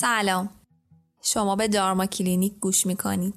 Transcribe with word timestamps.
سلام. 0.00 0.50
شما 1.22 1.56
به 1.56 1.68
دارما 1.68 2.06
کلینیک 2.06 2.58
گوش 2.60 2.86
می‌کنید. 2.86 3.34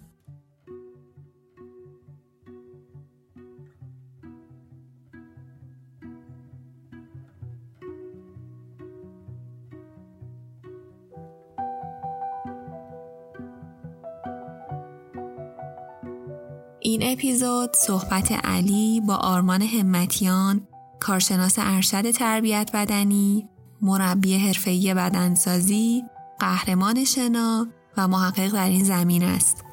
این 16.80 17.04
اپیزود 17.04 17.76
صحبت 17.76 18.32
علی 18.32 19.02
با 19.08 19.16
آرمان 19.16 19.62
همتیان 19.62 20.68
کارشناس 21.00 21.56
ارشد 21.58 22.12
تربیت 22.12 22.72
بدنی 22.74 23.50
مربی 23.82 24.38
حرفه‌ای 24.38 24.94
بدنسازی 24.94 26.04
قهرمان 26.42 27.06
شنا 27.06 27.68
و 27.98 28.08
محقق 28.08 28.54
در 28.54 28.70
این 28.70 28.84
زمین 28.84 29.24
است. 29.24 29.66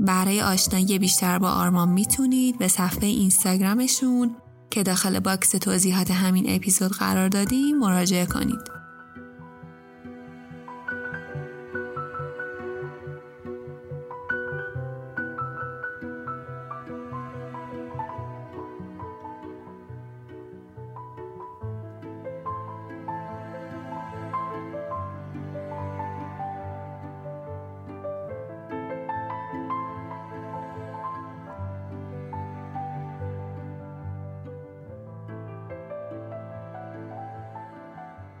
برای 0.00 0.42
آشنایی 0.42 0.98
بیشتر 0.98 1.38
با 1.38 1.50
آرمان 1.50 1.88
می‌تونید 1.88 2.58
به 2.58 2.68
صفحه 2.68 3.06
اینستاگرامشون 3.08 4.36
که 4.70 4.82
داخل 4.82 5.20
باکس 5.20 5.50
توضیحات 5.50 6.10
همین 6.10 6.44
اپیزود 6.48 6.92
قرار 6.92 7.28
دادیم 7.28 7.78
مراجعه 7.78 8.26
کنید. 8.26 8.75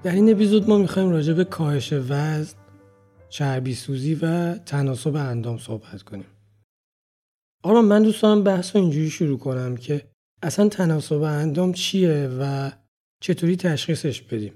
در 0.06 0.14
این 0.14 0.30
اپیزود 0.30 0.68
ما 0.68 0.78
می‌خوایم 0.78 1.10
راجع 1.10 1.32
به 1.32 1.44
کاهش 1.44 1.92
وزن، 1.92 2.56
چربی 3.28 3.74
سوزی 3.74 4.14
و 4.14 4.54
تناسب 4.58 5.16
اندام 5.16 5.58
صحبت 5.58 6.02
کنیم. 6.02 6.24
آرمان 7.64 7.84
من 7.84 8.02
دوست 8.02 8.22
دارم 8.22 8.44
بحث 8.44 8.76
رو 8.76 8.82
اینجوری 8.82 9.10
شروع 9.10 9.38
کنم 9.38 9.76
که 9.76 10.06
اصلا 10.42 10.68
تناسب 10.68 11.22
اندام 11.22 11.72
چیه 11.72 12.30
و 12.40 12.70
چطوری 13.22 13.56
تشخیصش 13.56 14.22
بدیم. 14.22 14.52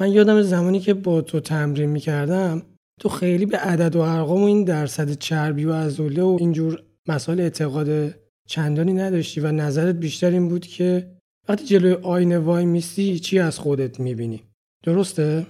من 0.00 0.12
یادم 0.12 0.42
زمانی 0.42 0.80
که 0.80 0.94
با 0.94 1.20
تو 1.20 1.40
تمرین 1.40 1.90
می‌کردم 1.90 2.62
تو 3.00 3.08
خیلی 3.08 3.46
به 3.46 3.56
عدد 3.56 3.96
و 3.96 4.00
ارقام 4.00 4.42
و 4.42 4.46
این 4.46 4.64
درصد 4.64 5.12
چربی 5.12 5.64
و 5.64 5.72
عضله 5.72 6.22
و 6.22 6.36
اینجور 6.40 6.82
مسائل 7.08 7.40
اعتقاد 7.40 8.14
چندانی 8.48 8.92
نداشتی 8.92 9.40
و 9.40 9.52
نظرت 9.52 9.94
بیشتر 9.94 10.30
این 10.30 10.48
بود 10.48 10.66
که 10.66 11.16
وقتی 11.48 11.64
جلوی 11.64 11.92
آینه 11.92 12.38
وای 12.38 12.64
میستی 12.64 13.18
چی 13.18 13.38
از 13.38 13.58
خودت 13.58 14.00
می‌بینی 14.00 14.42
درسته؟ 14.86 15.46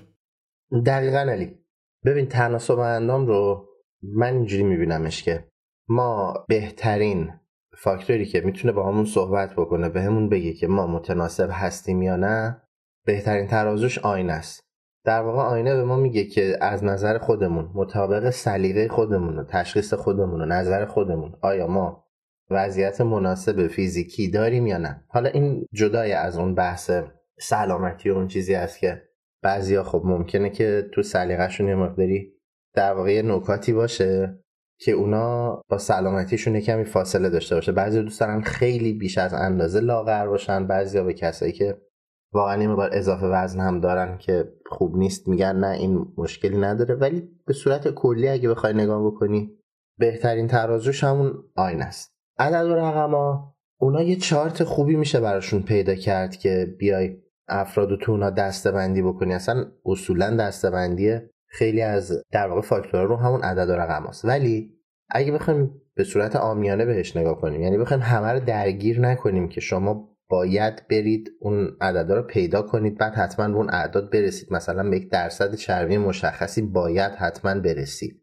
دقیقا 0.86 1.18
علی. 1.18 1.58
ببین 2.04 2.26
تناسب 2.26 2.78
اندام 2.78 3.26
رو 3.26 3.68
من 4.02 4.32
اینجوری 4.32 4.62
میبینمش 4.62 5.22
که 5.22 5.48
ما 5.88 6.34
بهترین 6.48 7.32
فاکتوری 7.78 8.26
که 8.26 8.40
می‌تونه 8.40 8.72
با 8.72 8.88
همون 8.88 9.04
صحبت 9.04 9.52
بکنه 9.52 9.88
به 9.88 10.02
همون 10.02 10.28
بگه 10.28 10.52
که 10.52 10.66
ما 10.66 10.86
متناسب 10.86 11.48
هستیم 11.52 12.02
یا 12.02 12.16
نه 12.16 12.62
بهترین 13.06 13.46
ترازوش 13.46 13.98
آینه 13.98 14.32
است. 14.32 14.60
در 15.04 15.22
واقع 15.22 15.38
آینه 15.38 15.74
به 15.74 15.84
ما 15.84 15.96
میگه 15.96 16.24
که 16.24 16.58
از 16.60 16.84
نظر 16.84 17.18
خودمون 17.18 17.70
مطابق 17.74 18.30
سلیقه 18.30 18.88
خودمون 18.88 19.38
و 19.38 19.44
تشخیص 19.44 19.94
خودمون 19.94 20.40
و 20.40 20.46
نظر 20.46 20.84
خودمون 20.84 21.34
آیا 21.40 21.66
ما 21.66 22.04
وضعیت 22.50 23.00
مناسب 23.00 23.66
فیزیکی 23.66 24.30
داریم 24.30 24.66
یا 24.66 24.78
نه؟ 24.78 25.04
حالا 25.08 25.30
این 25.30 25.66
جدای 25.72 26.12
از 26.12 26.38
اون 26.38 26.54
بحث 26.54 26.90
سلامتی 27.38 28.10
و 28.10 28.14
اون 28.14 28.28
چیزی 28.28 28.54
است 28.54 28.78
که 28.78 29.02
بعضیا 29.42 29.82
خب 29.82 30.02
ممکنه 30.04 30.50
که 30.50 30.90
تو 30.94 31.02
سلیقه‌شون 31.02 31.68
یه 31.68 31.74
مقداری 31.74 32.32
در 32.74 32.92
واقع 32.92 33.22
نکاتی 33.22 33.72
باشه 33.72 34.38
که 34.78 34.92
اونا 34.92 35.62
با 35.68 35.78
سلامتیشون 35.78 36.60
کمی 36.60 36.84
فاصله 36.84 37.30
داشته 37.30 37.54
باشه. 37.54 37.72
بعضی 37.72 38.02
دوست 38.02 38.20
دارن 38.20 38.40
خیلی 38.40 38.92
بیش 38.92 39.18
از 39.18 39.34
اندازه 39.34 39.80
لاغر 39.80 40.26
باشن 40.26 40.66
بعضیا 40.66 41.04
به 41.04 41.12
کسایی 41.12 41.52
که 41.52 41.78
واقعا 42.32 42.62
یه 42.62 42.68
مقدار 42.68 42.90
اضافه 42.92 43.26
وزن 43.26 43.60
هم 43.60 43.80
دارن 43.80 44.18
که 44.18 44.52
خوب 44.66 44.96
نیست 44.96 45.28
میگن 45.28 45.56
نه 45.56 45.70
این 45.70 46.06
مشکلی 46.16 46.58
نداره. 46.58 46.94
ولی 46.94 47.28
به 47.46 47.52
صورت 47.52 47.88
کلی 47.88 48.28
اگه 48.28 48.48
بخوای 48.48 48.72
نگاه 48.72 49.06
بکنی 49.06 49.50
بهترین 49.98 50.46
ترازوش 50.46 51.04
همون 51.04 51.34
آین 51.56 51.82
است. 51.82 52.16
عدد 52.38 52.66
و 52.66 52.74
رقما 52.74 53.56
اونا 53.80 54.02
یه 54.02 54.16
چارت 54.16 54.64
خوبی 54.64 54.96
میشه 54.96 55.20
براشون 55.20 55.62
پیدا 55.62 55.94
کرد 55.94 56.36
که 56.36 56.76
بیای 56.78 57.16
افراد 57.48 57.98
تو 58.00 58.12
اونا 58.12 58.30
دسته 58.30 58.72
بندی 58.72 59.02
بکنی. 59.02 59.34
اصلا 59.34 59.64
اصولا 59.84 60.36
دسته 60.36 60.70
بندی 60.70 61.18
خیلی 61.46 61.82
از 61.82 62.22
در 62.32 62.48
واقع 62.48 62.60
فاکتورها 62.60 63.04
رو 63.04 63.16
همون 63.16 63.42
عدد 63.42 63.70
و 63.70 63.72
رقم 63.72 64.06
هست. 64.06 64.24
ولی 64.24 64.72
اگه 65.10 65.32
بخوایم 65.32 65.80
به 65.94 66.04
صورت 66.04 66.36
آمیانه 66.36 66.84
بهش 66.84 67.16
نگاه 67.16 67.40
کنیم 67.40 67.62
یعنی 67.62 67.78
بخوایم 67.78 68.02
همه 68.02 68.32
رو 68.32 68.40
درگیر 68.40 69.00
نکنیم 69.00 69.48
که 69.48 69.60
شما 69.60 70.16
باید 70.28 70.88
برید 70.90 71.30
اون 71.40 71.76
عددا 71.80 72.14
رو 72.14 72.22
پیدا 72.22 72.62
کنید 72.62 72.98
بعد 72.98 73.14
حتما 73.14 73.48
به 73.48 73.54
اون 73.54 73.70
اعداد 73.70 74.12
برسید. 74.12 74.52
مثلا 74.52 74.90
به 74.90 74.96
یک 74.96 75.10
درصد 75.10 75.54
چربی 75.54 75.98
مشخصی 75.98 76.62
باید 76.62 77.12
حتما 77.12 77.60
برسید. 77.60 78.22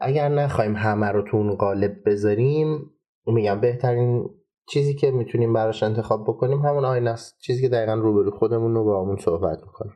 اگر 0.00 0.28
نخوایم 0.28 0.76
همه 0.76 1.06
رو 1.06 1.22
تو 1.22 1.36
اون 1.36 1.54
قالب 1.54 1.96
بذاریم 2.06 2.90
میگم 3.26 3.60
بهترین 3.60 4.30
چیزی 4.70 4.94
که 4.94 5.10
می‌تونیم 5.10 5.52
براش 5.52 5.82
انتخاب 5.82 6.22
بکنیم 6.22 6.58
همون 6.58 6.84
آینه 6.84 7.10
است 7.10 7.38
چیزی 7.38 7.62
که 7.62 7.68
دقیقا 7.68 7.94
روبرو 7.94 8.30
خودمون 8.30 8.74
رو 8.74 8.84
با 8.84 9.02
همون 9.02 9.16
صحبت 9.16 9.60
می‌کنیم. 9.62 9.92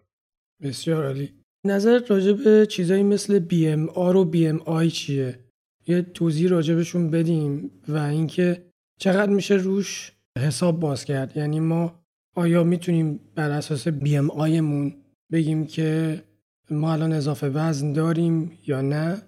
بسیار 0.63 1.07
عالی. 1.07 1.33
نظرت 1.67 2.11
راجع 2.11 2.33
به 2.33 2.67
چیزایی 2.67 3.03
مثل 3.03 3.49
BMR 3.49 4.17
و 4.17 4.33
BMI 4.33 4.93
چیه؟ 4.93 5.39
یه 5.87 6.03
توضیح 6.03 6.51
راجبشون 6.51 7.11
بدیم 7.11 7.71
و 7.89 7.97
اینکه 7.97 8.63
چقدر 8.99 9.33
میشه 9.33 9.55
روش 9.55 10.13
حساب 10.39 10.81
باز 10.81 11.05
کرد. 11.05 11.37
یعنی 11.37 11.61
ما 11.61 12.01
آیا 12.37 12.65
می‌تونیم 12.65 13.21
بر 13.35 13.51
اساس 13.51 13.89
BMI 13.89 14.61
مون 14.61 14.95
بگیم 15.33 15.67
که 15.67 16.23
ما 16.71 16.93
الان 16.93 17.13
اضافه 17.13 17.49
وزن 17.49 17.93
داریم 17.93 18.59
یا 18.67 18.81
نه؟ 18.81 19.23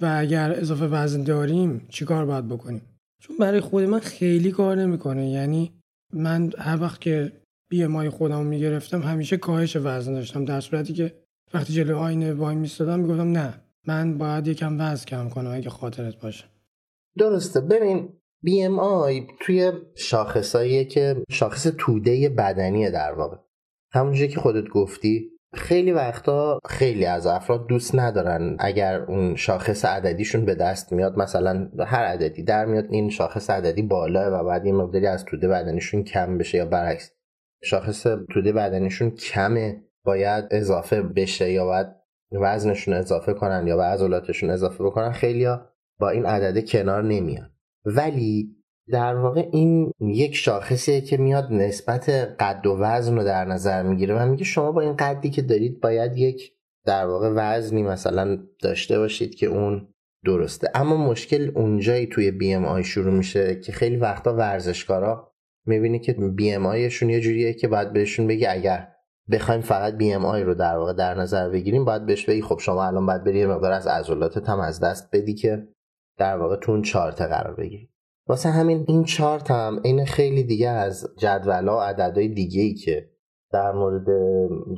و 0.00 0.16
اگر 0.18 0.54
اضافه 0.56 0.86
وزن 0.86 1.22
داریم 1.22 1.86
چیکار 1.88 2.26
باید 2.26 2.48
بکنیم؟ 2.48 2.82
چون 3.20 3.36
برای 3.36 3.60
خود 3.60 3.84
من 3.84 4.00
خیلی 4.00 4.50
کار 4.50 4.76
نمی‌کنه. 4.76 5.30
یعنی 5.30 5.72
من 6.12 6.52
هر 6.58 6.82
وقت 6.82 7.00
که 7.00 7.32
بی 7.70 7.86
مای 7.86 8.10
خودم 8.10 8.46
می‌گرفتم 8.46 9.02
همیشه 9.02 9.36
کاهش 9.36 9.76
وزن 9.76 10.12
داشتم. 10.12 10.44
در 10.44 10.60
صورتی 10.60 10.92
که 10.92 11.14
وقتی 11.54 11.72
جلو 11.72 11.98
آینه 11.98 12.32
وای 12.32 12.56
میستادم 12.56 13.00
می‌گفتم 13.00 13.32
نه 13.32 13.60
من 13.86 14.18
باید 14.18 14.48
یکم 14.48 14.76
وزن 14.80 15.04
کم 15.04 15.28
کنم 15.28 15.50
اگه 15.50 15.70
خاطرت 15.70 16.20
باشه. 16.20 16.44
درسته. 17.18 17.60
ببین 17.60 18.08
آی 18.78 19.26
توی 19.40 19.72
شاخصاییه 19.96 20.84
که 20.84 21.24
شاخص 21.30 21.66
توده 21.78 22.28
بدنیه 22.28 22.90
در 22.90 23.12
واقع. 23.12 23.36
همونجوری 23.92 24.28
که 24.28 24.40
خودت 24.40 24.68
گفتی 24.68 25.30
خیلی 25.54 25.92
وقتا 25.92 26.60
خیلی 26.68 27.06
از 27.06 27.26
افراد 27.26 27.66
دوست 27.66 27.94
ندارن 27.94 28.56
اگر 28.58 29.00
اون 29.00 29.36
شاخص 29.36 29.84
عددیشون 29.84 30.44
به 30.44 30.54
دست 30.54 30.92
میاد 30.92 31.18
مثلا 31.18 31.68
هر 31.78 32.04
عددی 32.04 32.42
در 32.42 32.64
میاد 32.64 32.86
این 32.90 33.10
شاخص 33.10 33.50
عددی 33.50 33.82
بالا 33.82 34.40
و 34.40 34.44
بعد 34.44 34.66
یه 34.66 34.72
مقداری 34.72 35.06
از 35.06 35.24
توده 35.24 35.48
بدنیشون 35.48 36.04
کم 36.04 36.38
بشه 36.38 36.58
یا 36.58 36.66
برعکس 36.66 37.12
شاخص 37.62 38.06
توده 38.32 38.52
بدنیشون 38.52 39.10
کمه 39.10 39.84
باید 40.04 40.44
اضافه 40.50 41.02
بشه 41.02 41.52
یا 41.52 41.64
باید 41.64 41.86
وزنشون 42.32 42.94
اضافه 42.94 43.34
کنن 43.34 43.66
یا 43.66 43.76
به 43.76 43.82
عضلاتشون 43.82 44.50
اضافه 44.50 44.84
بکنن. 44.84 45.12
خیلی 45.12 45.48
با 46.00 46.10
این 46.10 46.26
عدده 46.26 46.62
کنار 46.62 47.04
نمیان. 47.04 47.50
ولی 47.84 48.56
در 48.92 49.16
واقع 49.16 49.48
این 49.52 49.92
یک 50.00 50.36
شاخصیه 50.36 51.00
که 51.00 51.16
میاد 51.16 51.52
نسبت 51.52 52.08
قد 52.40 52.66
و 52.66 52.76
وزن 52.78 53.16
رو 53.16 53.24
در 53.24 53.44
نظر 53.44 53.82
می‌گیره 53.82 54.22
و 54.22 54.26
میگه 54.26 54.44
شما 54.44 54.72
با 54.72 54.80
این 54.80 54.96
قدی 54.96 55.30
که 55.30 55.42
دارید 55.42 55.80
باید 55.80 56.16
یک 56.16 56.52
در 56.86 57.06
واقع 57.06 57.32
وزنی 57.34 57.82
مثلا 57.82 58.38
داشته 58.62 58.98
باشید 58.98 59.34
که 59.34 59.46
اون 59.46 59.88
درسته. 60.24 60.70
اما 60.74 60.96
مشکل 60.96 61.52
اونجایی 61.54 62.06
توی 62.06 62.30
BMI 62.30 62.84
شروع 62.84 63.14
میشه 63.14 63.60
که 63.60 63.72
خیلی 63.72 63.96
وقتا 63.96 64.34
ورزشکارا 64.34 65.32
می‌بینی 65.66 65.98
که 65.98 66.12
BMI 66.12 66.66
شون 66.66 67.10
یه 67.10 67.20
جوریه 67.20 67.52
که 67.52 67.68
باید 67.68 67.92
بهشون 67.92 68.26
بگی 68.26 68.46
اگر 68.46 68.88
بخوایم 69.30 69.60
فقط 69.60 69.96
BMI 69.96 70.42
رو 70.42 70.54
در 70.54 70.76
واقع 70.76 70.92
در 70.92 71.14
نظر 71.14 71.48
بگیریم 71.48 71.84
باید 71.84 72.06
بهش 72.06 72.24
بگی 72.24 72.42
خب 72.42 72.58
شما 72.58 72.86
الان 72.86 73.06
باید 73.06 73.24
بری 73.24 73.46
مقدار 73.46 73.72
از 73.72 73.86
عضلاتت 73.86 74.48
هم 74.48 74.60
از 74.60 74.80
دست 74.80 75.08
بدی 75.12 75.34
که 75.34 75.68
در 76.18 76.36
واقع 76.36 76.56
تو 76.56 76.72
اون 76.72 76.82
چارت 76.82 77.22
قرار 77.22 77.54
بگیری. 77.54 77.90
واسه 78.28 78.48
همین 78.48 78.84
این 78.88 79.04
چارت 79.04 79.50
هم 79.50 79.80
این 79.84 80.04
خیلی 80.04 80.42
دیگه 80.42 80.68
از 80.68 81.14
جدول 81.18 81.68
و 81.68 81.78
عددهای 81.78 82.28
دیگه 82.28 82.62
ای 82.62 82.74
که 82.74 83.10
در 83.52 83.72
مورد 83.72 84.06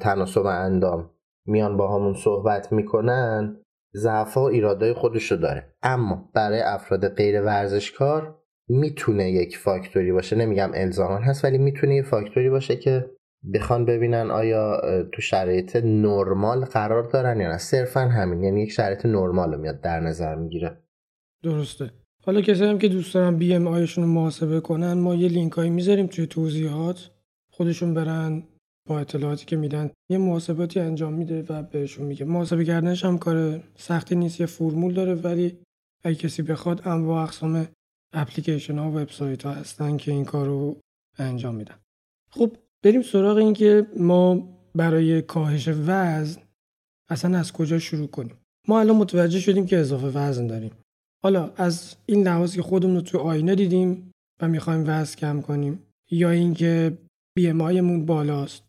تناسب 0.00 0.46
اندام 0.46 1.10
میان 1.46 1.76
با 1.76 1.94
همون 1.94 2.14
صحبت 2.14 2.72
می‌کنن 2.72 3.56
ضعف 3.94 4.36
و 4.36 4.40
ایرادای 4.40 4.92
خودشو 4.92 5.36
داره. 5.36 5.74
اما 5.82 6.30
برای 6.34 6.60
افراد 6.60 7.08
غیر 7.08 7.42
ورزشکار 7.42 8.38
می‌تونه 8.68 9.30
یک 9.30 9.58
فاکتوری 9.58 10.12
باشه. 10.12 10.36
نمیگم 10.36 10.70
الزامان 10.74 11.22
هست 11.22 11.44
ولی 11.44 11.58
می‌تونه 11.58 11.96
یک 11.96 12.04
فاکتوری 12.04 12.50
باشه 12.50 12.76
که 12.76 13.10
بخوان 13.54 13.84
ببینن 13.84 14.30
آیا 14.30 14.80
تو 15.12 15.22
شرایط 15.22 15.76
نرمال 15.76 16.64
قرار 16.64 17.02
دارن 17.02 17.40
یا 17.40 17.48
نه. 17.48 17.58
صرفا 17.58 18.00
همین 18.00 18.44
یعنی 18.44 18.62
یک 18.62 18.70
شرایط 18.70 19.06
نرمال 19.06 19.60
میاد 19.60 19.80
در 19.80 20.00
نظر 20.00 20.34
می‌گیره. 20.34 20.82
درسته. 21.42 21.90
حالا 22.26 22.40
کسی 22.40 22.64
هم 22.64 22.78
که 22.78 22.88
دوست 22.88 23.14
دارن 23.14 23.36
بی 23.36 23.54
ام 23.54 23.66
آیشون 23.66 24.04
رو 24.04 24.10
محاسبه 24.10 24.60
کنن 24.60 24.92
ما 24.92 25.14
یه 25.14 25.28
لینک 25.28 25.52
هایی 25.52 25.70
می‌ذاریم 25.70 26.06
توی 26.06 26.26
توضیحات. 26.26 27.10
خودشون 27.52 27.94
برن 27.94 28.42
با 28.88 29.00
اطلاعاتی 29.00 29.46
که 29.46 29.56
میدن. 29.56 29.90
یه 30.10 30.18
محاسباتی 30.18 30.80
انجام 30.80 31.12
میده 31.12 31.44
و 31.48 31.62
بهشون 31.62 32.06
میگه. 32.06 32.24
محاسبه 32.24 32.64
کردنش 32.64 33.04
هم 33.04 33.18
کار 33.18 33.60
سختی 33.76 34.14
نیست 34.14 34.40
یه 34.40 34.46
فرمول 34.46 34.94
داره 34.94 35.14
ولی 35.14 35.58
اگه 36.04 36.14
کسی 36.14 36.42
بخواد 36.42 36.88
انواع 36.88 37.22
اقسام 37.22 37.66
اپلیکیشن 38.14 38.78
ها 38.78 38.90
و 38.90 38.94
وبسایت 38.94 39.42
ها 39.42 39.52
هستن 39.52 39.96
که 39.96 40.12
این 40.12 40.24
کار 40.24 40.46
رو 40.46 40.76
انجام 41.18 41.54
میدن. 41.54 41.78
خب 42.30 42.56
بریم 42.84 43.02
سراغ 43.02 43.36
این 43.36 43.52
که 43.52 43.86
ما 43.96 44.48
برای 44.74 45.22
کاهش 45.22 45.68
وزن 45.68 46.42
اصلا 47.10 47.38
از 47.38 47.52
کجا 47.52 47.78
شروع 47.78 48.06
کنیم؟ 48.06 48.36
ما 48.68 48.80
الان 48.80 48.96
متوجه 48.96 49.40
شدیم 49.40 49.66
که 49.66 49.78
اضافه 49.78 50.06
وزن 50.06 50.46
داریم. 50.46 50.70
حالا 51.24 51.52
از 51.56 51.96
این 52.06 52.22
لحاظ 52.22 52.56
که 52.56 52.62
خودمون 52.62 52.94
رو 52.94 53.00
توی 53.00 53.20
آینه 53.20 53.54
دیدیم 53.54 54.10
و 54.42 54.48
می‌خوایم 54.48 54.84
وزن 54.86 55.16
کم 55.16 55.40
کنیم 55.40 55.82
یا 56.10 56.30
اینکه 56.30 56.98
بی 57.36 57.52
بالاست 58.06 58.62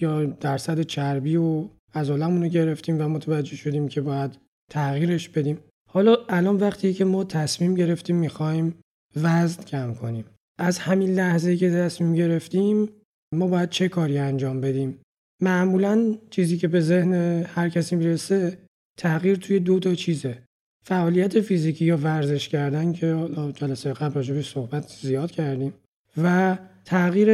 یا 0.00 0.24
درصد 0.24 0.80
چربی 0.80 1.36
و 1.36 1.68
عضلمون 1.94 2.42
رو 2.42 2.48
گرفتیم 2.48 3.00
و 3.00 3.08
متوجه 3.08 3.56
شدیم 3.56 3.88
که 3.88 4.00
باید 4.00 4.38
تغییرش 4.70 5.28
بدیم. 5.28 5.58
حالا 5.90 6.16
الان 6.28 6.56
وقتی 6.56 6.94
که 6.94 7.04
ما 7.04 7.24
تصمیم 7.24 7.74
گرفتیم 7.74 8.16
می‌خوایم 8.16 8.74
وزن 9.16 9.62
کم 9.62 9.94
کنیم. 9.94 10.24
از 10.58 10.78
همین 10.78 11.14
لحظه 11.14 11.56
که 11.56 11.70
تصمیم 11.70 12.14
گرفتیم 12.14 12.88
ما 13.34 13.46
باید 13.46 13.70
چه 13.70 13.88
کاری 13.88 14.18
انجام 14.18 14.60
بدیم؟ 14.60 14.98
معمولا 15.42 16.14
چیزی 16.30 16.56
که 16.56 16.68
به 16.68 16.80
ذهن 16.80 17.14
هر 17.42 17.68
کسی 17.68 17.96
می‌رسه 17.96 18.58
تغییر 18.98 19.36
توی 19.36 19.60
دو 19.60 19.78
تا 19.78 19.94
چیزه. 19.94 20.45
فعالیت 20.88 21.40
فیزیکی 21.40 21.84
یا 21.84 21.96
ورزش 21.96 22.48
کردن 22.48 22.92
که 22.92 23.28
جلسه 23.54 23.92
قبل 23.92 24.14
راجبش 24.14 24.52
صحبت 24.52 24.88
زیاد 24.88 25.30
کردیم 25.30 25.74
و 26.22 26.58
تغییر 26.84 27.30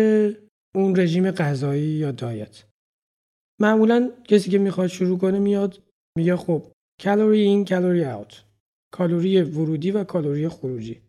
اون 0.75 0.97
رژیم 0.97 1.31
غذایی 1.31 1.89
یا 1.89 2.11
دایت. 2.11 2.65
معمولا 3.61 4.11
کسی 4.25 4.51
که 4.51 4.59
می‌خواد 4.59 4.87
شروع 4.87 5.19
کنه 5.19 5.39
میاد 5.39 5.83
میگه 6.17 6.37
خب 6.37 6.63
کالری 7.05 7.41
این 7.41 7.65
کالری 7.65 8.05
اوت. 8.05 8.43
کالری 8.93 9.43
ورودی 9.43 9.91
و 9.91 10.05
کالری 10.05 10.49
خروجی. 10.49 11.01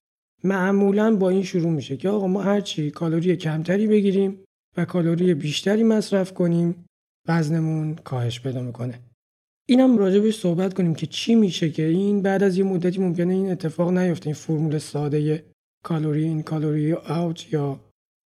معمولا 0.43 1.15
با 1.15 1.29
این 1.29 1.43
شروع 1.43 1.71
میشه 1.71 1.97
که 1.97 2.09
آقا 2.09 2.27
ما 2.27 2.41
هرچی 2.41 2.91
کالری 2.91 3.35
کمتری 3.35 3.87
بگیریم 3.87 4.43
و 4.77 4.85
کالری 4.85 5.33
بیشتری 5.33 5.83
مصرف 5.83 6.33
کنیم 6.33 6.85
وزنمون 7.27 7.95
کاهش 7.95 8.41
پیدا 8.41 8.61
می‌کنه. 8.61 8.99
اینم 9.69 9.97
راجبش 9.97 10.39
صحبت 10.39 10.73
کنیم 10.73 10.95
که 10.95 11.05
چی 11.05 11.35
میشه 11.35 11.69
که 11.69 11.85
این 11.85 12.21
بعد 12.21 12.43
از 12.43 12.57
یه 12.57 12.63
مدتی 12.63 12.99
ممکنه 12.99 13.33
این 13.33 13.51
اتفاق 13.51 13.97
نیفته 13.97 14.27
این 14.27 14.35
فرمول 14.35 14.77
ساده 14.77 15.43
کالری 15.83 16.23
این 16.23 16.43
کالری 16.43 16.91
اوت 16.91 17.53
یا 17.53 17.79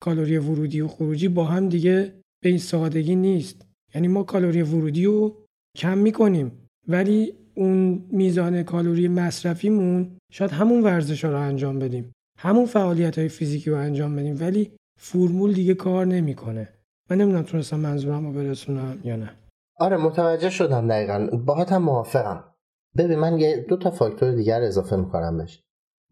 کالری 0.03 0.39
ورودی 0.39 0.81
و 0.81 0.89
خروجی 0.89 1.29
با 1.29 1.45
هم 1.45 1.69
دیگه 1.69 2.13
به 2.43 2.49
این 2.49 2.59
سادگی 2.59 3.17
نیست. 3.17 3.67
یعنی 3.95 4.09
ما 4.09 4.23
کالری 4.23 4.63
ورودی 4.63 5.05
رو 5.05 5.37
کم 5.77 5.99
می‌کنیم 5.99 6.53
ولی 6.89 7.33
اون 7.55 8.05
میزان 8.11 8.63
کالری 8.63 9.09
مصرفیمون 9.09 10.17
شاید 10.33 10.51
همون 10.51 10.83
ورزش 10.83 11.25
رو 11.25 11.41
انجام 11.41 11.79
بدیم 11.79 12.13
همون 12.39 12.67
فعالیت 12.67 13.19
های 13.19 13.29
فیزیکی 13.29 13.71
رو 13.71 13.77
انجام 13.77 14.17
بدیم 14.17 14.37
ولی 14.41 14.71
فرمول 15.01 15.53
دیگه 15.53 15.75
کار 15.75 16.07
نمی‌کنه. 16.07 16.69
من 17.11 17.17
نمی‌دونم 17.17 17.45
تونستم 17.45 17.81
منظورم 17.81 18.27
رو 18.27 18.33
برسونم 18.33 19.01
یا 19.05 19.17
نه. 19.17 19.31
آره 19.79 19.97
متوجه 19.97 20.51
شدم 20.51 20.89
دقیقا. 20.89 21.29
باهات 21.47 21.73
هم 21.73 21.83
موافقم. 21.83 22.45
ببین 22.97 23.19
من 23.19 23.39
یه 23.39 23.57
دو 23.69 23.77
تا 23.77 23.91
فاکتور 23.91 24.33
دیگر 24.33 24.63
اضافه 24.63 24.97
می‌کنم 24.97 25.39
بهش. 25.39 25.63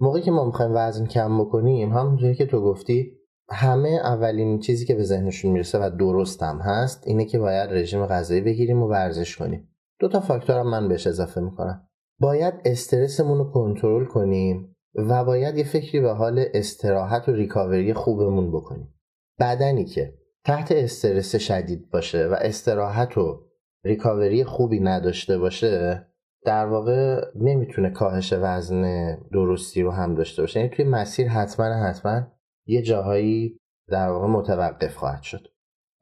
موقعی 0.00 0.22
که 0.22 0.30
ما 0.30 0.44
می‌خوایم 0.44 0.72
وزن 0.74 1.06
کم 1.06 1.40
بکنیم 1.40 1.92
همونجوری 1.92 2.34
که 2.34 2.46
تو 2.46 2.60
گفتی 2.60 3.12
همه 3.50 3.88
اولین 3.88 4.58
چیزی 4.58 4.86
که 4.86 4.94
به 4.94 5.04
ذهنشون 5.04 5.52
می‌رسه 5.52 5.78
و 5.78 5.90
درست 5.98 6.42
هم 6.42 6.58
هست 6.58 7.06
اینه 7.06 7.24
که 7.24 7.38
باید 7.38 7.70
رژیم 7.70 8.06
غذایی 8.06 8.40
بگیریم 8.40 8.82
و 8.82 8.88
ورزش 8.88 9.36
کنیم. 9.36 9.68
دو 10.00 10.08
تا 10.08 10.20
فاکتور 10.20 10.58
هم 10.58 10.70
من 10.70 10.88
بهش 10.88 11.06
اضافه 11.06 11.40
می‌کنم. 11.40 11.88
باید 12.20 12.54
استرسمون 12.64 13.38
رو 13.38 13.44
کنترل 13.44 14.04
کنیم 14.04 14.76
و 14.94 15.24
باید 15.24 15.58
یه 15.58 15.64
فکری 15.64 16.00
به 16.00 16.12
حال 16.12 16.44
استراحت 16.54 17.28
و 17.28 17.32
ریکاوری 17.32 17.94
خوبمون 17.94 18.52
بکنیم. 18.52 18.94
بدنی 19.40 19.84
که 19.84 20.14
تحت 20.44 20.72
استرس 20.72 21.36
شدید 21.36 21.90
باشه 21.90 22.26
و 22.26 22.36
استراحت 22.40 23.18
و 23.18 23.43
ریکاوری 23.84 24.44
خوبی 24.44 24.80
نداشته 24.80 25.38
باشه 25.38 26.06
در 26.44 26.66
واقع 26.66 27.20
نمی‌تونه 27.34 27.90
کاهش 27.90 28.34
وزن 28.36 29.14
درستی 29.32 29.82
رو 29.82 29.90
هم 29.90 30.14
داشته 30.14 30.42
باشه. 30.42 30.60
یعنی 30.60 30.72
توی 30.72 30.84
مسیر 30.84 31.28
حتما 31.28 31.66
حتما 31.66 32.26
یه 32.66 32.82
جاهایی 32.82 33.58
در 33.88 34.08
واقع 34.08 34.26
متوقف 34.26 34.96
خواهد 34.96 35.22
شد. 35.22 35.48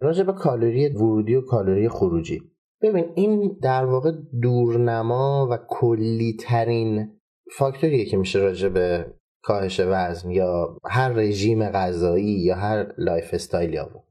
راجع 0.00 0.22
به 0.24 0.32
کالری 0.32 0.88
ورودی 0.88 1.34
و 1.34 1.40
کالری 1.40 1.88
خروجی. 1.88 2.42
ببین 2.82 3.12
این 3.14 3.58
در 3.62 3.84
واقع 3.84 4.12
دورنما 4.42 5.48
و 5.50 5.58
کلی 5.68 6.36
ترین 6.40 7.20
فاکتوریه 7.56 8.04
که 8.04 8.16
میشه 8.16 8.38
راجع 8.38 8.68
به 8.68 9.14
کاهش 9.42 9.80
وزن 9.80 10.30
یا 10.30 10.78
هر 10.84 11.08
رژیم 11.08 11.68
غذایی 11.68 12.40
یا 12.40 12.56
هر 12.56 12.94
lifestyle 12.98 13.34
ی 13.34 13.78
آورد 13.78 14.04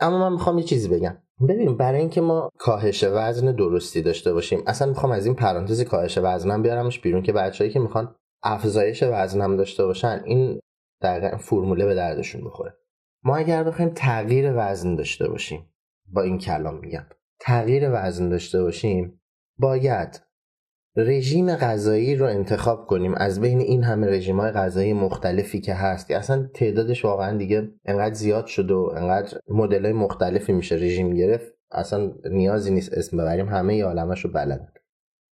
اما 0.00 0.18
من 0.18 0.32
می‌خوام 0.32 0.58
یه 0.58 0.64
چیزی 0.64 0.88
بگم. 0.88 1.18
ببین 1.48 1.76
برای 1.76 2.00
اینکه 2.00 2.20
ما 2.20 2.50
کاهش 2.58 3.04
وزن 3.04 3.52
درستی 3.52 4.02
داشته 4.02 4.32
باشیم 4.32 4.62
اصلا 4.66 4.88
می‌خوام 4.88 5.12
از 5.12 5.26
این 5.26 5.34
پرانتز 5.34 5.82
کاهش 5.82 6.18
وزنم 6.22 6.62
بیارمش 6.62 7.00
بیرون 7.00 7.22
که 7.22 7.32
بچههایی 7.32 7.72
که 7.72 7.80
می‌خوان 7.80 8.14
افزایش 8.42 9.02
وزنم 9.02 9.56
داشته 9.56 9.84
باشن 9.86 10.22
این 10.24 10.60
دقیقا 11.02 11.36
فرموله 11.36 11.86
به 11.86 11.94
دردشون 11.94 12.44
بخوره. 12.44 12.76
ما 13.24 13.36
اگر 13.36 13.64
بخوایم 13.64 13.90
تغییر 13.94 14.52
وزن 14.56 14.94
داشته 14.94 15.28
باشیم 15.28 15.70
با 16.12 16.22
این 16.22 16.38
کلام 16.38 16.78
میگم 16.78 17.06
تغییر 17.40 17.90
وزن 17.92 18.28
داشته 18.28 18.62
باشیم 18.62 19.20
باید 19.58 20.22
رژیم 20.96 21.56
غذایی 21.56 22.16
رو 22.16 22.26
انتخاب 22.26 22.86
کنیم. 22.86 23.14
از 23.14 23.40
بین 23.40 23.60
این 23.60 23.82
همه 23.82 24.06
رژیم 24.06 24.40
های 24.40 24.50
غذایی 24.50 24.92
مختلفی 24.92 25.60
که 25.60 25.74
هست 25.74 26.10
اصلا 26.10 26.50
تعدادش 26.54 27.04
واقعا 27.04 27.36
دیگه 27.36 27.68
انقدر 27.84 28.14
زیاد 28.14 28.46
شده 28.46 28.74
و 28.74 28.92
انقدر 28.96 29.38
مدل 29.48 29.84
های 29.84 29.92
مختلفی 29.92 30.52
میشه 30.52 30.74
رژیم 30.74 31.14
گرفت 31.14 31.52
اصلا 31.70 32.12
نیازی 32.30 32.70
نیست 32.70 32.92
اسم 32.92 33.16
ببریم. 33.16 33.48
همه 33.48 33.76
ی 33.76 33.80
عالمش 33.80 34.24
رو 34.24 34.30
بلدن 34.32 34.68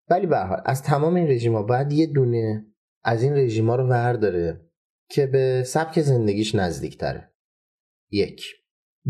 ولی 0.09 0.27
به 0.27 0.37
حال 0.37 0.61
از 0.65 0.83
تمام 0.83 1.15
این 1.15 1.27
رژیم 1.27 1.55
ها 1.55 1.63
باید 1.63 1.91
یه 1.91 2.05
دونه 2.05 2.65
از 3.03 3.23
این 3.23 3.33
رژیم 3.35 3.69
ها 3.69 3.75
رو 3.75 3.87
ورداره 3.87 4.61
که 5.09 5.27
به 5.27 5.63
سبک 5.65 6.01
زندگیش 6.01 6.55
نزدیک 6.55 6.97
تره 6.97 7.31
یک. 8.11 8.45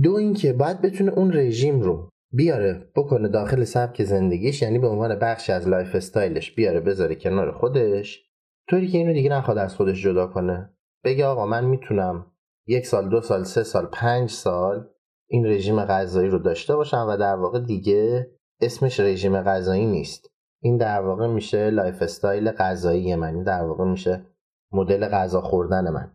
دو 0.04 0.14
اینکه 0.14 0.54
باید 0.54 0.82
بتونه 0.82 1.12
اون 1.12 1.34
رژیم 1.34 1.82
رو 1.82 2.10
بیاره 2.34 2.92
بکنه 2.96 3.28
داخل 3.28 3.64
سبک 3.64 4.04
زندگیش 4.04 4.62
یعنی 4.62 4.80
به 4.80 4.88
عنوان 4.88 5.20
بخشی 5.20 5.52
از 5.52 5.68
lifestyle 5.68 5.96
ش 5.96 6.56
بیاره 6.56 6.80
بذاره 6.80 7.16
کنار 7.16 7.52
خودش. 7.52 8.24
طوری 8.70 8.88
که 8.88 8.98
اینو 8.98 9.14
دیگه 9.14 9.30
نخواد 9.30 9.58
از 9.58 9.76
خودش 9.76 10.04
جدا 10.04 10.28
کنه. 10.28 10.74
بگه 11.04 11.26
آقا 11.26 11.46
من 11.46 11.66
می‌تونم 11.66 12.26
یک 12.68 12.86
سال 12.86 13.10
دو 13.10 13.22
سال 13.22 13.44
سه 13.44 13.64
سال 13.64 13.86
پنج 13.86 14.30
سال 14.30 14.88
این 15.30 15.46
رژیم 15.46 15.86
غذایی 15.86 16.30
رو 16.30 16.40
داشته 16.40 16.76
باشم 16.76 17.06
و 17.10 17.18
در 17.18 17.36
واقع 17.36 17.60
دیگه 17.60 18.32
اسمش 18.62 19.00
رژیم 19.00 19.42
غذایی 19.42 19.86
نیست. 19.86 20.30
این 20.62 20.78
در 20.78 21.02
واقع 21.02 21.28
میشه 21.28 21.70
lifestyle 21.70 22.52
غذایی 22.52 23.16
من 23.16 23.44
در 23.44 23.64
واقع 23.64 23.86
میشه 23.86 24.26
مدل 24.72 25.08
غذا 25.08 25.42
خوردن 25.42 25.90
من. 25.90 26.12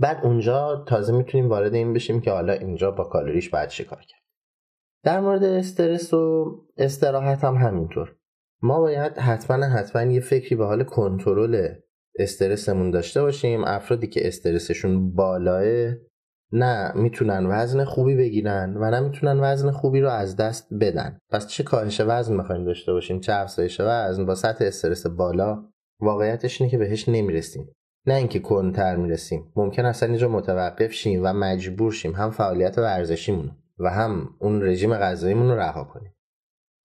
بعد 0.00 0.24
اونجا 0.24 0.84
تازه 0.88 1.12
می‌تونیم 1.12 1.48
وارد 1.48 1.74
این 1.74 1.92
بشیم 1.92 2.20
که 2.20 2.30
حالا 2.30 2.52
اینجا 2.52 2.90
با 2.90 3.04
کالریش 3.04 3.50
باید 3.50 3.68
چیکار 3.68 4.02
کرد. 4.02 4.25
در 5.06 5.20
مورد 5.20 5.44
استرس 5.44 6.14
و 6.14 6.54
استراحت 6.76 7.44
هم 7.44 7.54
همینطور. 7.54 8.16
ما 8.62 8.80
باید 8.80 9.12
حتما 9.12 9.66
حتما 9.66 10.02
یه 10.02 10.20
فکری 10.20 10.56
به 10.56 10.66
حال 10.66 10.84
کنترل 10.84 11.68
استرسمون 12.18 12.90
داشته 12.90 13.22
باشیم. 13.22 13.64
افرادی 13.64 14.06
که 14.06 14.28
استرسشون 14.28 15.14
بالاست 15.14 15.94
نه 16.52 16.92
می‌تونن 16.94 17.46
وزن 17.46 17.84
خوبی 17.84 18.16
بگیرن 18.16 18.76
و 18.76 18.90
نه 18.90 19.00
می‌تونن 19.00 19.40
وزن 19.40 19.70
خوبی 19.70 20.00
رو 20.00 20.08
از 20.08 20.36
دست 20.36 20.68
بدن. 20.80 21.18
پس 21.30 21.46
چه 21.46 21.62
کاهش 21.62 22.00
وزن 22.06 22.36
می‌خوایم 22.36 22.64
داشته 22.64 22.92
باشیم؟ 22.92 23.20
چه 23.20 23.32
افزایش 23.32 23.80
وزن؟ 23.80 24.26
با 24.26 24.34
سطح 24.34 24.64
استرس 24.64 25.06
بالا 25.06 25.64
واقعیتش 26.00 26.60
اینه 26.60 26.70
که 26.70 26.78
بهش 26.78 27.08
نمی‌رسیم. 27.08 27.72
نه 28.06 28.14
اینکه 28.14 28.38
کنتر 28.38 28.96
می‌رسیم. 28.96 29.52
ممکن 29.56 29.84
اصلا 29.84 30.08
اینجا 30.08 30.28
متوقف 30.28 30.92
شیم 30.92 31.20
و 31.24 31.32
مجبور 31.32 31.92
شیم. 31.92 32.14
هم 32.14 32.30
فعالیت 32.30 32.78
ورزشیمون. 32.78 33.50
و 33.78 33.90
هم 33.90 34.34
اون 34.38 34.62
رژیم 34.62 34.94
غذاییمون 34.94 35.50
رو 35.50 35.58
رها 35.58 35.84
کنیم. 35.84 36.12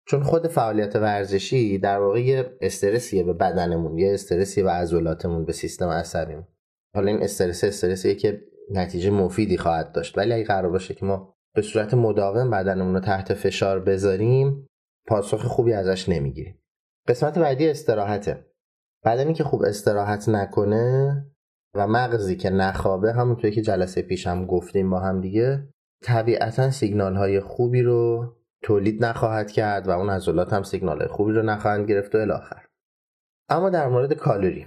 چون 0.08 0.24
خود 0.24 0.48
فعالیت 0.48 0.96
ورزشی 0.96 1.78
در 1.78 2.00
واقع 2.00 2.22
یه 2.22 2.58
استرسیه 2.62 3.24
به 3.24 3.34
بدنمون 3.34 3.98
یه 3.98 4.14
استرسیه 4.14 4.64
به 4.64 4.72
عضلاتمون 4.72 5.46
به 5.46 5.54
سیستم 5.54 5.90
عصبیمون. 5.90 6.48
حالا 6.96 7.12
این 7.12 7.24
استرس 7.24 7.64
استرسیه 7.64 8.16
که 8.16 8.42
نتیجه 8.72 9.10
مفیدی 9.10 9.58
خواهد 9.58 9.92
داشت. 9.92 10.18
ولی 10.18 10.34
اگه 10.34 10.44
قرار 10.44 10.72
باشه 10.72 10.94
که 10.94 11.06
ما 11.06 11.36
به 11.56 11.62
صورت 11.62 11.94
مداوم 11.94 12.50
بدنمون 12.50 12.94
رو 12.94 13.00
تحت 13.00 13.34
فشار 13.34 13.80
بذاریم 13.80 14.68
پاسخ 15.08 15.46
خوبی 15.46 15.74
ازش 15.74 16.10
نمی‌گیریم. 16.10 16.60
قسمت 17.08 17.40
بعدی 17.40 17.70
استراحته. 17.70 18.46
بدنی 19.06 19.34
که 19.34 19.44
خوب 19.44 19.62
استراحت 19.64 20.30
نکنه 20.30 21.26
و 21.76 21.88
مغزی 21.88 22.36
که 22.36 22.50
نخوابه 22.50 23.14
همونطوری 23.14 23.52
که 23.52 23.62
جلسه 23.62 24.02
پیش 24.02 24.28
هم 24.28 24.46
گفتیم 24.46 24.90
با 24.90 25.00
هم 25.00 25.22
دیگه 25.22 25.68
طبیعتا 26.04 26.72
سیگنال 26.72 27.16
های 27.16 27.40
خوبی 27.40 27.82
رو 27.82 28.34
تولید 28.62 29.06
نخواهد 29.06 29.52
کرد 29.52 29.88
و 29.88 29.92
اون 29.92 30.10
عضلات 30.10 30.54
هم 30.54 30.64
سیگنال 30.64 31.00
های 31.00 31.08
خوبی 31.08 31.34
رو 31.34 31.42
نخواهند 31.42 31.90
گرفت 31.90 32.16
و 32.16 32.18
الاخر. 32.18 32.66
اما 33.50 33.70
در 33.70 33.88
مورد 33.88 34.14
کالری 34.14 34.66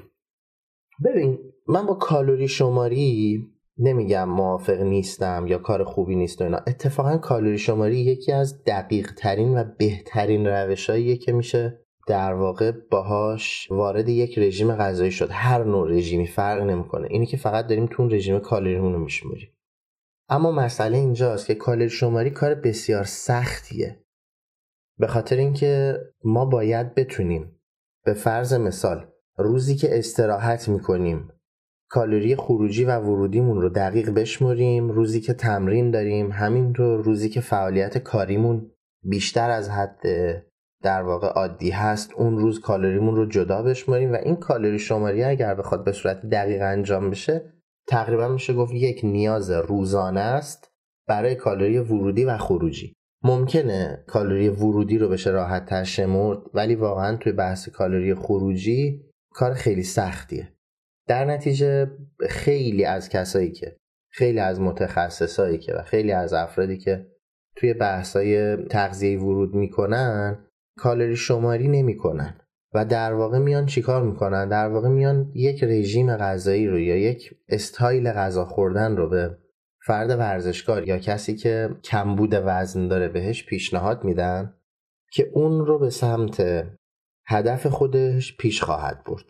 ببین 1.05 1.39
من 1.69 1.87
با 1.87 1.95
کالری 1.95 2.49
شماری 2.49 3.43
نمیگم 3.79 4.29
موافق 4.29 4.81
نیستم 4.81 5.47
یا 5.47 5.59
کار 5.59 5.85
خوبی 5.85 6.17
نیست 6.17 6.41
و 6.41 6.45
اینا. 6.45 6.59
اتفاقا 6.67 7.17
کالری 7.17 7.59
شماری 7.59 7.97
یکی 7.97 8.33
از 8.33 8.65
دقیق 8.65 9.13
ترین 9.17 9.59
و 9.59 9.65
بهترین 9.79 10.47
روش 10.47 10.91
که 11.25 11.33
میشه 11.33 11.81
در 12.09 12.35
واقع 12.35 12.73
باهاش 12.91 13.69
وارد 13.71 14.09
یک 14.09 14.39
رژیم 14.39 14.77
غذایی 14.77 15.11
شد. 15.11 15.29
هر 15.31 15.65
نوع 15.65 15.91
رژیمی 15.91 16.27
فرق 16.27 16.63
نمی‌کنه. 16.63 17.09
اینی 17.11 17.27
که 17.27 17.37
فقط 17.37 17.67
داریم 17.67 17.87
تو 17.87 18.03
اون 18.03 18.13
رژیم 18.13 18.39
کالریمون 18.39 18.93
رو 18.93 18.99
میشماریم. 18.99 19.54
اما 20.29 20.53
مسئله 20.53 20.99
اینجاست 20.99 21.47
که 21.47 21.55
کالری 21.55 21.91
شماری 21.91 22.31
کار 22.31 22.55
بسیار 22.55 23.05
سختیه. 23.05 24.05
به 24.99 25.07
خاطر 25.07 25.37
اینکه 25.37 26.01
ما 26.25 26.45
باید 26.45 26.95
بتونیم 26.95 27.61
به 28.05 28.15
فرض 28.15 28.53
مثال 28.53 29.07
روزی 29.37 29.77
که 29.77 29.99
استراحت 29.99 30.69
می‌کنیم 30.69 31.29
کالری 31.89 32.37
خروجی 32.37 32.85
و 32.85 32.99
ورودیمون 32.99 33.61
رو 33.61 33.69
دقیق 33.69 34.11
بشمریم 34.11 34.91
روزی 34.91 35.21
که 35.21 35.35
تمرین 35.35 35.91
داریم 35.91 36.33
همین 36.33 36.75
رو 36.75 37.03
روزی 37.03 37.29
که 37.29 37.41
فعالیت 37.41 37.99
کاریمون 37.99 38.71
بیشتر 39.03 39.51
از 39.51 39.71
حد 39.71 40.03
در 40.83 41.03
واقع 41.03 41.29
عادی 41.29 41.71
هست 41.71 42.13
اون 42.17 42.39
روز 42.39 42.61
کالریمون 42.61 43.17
رو 43.17 43.27
جدا 43.27 43.63
بشماریم 43.63 44.13
و 44.13 44.17
این 44.17 44.37
کالری 44.37 44.79
شماری 44.79 45.25
اگر 45.25 45.55
بخواد 45.55 45.85
به 45.85 45.93
صورت 45.93 46.27
دقیق 46.27 46.63
انجام 46.63 47.11
بشه 47.11 47.54
تقریبا 47.89 48.29
میشه 48.29 48.55
گفت 48.55 48.73
یک 48.73 49.01
نیاز 49.05 49.51
روزانه 49.51 50.21
است 50.21 50.71
برای 51.09 51.35
کالری 51.35 51.79
ورودی 51.79 52.25
و 52.25 52.39
خروجی. 52.39 52.93
ممکنه 53.25 54.05
کالری 54.07 54.49
ورودی 54.49 54.99
رو 54.99 55.09
بشه 55.09 55.31
راحت 55.31 55.67
تر 55.67 55.85
شمرد 55.85 56.39
ولی 56.55 56.75
واقعا 56.75 57.17
توی 57.17 57.33
بحث 57.33 57.69
کالری 57.69 58.15
خروجی 58.15 59.11
کار 59.31 59.55
خیلی 59.55 59.83
سختیه. 59.83 60.53
در 61.09 61.25
نتیجه 61.25 61.91
خیلی 62.29 62.85
از 62.85 63.09
کسایی 63.09 63.53
که 63.53 63.77
خیلی 64.13 64.39
از 64.39 64.61
متخصصایی 64.61 65.59
که 65.59 65.75
و 65.75 65.83
خیلی 65.83 66.13
از 66.13 66.33
افرادی 66.33 66.79
که 66.79 67.07
توی 67.57 67.75
بحثای 67.75 68.57
تغذیه 68.57 69.21
ورود 69.21 69.55
می‌کنن 69.55 70.47
کالری 70.79 71.17
شماری 71.17 71.69
نمی‌کنن. 71.69 72.41
و 72.75 72.85
در 72.85 73.13
واقع 73.13 73.39
میان 73.39 73.67
چیکار 73.67 74.03
می‌کنن؟ 74.03 74.49
در 74.49 74.69
واقع 74.69 74.89
میان 74.89 75.31
یک 75.35 75.65
رژیم 75.65 76.17
غذایی 76.17 76.67
رو 76.67 76.79
یا 76.79 76.97
یک 76.97 77.35
استایل 77.49 78.13
غذا 78.13 78.45
خوردن 78.45 78.97
رو 78.97 79.09
به 79.09 79.39
فرد 79.87 80.11
ورزشکار 80.11 80.89
یا 80.89 80.99
کسی 80.99 81.37
که 81.37 81.71
کمبود 81.85 82.31
وزن 82.33 82.89
داره 82.89 83.09
بهش 83.09 83.47
پیشنهاد 83.47 84.05
میدن 84.05 84.55
که 85.13 85.31
اون 85.33 85.67
رو 85.67 85.79
به 85.79 85.91
سمت 85.91 86.67
هدف 87.27 87.67
خودش 87.67 88.37
پیش 88.37 88.63
خواهد 88.63 89.05
برد 89.07 89.25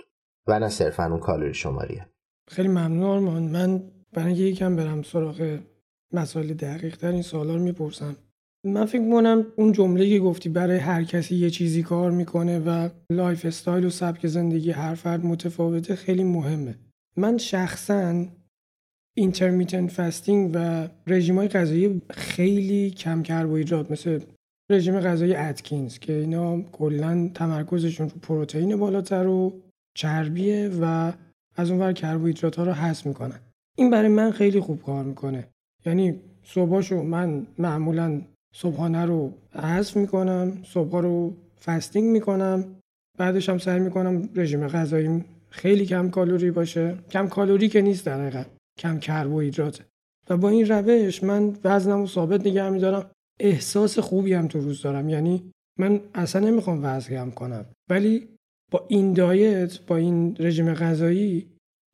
و 0.46 0.58
نه 0.58 0.68
صرفا 0.68 1.04
اون 1.04 1.20
کالری 1.20 1.54
شماریه. 1.54 2.06
خیلی 2.48 2.68
ممنون 2.68 3.02
آرمان. 3.02 3.42
من 3.42 3.82
برای 4.12 4.32
یکم 4.32 4.76
برم 4.76 5.02
سراغ 5.02 5.58
مسائل 6.12 6.54
دقیق 6.54 6.96
تر 6.96 7.10
این 7.10 7.22
سوالا 7.22 7.54
رو 7.54 7.62
می‌پرسم. 7.62 8.16
من 8.64 8.84
فکر 8.84 9.00
می‌کنم 9.00 9.46
اون 9.56 9.72
جمله 9.72 10.08
که 10.08 10.18
گفتی 10.18 10.48
برای 10.48 10.78
هر 10.78 11.04
کسی 11.04 11.36
یه 11.36 11.50
چیزی 11.50 11.82
کار 11.82 12.10
می‌کنه 12.10 12.58
و 12.58 12.88
lifestyle 13.12 13.84
و 13.84 13.90
سبک 13.90 14.26
زندگی 14.26 14.70
هر 14.70 14.94
فرد 14.94 15.26
متفاوته 15.26 15.94
خیلی 15.94 16.24
مهمه. 16.24 16.74
من 17.16 17.38
شخصا 17.38 18.26
intermittent 19.16 19.90
fasting 19.90 20.50
و 20.54 20.88
رژیم 21.06 21.38
های 21.38 21.48
غذایی 21.48 22.02
خیلی 22.10 22.90
کم 22.90 23.22
کربوهیدرات 23.22 23.90
مثل 23.90 24.20
رژیم 24.70 25.00
غذایی 25.00 25.34
اتکینز 25.34 25.98
که 25.98 26.12
اینا 26.12 26.60
کلا 26.60 27.30
تمرکزشون 27.34 28.08
رو 28.08 28.18
پروتئین 28.22 28.76
بالاتر 28.76 29.26
و 29.26 29.60
چربیه 29.96 30.70
و 30.80 31.12
از 31.56 31.70
اونور 31.70 31.92
کربوهیدرات 31.92 32.56
ها 32.56 32.64
رو 32.64 32.72
حذف 32.72 33.06
می‌کنن. 33.06 33.40
این 33.76 33.90
برای 33.90 34.08
من 34.08 34.30
خیلی 34.30 34.60
خوب 34.60 34.82
کار 34.82 35.04
می‌کنه. 35.04 35.48
یعنی 35.86 36.20
صبحاشو 36.42 37.02
من 37.02 37.46
معمولا 37.58 38.22
صبحانه 38.56 39.04
رو 39.04 39.32
حذف 39.54 39.96
می‌کنم 39.96 40.62
صبح 40.66 41.00
رو 41.02 41.36
فستینگ 41.64 42.10
می‌کنم 42.10 42.64
بعدش 43.18 43.48
هم 43.48 43.58
سعی 43.58 43.80
می‌کنم 43.80 44.28
رژیم 44.34 44.68
غذاییم 44.68 45.24
خیلی 45.50 45.86
کم 45.86 46.10
کالری 46.10 46.50
باشه. 46.50 46.94
کم 47.10 47.28
کالری 47.28 47.68
که 47.68 47.82
نیست 47.82 48.06
در 48.06 48.20
حقیقت 48.20 48.46
کم 48.78 48.98
کربوهیدرات 48.98 49.82
و 50.30 50.36
با 50.36 50.48
این 50.48 50.66
روش 50.66 51.22
من 51.22 51.56
وزنم 51.64 52.00
رو 52.00 52.06
ثابت 52.06 52.40
نگه 52.46 52.70
میدارم. 52.70 53.10
احساس 53.40 53.98
خوبی 53.98 54.32
هم 54.32 54.48
تو 54.48 54.60
روز 54.60 54.82
دارم. 54.82 55.08
یعنی 55.08 55.50
من 55.78 56.00
اصلا 56.14 56.48
نمی‌خوام 56.48 56.80
وزن 56.82 57.10
کم 57.10 57.30
کنم. 57.30 57.64
ولی 57.90 58.28
با 58.72 58.84
این 58.88 59.12
دایت 59.12 59.80
با 59.86 59.96
این 59.96 60.36
رژیم 60.38 60.74
غذایی 60.74 61.46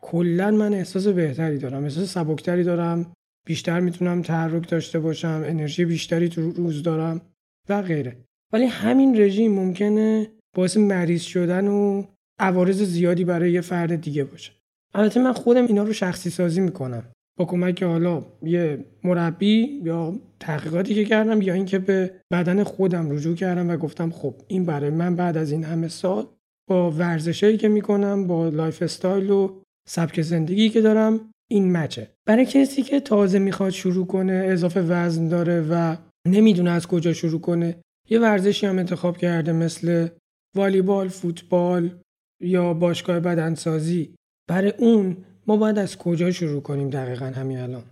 کلا 0.03 0.51
من 0.51 0.75
احساس 0.75 1.07
بهتری 1.07 1.59
دارم. 1.59 1.85
احساس 1.85 2.13
سبکتری 2.13 2.65
دارم. 2.65 3.13
بیشتر 3.47 3.81
می‌تونم 3.81 4.23
تحرک 4.23 4.69
داشته 4.69 4.99
باشم 4.99 5.43
انرژی 5.47 5.85
بیشتری 5.85 6.29
تو 6.29 6.51
روز 6.51 6.83
دارم 6.83 7.21
و 7.69 7.83
غیره. 7.83 8.17
ولی 8.53 8.65
همین 8.65 9.21
رژیم 9.21 9.53
ممکنه 9.53 10.27
باعث 10.57 10.77
مریض 10.77 11.23
شدن 11.23 11.69
و 11.69 12.05
عوارض 12.39 12.83
زیادی 12.83 13.25
برای 13.25 13.53
یه 13.53 13.61
فرد 13.61 14.01
دیگه 14.01 14.25
باشه. 14.25 14.53
البته 14.95 15.21
من 15.21 15.33
خودم 15.33 15.67
اینا 15.67 15.83
رو 15.83 15.93
شخصی 15.93 16.31
سازی 16.31 16.61
می‌کنم. 16.61 17.03
با 17.39 17.45
کمک 17.45 17.83
حالا 17.83 18.25
یه 18.43 18.85
مربی 19.05 19.81
یا 19.85 20.15
تحقیقاتی 20.41 20.95
که 20.95 21.05
کردم 21.05 21.43
یا 21.43 21.55
اینکه 21.55 21.79
به 21.79 22.11
بدن 22.33 22.65
خودم 22.65 23.11
رجوع 23.11 23.35
کردم 23.35 23.71
و 23.71 23.77
گفتم 23.77 24.11
خب 24.11 24.35
این 24.49 24.65
برای 24.65 24.91
من 24.91 25.17
بعد 25.17 25.37
از 25.37 25.53
این 25.53 25.65
همه 25.65 25.89
سال 25.89 26.27
با 26.69 26.91
ورزشایی 26.91 27.57
که 27.57 27.69
می‌کنم 27.69 28.27
با 28.27 28.49
lifestyle 28.49 29.31
و 29.31 29.61
سبک 29.89 30.23
زندگی 30.23 30.69
که 30.69 30.81
دارم 30.81 31.31
این 31.51 31.73
match 31.73 32.00
ه. 32.00 32.11
برای 32.27 32.47
کسی 32.47 32.83
که 32.83 33.01
تازه 33.01 33.39
می‌خواد 33.39 33.71
شروع 33.71 34.07
کنه 34.07 34.47
اضافه 34.47 34.81
وزن 34.81 35.29
داره 35.29 35.61
و 35.71 35.97
نمی‌دونه 36.27 36.71
از 36.71 36.87
کجا 36.87 37.13
شروع 37.13 37.41
کنه 37.41 37.81
یه 38.09 38.21
ورزشی 38.21 38.67
هم 38.67 38.79
انتخاب 38.79 39.17
کرده 39.17 39.53
مثل 39.53 40.09
والیبال، 40.57 41.09
فوتبال 41.09 41.99
یا 42.41 42.75
باشگاه 42.75 43.21
بدنسازی. 43.21 44.15
برای 44.49 44.73
اون 44.79 45.17
ما 45.47 45.57
باید 45.57 45.79
از 45.79 45.99
کجا 45.99 46.31
شروع 46.31 46.63
کنیم 46.63 46.91
دقیقا 46.91 47.25
همین 47.25 47.59
الان؟ 47.59 47.85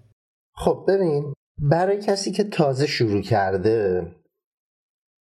خب 0.56 0.84
ببین 0.88 1.34
برای 1.60 2.02
کسی 2.02 2.32
که 2.32 2.44
تازه 2.44 2.86
شروع 2.86 3.22
کرده 3.22 4.00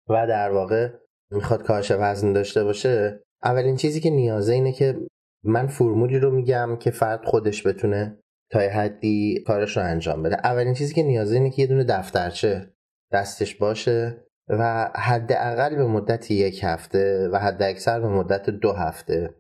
و 0.10 0.28
در 0.28 0.52
واقع 0.52 0.94
می‌خواد 1.32 1.64
کاهش 1.64 1.92
وزن 1.92 2.34
داشته 2.34 2.64
باشه 2.64 3.24
اولین 3.44 3.76
چیزی 3.76 4.00
که 4.00 4.10
نیازه 4.10 4.54
اینه 4.54 4.72
که 4.74 5.08
من 5.44 5.68
فرمولی 5.68 6.20
رو 6.20 6.32
میگم 6.32 6.78
که 6.80 6.92
فرد 6.92 7.26
خودش 7.26 7.68
بتونه 7.68 8.20
تا 8.52 8.60
حدی 8.60 9.44
کارش 9.48 9.78
رو 9.78 9.84
انجام 9.84 10.24
بده. 10.24 10.36
اولین 10.36 10.74
چیزی 10.74 10.94
که 10.94 11.04
نیازه 11.04 11.36
اینه 11.36 11.50
که 11.50 11.62
یه 11.62 11.68
دونه 11.68 11.84
دفترچه 11.84 12.74
دستش 13.12 13.56
باشه 13.56 14.24
و 14.50 14.92
حداقل 14.96 15.76
به 15.76 15.88
مدت 15.88 16.32
یک 16.32 16.64
هفته 16.64 17.30
و 17.34 17.40
حد 17.40 17.64
اکثر 17.64 18.00
به 18.00 18.08
مدت 18.08 18.50
دو 18.50 18.72
هفته. 18.72 19.36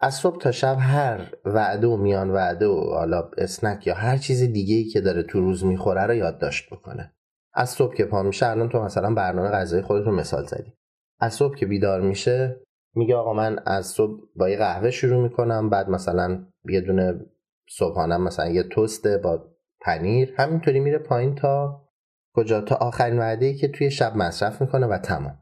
از 0.00 0.14
صبح 0.14 0.38
تا 0.38 0.50
شب 0.50 0.76
هر 0.80 1.32
وعده 1.44 1.86
و 1.86 1.96
میان 1.96 2.30
وعده 2.30 2.66
و 2.66 2.80
حالا 2.90 3.30
اسنک 3.38 3.86
یا 3.86 3.94
هر 3.94 4.16
چیز 4.16 4.42
دیگه 4.42 4.74
ای 4.76 4.84
که 4.84 5.00
داره 5.00 5.22
تو 5.22 5.40
روز 5.40 5.64
می‌خوره 5.64 6.06
رو 6.06 6.14
یادداشت 6.14 6.70
بکنه. 6.70 7.12
از 7.54 7.70
صبح 7.70 7.94
که 7.94 8.04
پا 8.04 8.22
میشه 8.22 8.46
الان 8.46 8.68
تو 8.68 8.82
مثلا 8.82 9.14
برنامه 9.14 9.48
غذایی 9.48 9.82
خودت 9.82 10.06
رو 10.06 10.12
مثال 10.12 10.46
زدی. 10.46 10.72
از 11.20 11.34
صبح 11.34 11.56
که 11.56 11.66
بیدار 11.66 12.00
میشه 12.00 12.60
میگه 12.94 13.14
آقا 13.14 13.32
من 13.32 13.58
از 13.66 13.86
صبح 13.86 14.20
با 14.36 14.48
یه 14.48 14.56
قهوه 14.56 14.90
شروع 14.90 15.22
می‌کنم 15.22 15.70
بعد 15.70 15.88
مثلا 15.88 16.44
یه 16.68 16.80
دونه 16.80 17.14
صبحانه 17.70 18.16
مثلا 18.16 18.48
یه 18.48 18.62
توست 18.62 19.06
با 19.06 19.44
پنیر 19.80 20.34
همینطوری 20.36 20.80
میره 20.80 20.98
پایین 20.98 21.34
تا 21.34 21.82
کجا؟ 22.34 22.60
تا 22.60 22.74
آخرین 22.74 23.18
وعده 23.18 23.46
ای 23.46 23.54
که 23.54 23.68
توی 23.68 23.90
شب 23.90 24.16
مصرف 24.16 24.60
می‌کنه 24.60 24.86
و 24.86 24.98
تمام. 24.98 25.38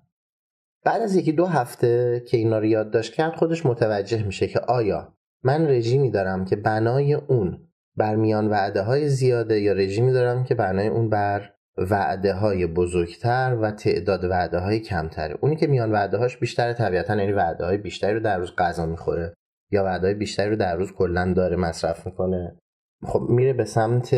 بعد 0.84 1.02
از 1.02 1.16
یکی 1.16 1.32
دو 1.32 1.46
هفته 1.46 2.22
که 2.28 2.36
اینا 2.36 2.58
رو 2.58 2.64
یادداشت 2.64 3.14
کرد 3.14 3.36
خودش 3.36 3.66
متوجه 3.66 4.22
میشه 4.22 4.46
که 4.46 4.60
آیا 4.60 5.14
من 5.42 5.68
رژیمی 5.68 6.10
دارم 6.10 6.44
که 6.44 6.56
بنای 6.56 7.14
اون 7.14 7.68
بر 7.96 8.16
میان 8.16 8.48
وعده 8.48 8.82
های 8.82 9.08
زیاده 9.08 9.60
یا 9.60 9.72
رژیمی 9.72 10.12
دارم 10.12 10.44
که 10.44 10.54
بنای 10.54 10.88
اون 10.88 11.10
بر 11.10 11.50
وعده 11.76 12.32
های 12.32 12.66
بزرگتر 12.66 13.58
و 13.62 13.70
تعداد 13.70 14.24
وعده 14.24 14.58
های 14.58 14.80
کمتره؟ 14.80 15.38
اونی 15.40 15.56
که 15.56 15.66
میان 15.66 15.92
وعده 15.92 16.16
هاش 16.16 16.36
بیشتر 16.36 16.72
طبیعتا 16.72 17.16
یعنی 17.16 17.32
وعده 17.32 17.64
های 17.64 17.76
بیشتری 17.76 18.14
رو 18.14 18.20
در 18.20 18.38
روز 18.38 18.56
غذا 18.56 18.86
می‌خوره. 18.86 19.34
یا 19.70 19.84
وعده 19.84 20.06
های 20.06 20.14
بیشتری 20.14 20.50
رو 20.50 20.56
در 20.56 20.76
روز 20.76 20.92
کلا 20.92 21.32
داره 21.36 21.56
مصرف 21.56 22.06
می‌کنه. 22.06 22.58
خب 23.02 23.20
میره 23.28 23.52
به 23.52 23.64
سمت 23.64 24.16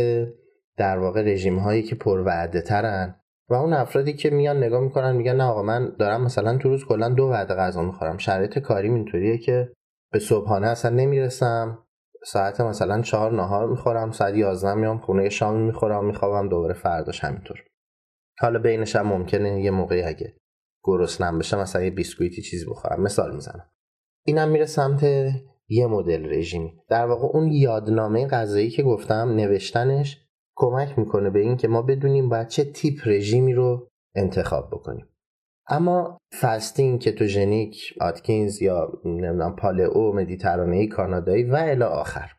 در 0.76 0.98
واقع 0.98 1.22
رژیم 1.22 1.58
هایی 1.58 1.82
که 1.82 1.94
پر 1.94 2.18
وعده 2.18 2.60
ترن 2.62 3.14
و 3.50 3.54
اون 3.54 3.72
افرادی 3.72 4.12
که 4.12 4.30
میان 4.30 4.56
نگاه 4.56 4.80
می‌کنن 4.80 5.16
میگن 5.16 5.36
نه 5.36 5.44
آقا 5.44 5.62
من 5.62 5.96
دارم 5.98 6.24
مثلا 6.24 6.58
تو 6.58 6.68
روز 6.68 6.84
کلا 6.84 7.08
دو 7.08 7.24
وعده 7.24 7.54
غذا 7.54 7.82
می‌خورم. 7.82 8.18
شرایط 8.18 8.58
کاریم 8.58 8.94
اینطوریه 8.94 9.38
که 9.38 9.72
به 10.12 10.18
صبحانه 10.18 10.66
اصلا 10.66 10.90
نمی‌رسم 10.90 11.78
ساعت 12.26 12.60
مثلا 12.60 13.02
چهار 13.02 13.32
نهار 13.32 13.68
می‌خورم 13.68 14.10
ساعت 14.10 14.34
یازده 14.34 14.74
میام 14.74 14.98
خونه 14.98 15.28
شام 15.28 15.60
می‌خورم 15.60 16.04
میخوابم 16.04 16.48
دوباره 16.48 16.74
فرداش 16.74 17.24
همینطور. 17.24 17.58
حالا 18.40 18.58
بینش 18.58 18.96
هم 18.96 19.06
ممکنه 19.06 19.62
یه 19.62 19.70
موقعی 19.70 20.02
اگه 20.02 20.34
گرسنم 20.84 21.38
بشه 21.38 21.56
مثلا 21.56 21.82
یه 21.82 21.90
بیسکویتی 21.90 22.42
چیزی 22.42 22.66
بخورم. 22.70 23.02
مثال 23.02 23.34
می‌زنم. 23.34 23.70
اینم 24.28 24.48
میره 24.48 24.66
سمت 24.66 25.02
یه 25.68 25.86
مدل 25.86 26.34
رژیمی 26.34 26.80
در 26.88 27.06
واقع 27.06 27.26
اون 27.36 27.52
یادنامه 27.52 28.26
غذایی 28.26 28.70
که 28.70 28.82
گفتم 28.82 29.28
نوشتنش 29.28 30.24
کمک 30.56 30.98
می‌کنه 30.98 31.30
به 31.30 31.40
اینکه 31.40 31.68
ما 31.68 31.82
بدونیم 31.82 32.28
باید 32.28 32.48
چه 32.48 32.64
تیپ 32.64 33.00
رژیمی 33.04 33.54
رو 33.54 33.88
انتخاب 34.14 34.70
بکنیم. 34.70 35.06
اما 35.68 36.18
fasting 36.40 37.00
ketogenic 37.00 37.94
آتکینز 38.00 38.62
یا 38.62 38.92
نمی‌دونم 39.04 39.56
paleo 39.56 40.12
مدیترانه‌ای 40.12 40.86
کانادایی 40.86 41.44
و 41.44 41.54
الی 41.54 41.82
آخر. 41.82 42.32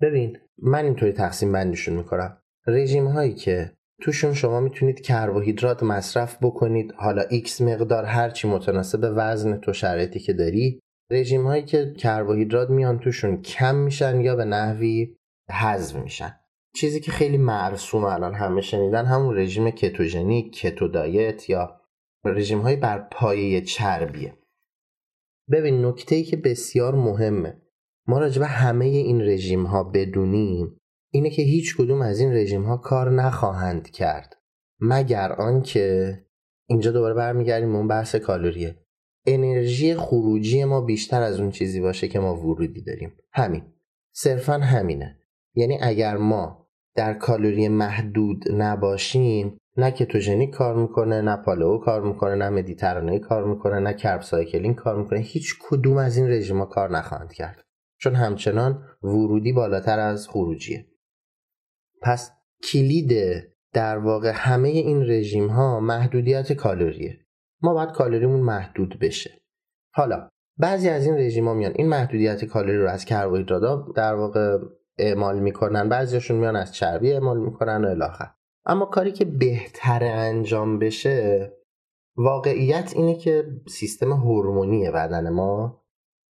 ببین 0.00 0.38
من 0.58 0.84
اینطوری 0.84 1.12
تقسیم 1.12 1.52
بندیشون 1.52 1.96
می‌کنم. 1.96 2.38
رژیم 2.66 3.06
هایی 3.06 3.34
که 3.34 3.72
توشون 4.02 4.34
شما 4.34 4.60
می‌تونید 4.60 5.00
کربوهیدرات 5.00 5.82
مصرف 5.82 6.38
بکنید. 6.42 6.92
حالا 6.92 7.22
X 7.22 7.60
مقدار 7.60 8.04
هرچی 8.04 8.48
متناسب 8.48 9.12
وزن 9.16 9.56
تو 9.56 9.72
شرایطی 9.72 10.18
که 10.18 10.32
داری. 10.32 10.80
رژیم 11.10 11.46
هایی 11.46 11.62
که 11.62 11.94
کربوهیدرات 11.98 12.70
میان 12.70 12.98
توشون 12.98 13.42
کم 13.42 13.74
میشن 13.74 14.20
یا 14.20 14.36
به 14.36 14.44
نحوی 14.44 15.16
حذف 15.50 15.96
میشن. 15.96 16.40
چیزی 16.76 17.00
که 17.00 17.12
خیلی 17.12 17.36
مرسوم 17.36 18.04
الان 18.04 18.34
همه 18.34 18.60
شنیدن 18.60 19.04
همون 19.04 19.36
رژیم 19.36 19.70
کتوژنیک 19.70 20.52
کتو 20.52 20.88
دایت 20.88 21.50
یا 21.50 21.80
رژیم 22.24 22.60
های 22.60 22.76
بر 22.76 22.98
پایه 22.98 23.60
چربیه. 23.60 24.34
ببین 25.50 25.84
نکته 25.84 26.14
ای 26.14 26.22
که 26.22 26.36
بسیار 26.36 26.94
مهمه. 26.94 27.62
ما 28.08 28.18
راجع 28.18 28.40
به 28.40 28.46
همه 28.46 28.84
این 28.84 29.22
رژیم 29.22 29.64
ها 29.64 29.84
بدونیم 29.84 30.77
اینه 31.10 31.30
که 31.30 31.42
هیچ 31.42 31.76
کدوم 31.76 32.02
از 32.02 32.20
این 32.20 32.32
رژیم 32.32 32.62
ها 32.62 32.76
کار 32.76 33.10
نخواهند 33.10 33.90
کرد 33.90 34.36
مگر 34.80 35.32
آنکه 35.32 36.18
اینجا 36.68 36.90
دوباره 36.90 37.14
برمیگردیم 37.14 37.76
اون 37.76 37.88
بحث 37.88 38.14
کالریه 38.14 38.76
انرژی 39.26 39.94
خروجی 39.94 40.64
ما 40.64 40.80
بیشتر 40.80 41.22
از 41.22 41.40
اون 41.40 41.50
چیزی 41.50 41.80
باشه 41.80 42.08
که 42.08 42.20
ما 42.20 42.36
ورودی 42.36 42.82
داریم. 42.82 43.12
همین. 43.32 43.62
صرفا 44.12 44.52
همینه. 44.52 45.18
یعنی 45.54 45.78
اگر 45.82 46.16
ما 46.16 46.68
در 46.94 47.14
کالری 47.14 47.68
محدود 47.68 48.44
نباشیم 48.52 49.58
نه 49.76 49.90
ketogenic 49.90 50.50
کار 50.50 50.76
می‌کنه 50.76 51.20
نه 51.20 51.36
paleo 51.36 51.78
کار 51.78 52.02
می‌کنه 52.02 52.34
نه 52.34 52.50
مدیترانه 52.50 53.18
کار 53.18 53.44
می‌کنه 53.44 53.78
نه 53.80 53.94
carb 53.94 54.20
cycling 54.20 54.74
کار 54.74 55.02
می‌کنه 55.02 55.18
هیچ 55.18 55.54
کدوم 55.60 55.96
از 55.96 56.16
این 56.16 56.28
رژیما 56.28 56.66
کار 56.66 56.90
نخواهند 56.90 57.32
کرد. 57.32 57.62
چون 58.00 58.14
همچنان 58.14 58.84
ورودی 59.02 59.52
بالاتر 59.52 59.98
از 59.98 60.28
خروجیه. 60.28 60.86
پس 62.02 62.32
کلید 62.72 63.12
در 63.72 63.98
واقع 63.98 64.32
همه 64.34 64.68
این 64.68 65.02
رژیم 65.02 65.48
ها 65.48 65.80
محدودیت 65.80 66.52
کالریه 66.52 67.18
ما 67.62 67.74
باید 67.74 67.92
کالریمون 67.92 68.40
محدود 68.40 68.98
بشه. 69.00 69.30
حالا 69.94 70.28
بعضی 70.58 70.88
از 70.88 71.06
این 71.06 71.14
رژیم 71.14 71.48
ها 71.48 71.54
میان. 71.54 71.72
این 71.76 71.88
محدودیت 71.88 72.44
کالری 72.44 72.78
رو 72.78 72.88
از 72.88 73.04
کربوهیدرات 73.04 73.84
در 73.96 74.14
واقع 74.14 74.58
اعمال 74.98 75.40
می‌کنن. 75.40 75.88
بعضیشون 75.88 76.36
میان 76.36 76.56
از 76.56 76.74
چربی 76.74 77.12
اعمال 77.12 77.40
می‌کنن 77.40 77.84
و 77.84 77.88
الاخر 77.88 78.30
اما 78.66 78.86
کاری 78.86 79.12
که 79.12 79.24
بهتر 79.24 80.04
انجام 80.04 80.78
بشه 80.78 81.52
واقعیت 82.16 82.92
اینه 82.96 83.14
که 83.14 83.44
سیستم 83.68 84.12
هورمونی 84.12 84.90
بدن 84.90 85.28
ما 85.28 85.84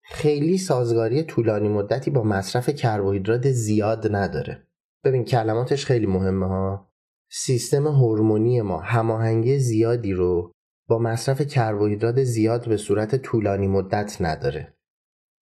خیلی 0.03 0.57
سازگاری 0.57 1.23
طولانی 1.23 1.69
مدتی 1.69 2.11
با 2.11 2.23
مصرف 2.23 2.69
کربوهیدرات 2.69 3.51
زیاد 3.51 4.15
نداره. 4.15 4.67
ببین 5.03 5.25
کلماتش 5.25 5.85
خیلی 5.85 6.05
مهمه 6.05 6.47
ها. 6.47 6.93
سیستم 7.31 7.87
هورمونی 7.87 8.61
ما 8.61 8.79
هماهنگی 8.79 9.59
زیادی 9.59 10.13
رو 10.13 10.51
با 10.87 10.99
مصرف 10.99 11.41
کربوهیدرات 11.41 12.23
زیاد 12.23 12.69
به 12.69 12.77
صورت 12.77 13.15
طولانی 13.15 13.67
مدت 13.67 14.17
نداره. 14.21 14.77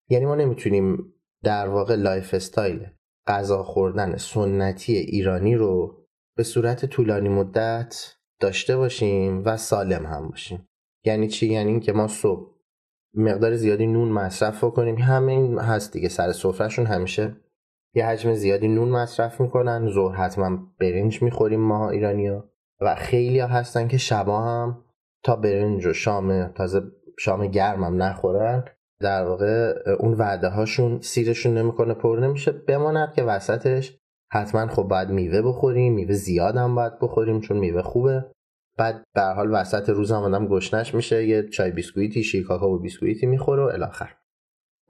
یعنی 0.09 0.25
ما 0.25 0.35
نمی‌تونیم 0.35 1.13
در 1.43 1.67
واقع 1.67 1.95
lifestyle 1.95 2.87
غذا 3.27 3.63
خوردن 3.63 4.17
سنتی 4.17 4.93
ایرانی 4.93 5.55
رو 5.55 6.01
به 6.37 6.43
صورت 6.43 6.85
طولانی 6.85 7.29
مدت 7.29 8.15
داشته 8.39 8.77
باشیم 8.77 9.43
و 9.45 9.57
سالم 9.57 10.05
هم 10.05 10.29
باشیم. 10.29 10.67
یعنی 11.05 11.27
چی؟ 11.27 11.47
یعنی 11.47 11.71
اینکه 11.71 11.93
ما 11.93 12.07
صبح 12.07 12.51
مقدار 13.13 13.55
زیادی 13.55 13.87
نون 13.87 14.09
مصرف 14.09 14.63
کنیم 14.63 14.95
همین 14.95 15.59
هست 15.59 15.93
دیگه 15.93 16.09
سر 16.09 16.31
سفرهشون 16.31 16.85
همیشه 16.85 17.35
یه 17.93 18.05
حجم 18.05 18.33
زیادی 18.33 18.67
نون 18.67 18.89
مصرف 18.89 19.41
می‌کنن 19.41 19.89
ظهر 19.89 20.15
حتما 20.15 20.59
برنج 20.79 21.21
می‌خوریم 21.21 21.59
ما 21.59 21.89
ایرانیا 21.89 22.49
و 22.81 22.95
خیلی 22.95 23.39
ها 23.39 23.47
هستن 23.47 23.87
که 23.87 23.97
شبا 23.97 24.41
هم 24.41 24.85
تا 25.23 25.35
برنج 25.35 25.85
و 25.85 25.93
شام 25.93 26.47
تازه 26.47 26.81
شام 27.19 27.47
گرمم 27.47 28.01
نخورن 28.01 28.65
در 28.99 29.25
واقع 29.25 29.73
اون 29.99 30.13
وعده 30.13 30.49
هاشون 30.49 31.01
سیرشون 31.01 31.57
نمی‌کنه 31.57 31.93
پر 31.93 32.19
نمیشه 32.21 32.51
بماند 32.51 33.13
که 33.13 33.23
وسطش 33.23 33.97
حتما 34.31 34.67
خب 34.67 34.83
باید 34.83 35.09
میوه 35.09 35.41
بخوریم 35.41 35.93
میوه 35.93 36.13
زیاد 36.13 36.57
هم 36.57 36.75
باید 36.75 36.99
بخوریم 36.99 37.41
چون 37.41 37.57
میوه 37.57 37.81
خوبه. 37.81 38.25
بعد 38.77 39.03
به 39.15 39.21
حال 39.21 39.53
وسط 39.53 39.89
روز 39.89 40.11
هم 40.11 40.23
آدم 40.23 40.47
گشنش 40.47 40.95
میشه 40.95 41.27
یه 41.27 41.49
چای 41.49 41.71
بیسکویتی 41.71 42.23
شیرکاکا 42.23 42.69
و 42.69 42.79
بیسکویتی 42.79 43.25
می‌خوره 43.25 43.63
و 43.63 43.65
الاخر 43.65 44.15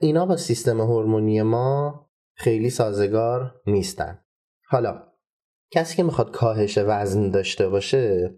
اینا 0.00 0.26
با 0.26 0.36
سیستم 0.36 0.80
هورمونی 0.80 1.42
ما 1.42 2.06
خیلی 2.34 2.70
سازگار 2.70 3.60
نیستن. 3.66 4.24
حالا 4.66 5.02
کسی 5.72 5.96
که 5.96 6.02
می‌خواد 6.02 6.30
کاهش 6.30 6.78
وزن 6.78 7.30
داشته 7.30 7.68
باشه 7.68 8.34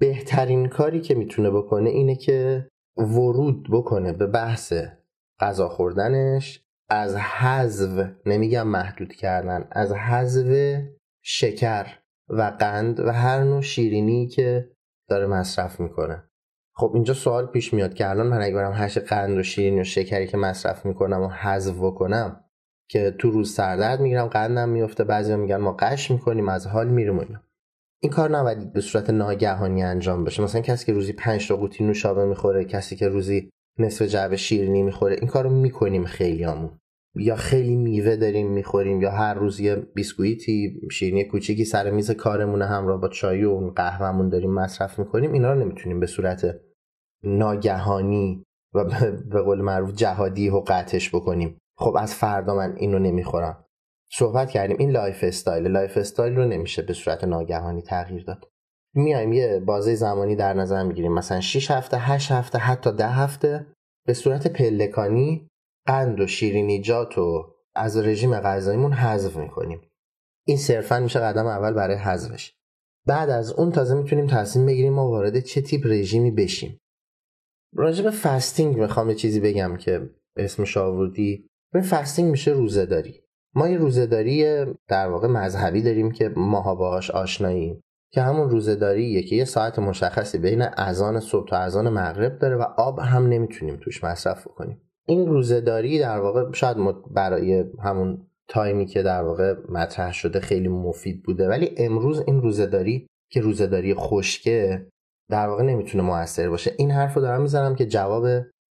بهترین 0.00 0.68
کاری 0.68 1.00
که 1.00 1.14
می‌تونه 1.14 1.50
بکنه 1.50 1.90
اینه 1.90 2.16
که 2.16 2.68
ورود 2.96 3.68
بکنه 3.70 4.12
به 4.12 4.26
بحث 4.26 4.72
غذا 5.40 5.68
خوردنش 5.68 6.62
از 6.88 7.16
حذف 7.16 8.10
نمیگم 8.26 8.68
محدود 8.68 9.12
کردن 9.12 9.68
از 9.72 9.92
حذف 9.92 10.80
شکر 11.22 11.86
و 12.28 12.42
قند 12.42 13.00
و 13.00 13.10
هر 13.10 13.44
نوع 13.44 13.60
شیرینی 13.60 14.28
که 14.28 14.70
داره 15.08 15.26
مصرف 15.26 15.80
می‌کنه. 15.80 16.30
خب 16.74 16.90
اینجا 16.94 17.14
سوال 17.14 17.46
پیش 17.46 17.74
میاد 17.74 17.94
که 17.94 18.10
الان 18.10 18.26
من 18.26 18.42
اگه 18.42 18.54
برم 18.54 18.72
هش 18.72 18.98
قند 18.98 19.38
و 19.38 19.42
شیرینی 19.42 19.80
و 19.80 19.84
شکری 19.84 20.26
که 20.26 20.36
مصرف 20.36 20.86
می‌کنم 20.86 21.22
و 21.22 21.28
حذف 21.28 21.74
بکنم 21.80 22.44
که 22.90 23.10
تو 23.18 23.30
روز 23.30 23.54
سردرد 23.54 24.00
می‌گیرم 24.00 24.26
قندم 24.26 24.68
میفته 24.68 25.04
بعضی 25.04 25.36
میگن 25.36 25.56
ما 25.56 25.72
قش 25.72 26.10
می‌کنیم 26.10 26.48
از 26.48 26.66
حال 26.66 26.88
میرم 26.88 27.18
اینا. 27.18 27.42
این 28.02 28.12
کار 28.12 28.30
نباید 28.30 28.72
به 28.72 28.80
صورت 28.80 29.10
ناگهانی 29.10 29.82
انجام 29.82 30.24
بشه. 30.24 30.42
مثلا 30.42 30.60
کسی 30.60 30.86
که 30.86 30.92
روزی 30.92 31.12
5 31.12 31.48
تا 31.48 31.56
قوطی 31.56 31.84
نوشابه 31.84 32.24
می‌خوره 32.24 32.64
کسی 32.64 32.96
که 32.96 33.08
روزی 33.08 33.50
نصف 33.78 34.02
جعبه 34.02 34.36
شیرینی 34.36 34.82
می‌خوره 34.82 35.14
این 35.14 35.26
کارو 35.28 35.50
می‌کنیم 35.50 36.04
خیلیامون 36.04 36.70
یا 37.14 37.36
خیلی 37.36 37.76
میوه 37.76 38.16
داریم 38.16 38.50
می‌خوریم 38.50 39.02
یا 39.02 39.10
هر 39.10 39.34
روز 39.34 39.60
یه 39.60 39.76
بیسکویتی 39.76 40.80
شیرینی 40.92 41.24
کوچیکی 41.24 41.64
سر 41.64 41.90
میز 41.90 42.10
کارمون 42.10 42.62
همراه 42.62 43.00
با 43.00 43.08
چای 43.08 43.44
و 43.44 43.48
اون 43.48 43.70
قهوهمون 43.70 44.28
داریم 44.28 44.50
مصرف 44.50 44.98
می‌کنیم 44.98 45.32
اینا 45.32 45.52
رو 45.52 45.60
نمی‌تونیم 45.60 46.00
به 46.00 46.06
صورت 46.06 46.60
ناگهانی 47.24 48.42
و 48.74 48.84
به 49.30 49.42
قول 49.42 49.60
معروف 49.60 49.92
جهادی 49.92 50.50
و 50.50 50.60
قطعش 50.66 51.14
بکنیم. 51.14 51.58
خب 51.78 51.96
از 51.98 52.14
فردا 52.14 52.54
من 52.54 52.76
اینو 52.76 52.98
نمی‌خورم. 52.98 53.64
صحبت 54.10 54.50
کردیم. 54.50 54.76
این 54.78 54.90
lifestyle. 54.90 55.66
lifestyle 55.66 56.36
رو 56.36 56.44
نمیشه 56.44 56.82
به 56.82 56.92
صورت 56.92 57.24
ناگهانی 57.24 57.82
تغییر 57.82 58.24
داد. 58.24 58.48
میایم 58.94 59.32
یه 59.32 59.60
بازه 59.60 59.94
زمانی 59.94 60.36
در 60.36 60.54
نظر 60.54 60.82
می‌گیریم. 60.82 61.12
مثلا 61.12 61.40
6 61.40 61.70
هفته 61.70 61.98
8 61.98 62.32
هفته 62.32 62.58
حتی 62.58 62.92
10 62.92 63.08
هفته 63.08 63.66
به 64.06 64.14
صورت 64.14 64.46
پلکانی 64.46 65.48
قند 65.86 66.20
و 66.20 66.26
شیرینیجات 66.26 67.18
و 67.18 67.54
از 67.74 67.96
رژیم 67.96 68.40
غذاییمون 68.40 68.92
حذف 68.92 69.36
می‌کنیم. 69.36 69.80
این 70.46 70.56
صرفا 70.56 71.00
میشه 71.00 71.20
قدم 71.20 71.46
اول 71.46 71.72
برای 71.72 71.96
حذفش. 71.96 72.54
بعد 73.06 73.30
از 73.30 73.52
اون 73.52 73.72
تازه 73.72 73.94
می‌تونیم 73.94 74.26
تصمیم 74.26 74.66
بگیریم 74.66 74.92
ما 74.92 75.08
وارد 75.08 75.40
چه 75.40 75.60
تیپ 75.60 75.86
رژیمی 75.86 76.30
بشیم. 76.30 76.78
راجع 77.74 78.04
به 78.04 78.10
fasting 78.10 78.76
می‌خوام 78.76 79.08
یه 79.08 79.14
چیزی 79.14 79.40
بگم 79.40 79.76
که 79.76 80.10
اسمش 80.36 80.76
آوردی. 80.76 81.48
به 81.76 81.82
fasting 81.82 82.30
میشه 82.30 82.50
روزه 82.50 82.86
داری 82.86 83.22
ما 83.54 83.68
یه 83.68 83.78
روزه 83.78 84.06
داری 84.06 84.64
در 84.88 85.08
واقع 85.08 85.28
مذهبی 85.28 85.82
داریم 85.82 86.10
که 86.10 86.28
ماها 86.36 86.74
باهاش 86.74 87.10
آشناییم 87.10 87.80
که 88.12 88.22
همون 88.22 88.50
روزهداریه 88.50 89.22
که 89.22 89.36
یه 89.36 89.44
ساعت 89.44 89.78
مشخصی 89.78 90.38
بین 90.38 90.62
اذان 90.62 91.20
صبح 91.20 91.48
تا 91.48 91.56
اذان 91.56 91.88
مغرب 91.88 92.38
داره 92.38 92.56
و 92.56 92.62
آب 92.62 92.98
هم 92.98 93.26
نمی‌تونیم 93.26 93.76
توش 93.76 94.04
مصرف 94.04 94.44
کنیم 94.44 94.80
این 95.06 95.26
روزهداری 95.26 95.98
در 95.98 96.18
واقع 96.18 96.52
شاید 96.52 96.76
برای 97.10 97.64
همون 97.84 98.26
time 98.48 98.78
ی 98.78 98.86
که 98.86 99.02
در 99.02 99.22
واقع 99.22 99.54
مطرح 99.68 100.12
شده 100.12 100.40
خیلی 100.40 100.68
مفید 100.68 101.22
بوده 101.22 101.48
ولی 101.48 101.74
امروز 101.76 102.22
این 102.26 102.42
روزهداری 102.42 103.06
که 103.30 103.40
روزهداری 103.40 103.94
خشکه 103.94 104.86
در 105.30 105.48
واقع 105.48 105.62
نمی‌تونه 105.62 106.04
موثر 106.04 106.48
باشه. 106.48 106.74
این 106.78 106.90
حرف 106.90 107.14
رو 107.14 107.22
دارم 107.22 107.42
می‌زنم 107.42 107.74
که 107.74 107.86
جواب 107.86 108.26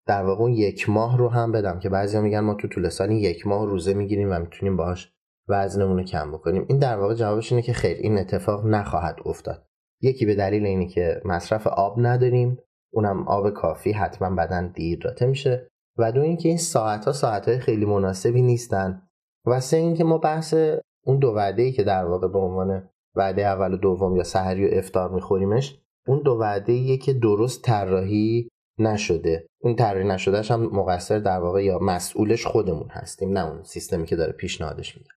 در 0.06 0.24
واقع 0.24 0.42
اون 0.42 0.52
یک 0.52 0.88
ماه 0.88 1.18
رو 1.18 1.28
هم 1.28 1.52
بدم 1.52 1.78
که 1.78 1.88
بعضیا 1.88 2.20
میگن 2.20 2.40
ما 2.40 2.54
تو 2.54 2.68
طول 2.68 2.88
سال 2.88 3.10
یک 3.10 3.46
ماه 3.46 3.66
روزه 3.66 3.94
می‌گیریم 3.94 4.32
و 4.32 4.38
می‌تونیم 4.38 4.76
باهاش 4.76 5.12
وزنمون 5.48 5.96
رو 5.96 6.04
کم 6.04 6.32
بکنیم. 6.32 6.66
این 6.68 6.78
در 6.78 6.98
واقع 6.98 7.14
جوابش 7.14 7.52
اینه 7.52 7.62
که 7.62 7.72
خیر 7.72 7.96
این 7.96 8.18
اتفاق 8.18 8.66
نخواهد 8.66 9.16
افتاد. 9.24 9.66
یکی 10.00 10.26
به 10.26 10.34
دلیل 10.34 10.66
اینه 10.66 10.86
که 10.86 11.20
مصرف 11.24 11.66
آب 11.66 11.94
نداریم 11.98 12.58
اونم 12.92 13.28
آب 13.28 13.50
کافی 13.50 13.92
حتما 13.92 14.36
بدن 14.36 14.72
دیهیدراته 14.72 15.26
میشه. 15.26 15.68
و 15.98 16.12
دو 16.12 16.20
اینکه 16.20 16.48
این 16.48 16.58
ساعت 16.58 17.04
ها 17.04 17.12
ساعت 17.12 17.48
های 17.48 17.58
خیلی 17.58 17.84
مناسبی 17.84 18.42
نیستن. 18.42 19.02
و 19.46 19.60
سه 19.60 19.76
اینکه 19.76 20.04
ما 20.04 20.18
بحث 20.18 20.54
اون 21.04 21.18
دو 21.18 21.28
وعده 21.28 21.62
ای 21.62 21.72
که 21.72 21.82
در 21.82 22.04
واقع 22.04 22.28
به 22.28 22.38
عنوان 22.38 22.88
وعده 23.16 23.42
اول 23.42 23.74
و 23.74 23.76
دوم 23.76 24.16
یا 24.16 24.22
سحری 24.22 24.68
و 24.68 24.78
افطار 24.78 25.10
میخوریمش 25.10 25.78
اون 26.06 26.22
دو 26.22 26.32
وعده 26.32 26.96
که 26.96 27.12
درست 27.12 27.62
طراحی 27.62 28.48
نشده. 28.78 29.46
اون 29.60 29.76
طراحی 29.76 30.04
نشدهش 30.04 30.50
هم 30.50 30.62
مقصر 30.62 31.18
در 31.18 31.38
واقع 31.38 31.64
یا 31.64 31.78
مسئولش 31.78 32.46
خودمون 32.46 32.88
هستیم 32.90 33.32
نه 33.32 33.46
اون 33.46 33.62
سیستمی 33.62 34.06
که 34.06 34.16
داره 34.16 34.32
پیشنهادش 34.32 34.96
میده. 34.96 35.10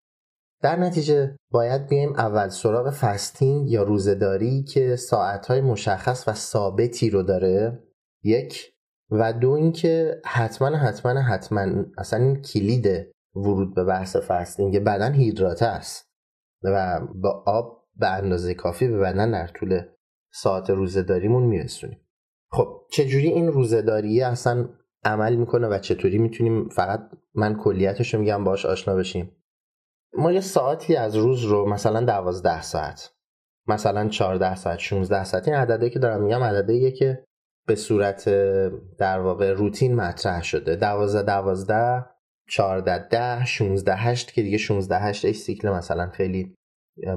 در 0.62 0.76
نتیجه 0.76 1.36
باید 1.52 1.88
بیایم 1.88 2.14
اول 2.14 2.50
سراغ 2.50 2.90
فستینگ 2.90 3.72
یا 3.72 3.84
روزهداری 3.84 4.64
که 4.64 4.96
ساعتهای 4.96 5.62
مشخص 5.62 6.28
و 6.28 6.34
ثابتی 6.34 7.10
رو 7.10 7.24
داره. 7.24 7.84
یک. 8.24 8.72
و 9.12 9.34
دو 9.34 9.52
اینکه 9.52 10.22
حتما 10.26 10.78
حتما 10.78 11.22
حتما 11.22 11.86
اصلا 11.98 12.20
این 12.20 12.42
کلید 12.42 12.88
ورود 13.36 13.76
به 13.76 13.84
بحث 13.84 14.16
فستینگ 14.16 14.80
بدن 14.80 15.14
هیدراته 15.14 15.66
است 15.66 16.06
و 16.64 17.00
با 17.16 17.44
آب 17.46 17.86
به 17.96 18.08
اندازه 18.08 18.54
کافی 18.54 18.88
به 18.88 18.98
بدن 18.98 19.32
در 19.32 19.48
طول 19.48 19.82
ساعت 20.34 20.70
روزهداریمون 20.70 21.44
میرسونیم. 21.44 22.05
خب 22.52 22.82
چجوری 22.92 23.28
این 23.28 23.48
روزهداریه 23.48 24.26
اصلا 24.26 24.70
عمل 25.04 25.36
می‌کنه 25.36 25.68
و 25.68 25.80
چطوری 25.80 26.18
می‌تونیم 26.18 26.70
فقط 26.70 27.10
من 27.36 27.56
کلیتش 27.56 28.14
رو 28.14 28.20
میگم 28.20 28.44
باش 28.44 28.66
آشنا 28.66 28.96
بشیم؟ 28.96 29.32
ما 30.18 30.32
یه 30.32 30.42
ساعتی 30.42 30.96
از 30.96 31.16
روز 31.16 31.44
رو 31.44 31.70
مثلا 31.70 32.02
دوازده 32.02 32.62
ساعت 32.62 33.12
مثلا 33.68 34.10
14 34.10 34.56
ساعت 34.56 34.80
16 34.80 35.24
ساعت 35.24 35.48
این 35.48 35.58
عدده 35.58 35.90
که 35.90 36.00
دارم 36.00 36.24
میگم 36.24 36.44
عدده 36.44 36.92
که 36.92 37.26
به 37.68 37.76
صورت 37.76 38.30
در 38.98 39.20
واقع 39.20 39.54
روتین 39.54 39.96
مطرح 39.96 40.44
شده. 40.44 40.76
دوازده 40.76 41.24
دوازده 41.24 42.06
14 42.50 43.08
ده 43.08 43.46
16 43.46 43.96
8 43.96 44.32
که 44.32 44.42
دیگه 44.42 44.58
16 44.58 45.00
8 45.00 45.32
سیکل 45.32 45.70
مثلا 45.70 46.10
خیلی 46.10 46.56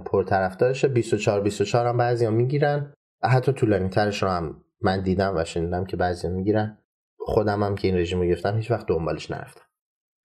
پرطرفدارشه. 0.07 0.89
24 0.89 1.41
24 1.41 1.87
هم 1.87 1.97
بعضیا 1.97 2.31
می‌گیرن. 2.31 2.93
حتی 3.25 3.53
طولانی 3.53 3.89
ترش 3.89 4.23
رو 4.23 4.29
هم 4.29 4.65
من 4.83 5.03
دیدم 5.03 5.37
و 5.37 5.45
شنیدم 5.45 5.85
که 5.85 5.97
بعضیا 5.97 6.31
می‌گیرن. 6.31 6.79
خودم 7.19 7.63
هم 7.63 7.75
که 7.75 7.89
این 7.89 7.97
رژیم 7.97 8.21
رو 8.21 8.27
گرفتم 8.27 8.57
هیچ 8.57 8.71
وقت 8.71 8.87
دنبالش 8.87 9.31
نرفتم. 9.31 9.63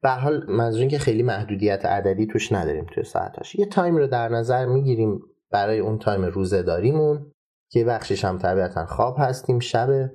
به 0.03 0.06
هر 0.06 0.09
حال 0.09 0.45
منظور 0.51 0.87
که 0.87 0.99
خیلی 0.99 1.23
محدودیت 1.23 1.85
عددی 1.85 2.27
توش 2.27 2.51
نداریم 2.51 2.85
توی 2.93 3.03
ساعتاش. 3.03 3.55
یه 3.55 3.65
time 3.65 3.95
رو 3.95 4.07
در 4.07 4.29
نظر 4.29 4.65
می‌گیریم 4.65 5.19
برای 5.51 5.79
اون 5.79 5.99
time 5.99 6.25
روزهداریمون 6.25 7.31
که 7.71 7.85
بخشش 7.85 8.25
هم 8.25 8.37
طبیعتا 8.37 8.85
خواب 8.85 9.15
هستیم 9.19 9.59
شبه. 9.59 10.11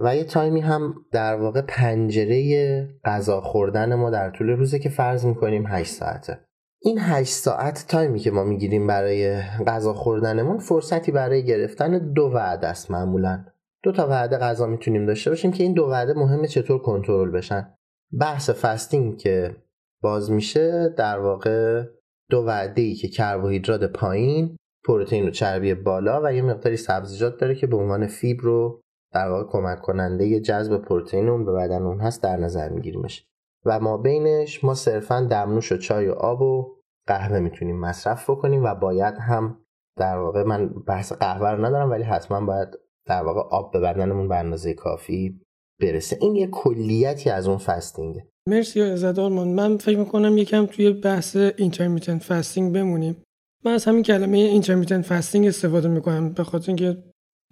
و 0.00 0.16
یه 0.16 0.24
تایمی 0.24 0.60
هم 0.60 0.94
در 1.12 1.36
واقع 1.36 1.62
پنجره 1.62 2.88
غذا 3.04 3.40
خوردن 3.40 3.94
ما 3.94 4.10
در 4.10 4.30
طول 4.30 4.50
روزه 4.50 4.78
که 4.78 4.88
فرض 4.88 5.26
می‌کنیم 5.26 5.66
8 5.66 5.92
ساعته. 5.92 6.40
این 6.82 6.98
8 6.98 7.32
ساعت 7.32 7.84
تایمی 7.88 8.18
که 8.18 8.30
ما 8.30 8.44
می‌گیریم 8.44 8.86
برای 8.86 9.42
غذا 9.66 9.94
خوردنمون 9.94 10.58
فرصتی 10.58 11.12
برای 11.12 11.44
گرفتن 11.44 12.12
دو 12.12 12.22
وعده 12.22 12.66
است 12.66 12.90
معمولا. 12.90 13.44
دو 13.82 13.92
تا 13.92 14.08
وعده 14.08 14.38
غذا 14.38 14.66
می‌تونیم 14.66 15.06
داشته 15.06 15.30
باشیم 15.30 15.52
که 15.52 15.62
این 15.62 15.72
دو 15.72 15.84
وعده 15.84 16.14
مهمه 16.14 16.48
چطور 16.48 16.78
کنترل 16.78 17.30
بشن. 17.30 17.74
بحث 18.20 18.50
فستینگ 18.50 19.18
که 19.18 19.56
باز 20.02 20.30
میشه 20.30 20.88
در 20.88 21.18
واقع 21.18 21.84
دو 22.30 22.38
وعده 22.38 22.82
ای 22.82 22.94
که 22.94 23.08
کربوهیدرات 23.08 23.84
پایین 23.84 24.56
پروتئین 24.84 25.26
و 25.26 25.30
چربی 25.30 25.74
بالا 25.74 26.20
و 26.24 26.32
یه 26.34 26.42
مقداری 26.42 26.76
سبزیجات 26.76 27.40
داره 27.40 27.54
که 27.54 27.66
به 27.66 27.76
عنوان 27.76 28.06
فیبر 28.06 28.42
رو 28.42 28.80
در 29.12 29.28
واقع 29.28 29.50
کمک 29.50 29.80
کننده 29.80 30.40
جذب 30.40 30.76
پروتئین 30.76 31.28
اون 31.28 31.44
به 31.44 31.52
بدن 31.52 31.82
اون 31.82 32.00
هست 32.00 32.22
در 32.22 32.36
نظر 32.36 32.68
میگیریمش. 32.68 33.26
و 33.64 33.80
ما 33.80 33.96
بینش 33.96 34.64
ما 34.64 34.74
صرفا 34.74 35.20
دمنوش 35.30 35.72
و 35.72 35.76
چای 35.76 36.08
و 36.08 36.12
آب 36.12 36.42
و 36.42 36.76
قهوه 37.06 37.38
می‌تونیم 37.38 37.80
مصرف 37.80 38.30
بکنیم 38.30 38.64
و 38.64 38.74
باید 38.74 39.14
هم 39.14 39.58
در 39.98 40.18
واقع 40.18 40.42
من 40.42 40.68
بحث 40.68 41.12
قهوه 41.12 41.50
رو 41.50 41.64
ندارم 41.64 41.90
ولی 41.90 42.02
حتما 42.02 42.46
باید 42.46 42.68
در 43.06 43.22
واقع 43.22 43.40
آب 43.40 43.72
به 43.72 43.80
بدنمون 43.80 44.28
به 44.28 44.36
اندازه 44.36 44.74
کافی 44.74 45.40
برسه. 45.80 46.18
این 46.20 46.36
یه 46.36 46.46
کلیتی 46.46 47.30
از 47.30 47.48
اون 47.48 47.58
فستینگه. 47.58 48.26
مرسی 48.48 48.80
ازت 48.80 49.18
آرمان 49.18 49.48
من 49.48 49.78
فکر 49.78 49.98
می‌کنم 49.98 50.38
یکم 50.38 50.66
توی 50.66 50.92
بحث 50.92 51.36
intermittent 51.36 52.22
fasting 52.22 52.72
بمونیم. 52.72 53.16
من 53.64 53.72
از 53.72 53.84
همین 53.84 54.02
کلمه 54.02 54.38
intermittent 54.38 55.04
fasting 55.04 55.46
استفاده 55.46 55.88
می‌کنم 55.88 56.32
به 56.32 56.44
خاطر 56.44 56.66
اینکه 56.66 57.02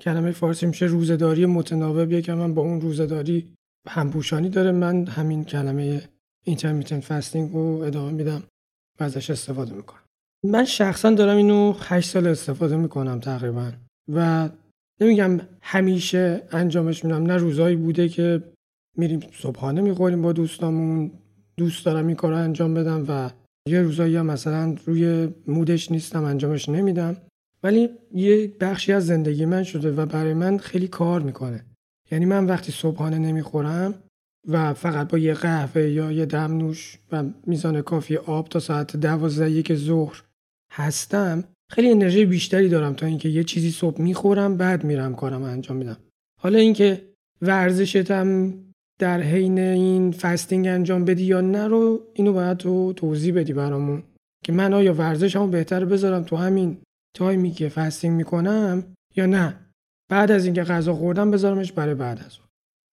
کلمه 0.00 0.30
فارسی 0.30 0.66
میشه 0.66 0.86
روزهداری 0.86 1.46
متناوب. 1.46 2.12
یکم 2.12 2.34
من 2.34 2.54
با 2.54 2.62
اون 2.62 2.80
روزهداری 2.80 3.54
همپوشانی 3.88 4.48
داره. 4.48 4.72
من 4.72 5.06
همین 5.06 5.44
کلمه 5.44 6.02
intermittent 6.44 7.04
fasting 7.04 7.52
رو 7.52 7.82
ادامه 7.86 8.12
میدم 8.12 8.42
و 9.00 9.04
ازش 9.04 9.30
استفاده 9.30 9.72
می‌کنم. 9.72 10.00
من 10.44 10.64
شخصا 10.64 11.10
دارم 11.10 11.36
اینو 11.36 11.74
8 11.80 12.10
سال 12.10 12.26
استفاده 12.26 12.76
می‌کنم 12.76 13.20
تقریبا 13.20 13.72
و 14.12 14.48
نمیگم 15.00 15.40
همیشه 15.62 16.42
انجامش 16.52 17.04
میدم. 17.04 17.22
نه 17.22 17.36
روزایی 17.36 17.76
بوده 17.76 18.08
که 18.08 18.42
میریم 18.96 19.20
صبحانه 19.32 19.80
می‌خوریم 19.80 20.22
با 20.22 20.32
دوستامون. 20.32 21.10
دوست 21.56 21.86
دارم 21.86 22.06
این 22.06 22.16
کار 22.16 22.32
انجام 22.32 22.74
بدم 22.74 23.04
و 23.08 23.30
یه 23.68 23.82
روزایی 23.82 24.16
هم 24.16 24.26
مثلا 24.26 24.76
روی 24.86 25.28
مودش 25.46 25.90
نیستم 25.90 26.24
انجامش 26.24 26.68
نمیدم. 26.68 27.16
ولی 27.62 27.90
یه 28.14 28.52
بخشی 28.60 28.92
از 28.92 29.06
زندگی 29.06 29.44
من 29.44 29.62
شده 29.62 29.92
و 29.92 30.06
برای 30.06 30.34
من 30.34 30.58
خیلی 30.58 30.88
کار 30.88 31.20
می‌کنه. 31.20 31.64
یعنی 32.10 32.24
من 32.24 32.46
وقتی 32.46 32.72
صبحانه 32.72 33.18
نمی‌خورم 33.18 33.94
و 34.48 34.74
فقط 34.74 35.08
با 35.08 35.18
یه 35.18 35.34
قهوه 35.34 35.82
یا 35.82 36.12
یه 36.12 36.26
دمنوش 36.26 36.98
و 37.12 37.24
میزان 37.46 37.82
کافی 37.82 38.16
آب 38.16 38.48
تا 38.48 38.58
ساعت 38.58 38.96
دوازده 38.96 39.50
یک 39.50 39.74
ظهر 39.74 40.22
هستم 40.72 41.44
خیلی 41.70 41.90
انرژی 41.90 42.24
بیشتری 42.24 42.68
دارم 42.68 42.94
تا 42.94 43.06
اینکه 43.06 43.28
یه 43.28 43.44
چیزی 43.44 43.70
صبح 43.70 44.00
می‌خورم 44.00 44.56
بعد 44.56 44.84
میرم 44.84 45.14
کارم 45.14 45.42
انجام 45.42 45.76
میدم. 45.76 45.96
حالا 46.40 46.58
اینکه 46.58 47.02
ورزشتم 47.42 48.54
در 49.00 49.20
حین 49.20 49.58
این 49.58 50.12
fasting 50.12 50.66
انجام 50.66 51.04
بدی 51.04 51.24
یا 51.24 51.40
نه 51.40 51.68
رو 51.68 52.00
اینو 52.14 52.32
باید 52.32 52.56
تو 52.56 52.92
توضیح 52.92 53.34
بدی 53.34 53.52
برامون. 53.52 54.02
که 54.44 54.52
من 54.52 54.74
آیا 54.74 54.94
ورزشمو 54.94 55.46
بهتر 55.46 55.84
بذارم 55.84 56.22
تو 56.22 56.36
همین 56.36 56.78
time 57.16 57.44
ی 57.44 57.50
که 57.50 57.68
fasting 57.68 58.16
می‌کنم 58.16 58.84
یا 59.16 59.26
نه. 59.26 59.56
بعد 60.10 60.30
از 60.30 60.44
اینکه 60.44 60.62
غذا 60.62 60.94
خوردم 60.94 61.30
بذارمش 61.30 61.72
برای 61.72 61.94
بعد 61.94 62.18
از 62.18 62.36
اون. 62.38 62.48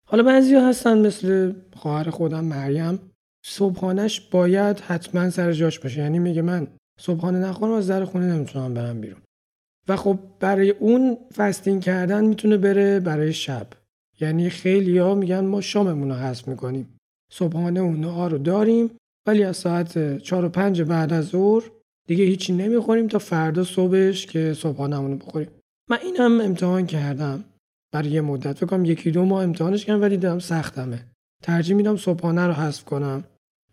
حالا 0.09 0.23
بعضی 0.23 0.55
هستن 0.55 1.07
مثل 1.07 1.53
خواهر 1.77 2.11
خودم 2.11 2.45
مریم. 2.45 2.99
صبحانش 3.47 4.21
باید 4.21 4.81
حتما 4.81 5.31
سر 5.31 5.53
جاش 5.53 5.79
باشه. 5.79 6.01
یعنی 6.01 6.19
میگه 6.19 6.43
من 6.43 6.67
صبحانه 7.01 7.39
نخورم 7.39 7.73
از 7.73 7.89
در 7.89 8.05
خونه 8.05 8.35
نمی‌تونم 8.35 8.75
برم 8.75 9.01
بیرون. 9.01 9.21
و 9.89 9.97
خب 9.97 10.19
برای 10.41 10.71
اون 10.71 11.19
فستینگ 11.37 11.83
کردن 11.83 12.25
می‌تونه 12.25 12.57
بره 12.57 13.01
برای 13.01 13.33
شب. 13.33 13.67
یعنی 14.21 14.51
خیلی 14.51 14.99
ها 14.99 15.15
میگن 15.15 15.45
ما 15.45 15.61
شاممون 15.61 16.09
رو 16.09 16.15
حذف 16.15 16.49
می‌کنیم. 16.49 16.99
صبحانه 17.33 17.81
اونها 17.81 18.29
رو 18.29 18.39
داریم 18.39 18.91
ولی 19.27 19.45
از 19.45 19.57
ساعت 19.57 20.19
چهار 20.19 20.45
و 20.45 20.49
پنج 20.49 20.83
بعد 20.83 21.13
از 21.13 21.25
ظهر 21.25 21.71
دیگه 22.09 22.25
هیچی 22.25 22.53
نمی‌خوریم 22.53 23.09
تا 23.09 23.19
فردا 23.19 23.65
صبحش 23.65 24.27
که 24.27 24.55
صبحانه 24.55 24.97
رو 24.97 25.17
بخوریم. 25.17 25.49
من 25.91 25.99
این 26.03 26.17
هم 26.17 26.41
امتحان 26.41 26.87
کردم. 26.87 27.45
برای 27.93 28.11
یه 28.11 28.21
مدت. 28.21 28.53
فکر 28.53 28.85
یکی 28.85 29.11
دو 29.11 29.25
ماه 29.25 29.43
امتحانش 29.43 29.85
کردم 29.85 30.03
ولی 30.03 30.17
دیدم 30.17 30.39
سختمه. 30.39 31.07
ترجیح 31.43 31.77
میدم 31.77 31.97
صبحانه 31.97 32.47
رو 32.47 32.53
حذف 32.53 32.85
کنم. 32.85 33.25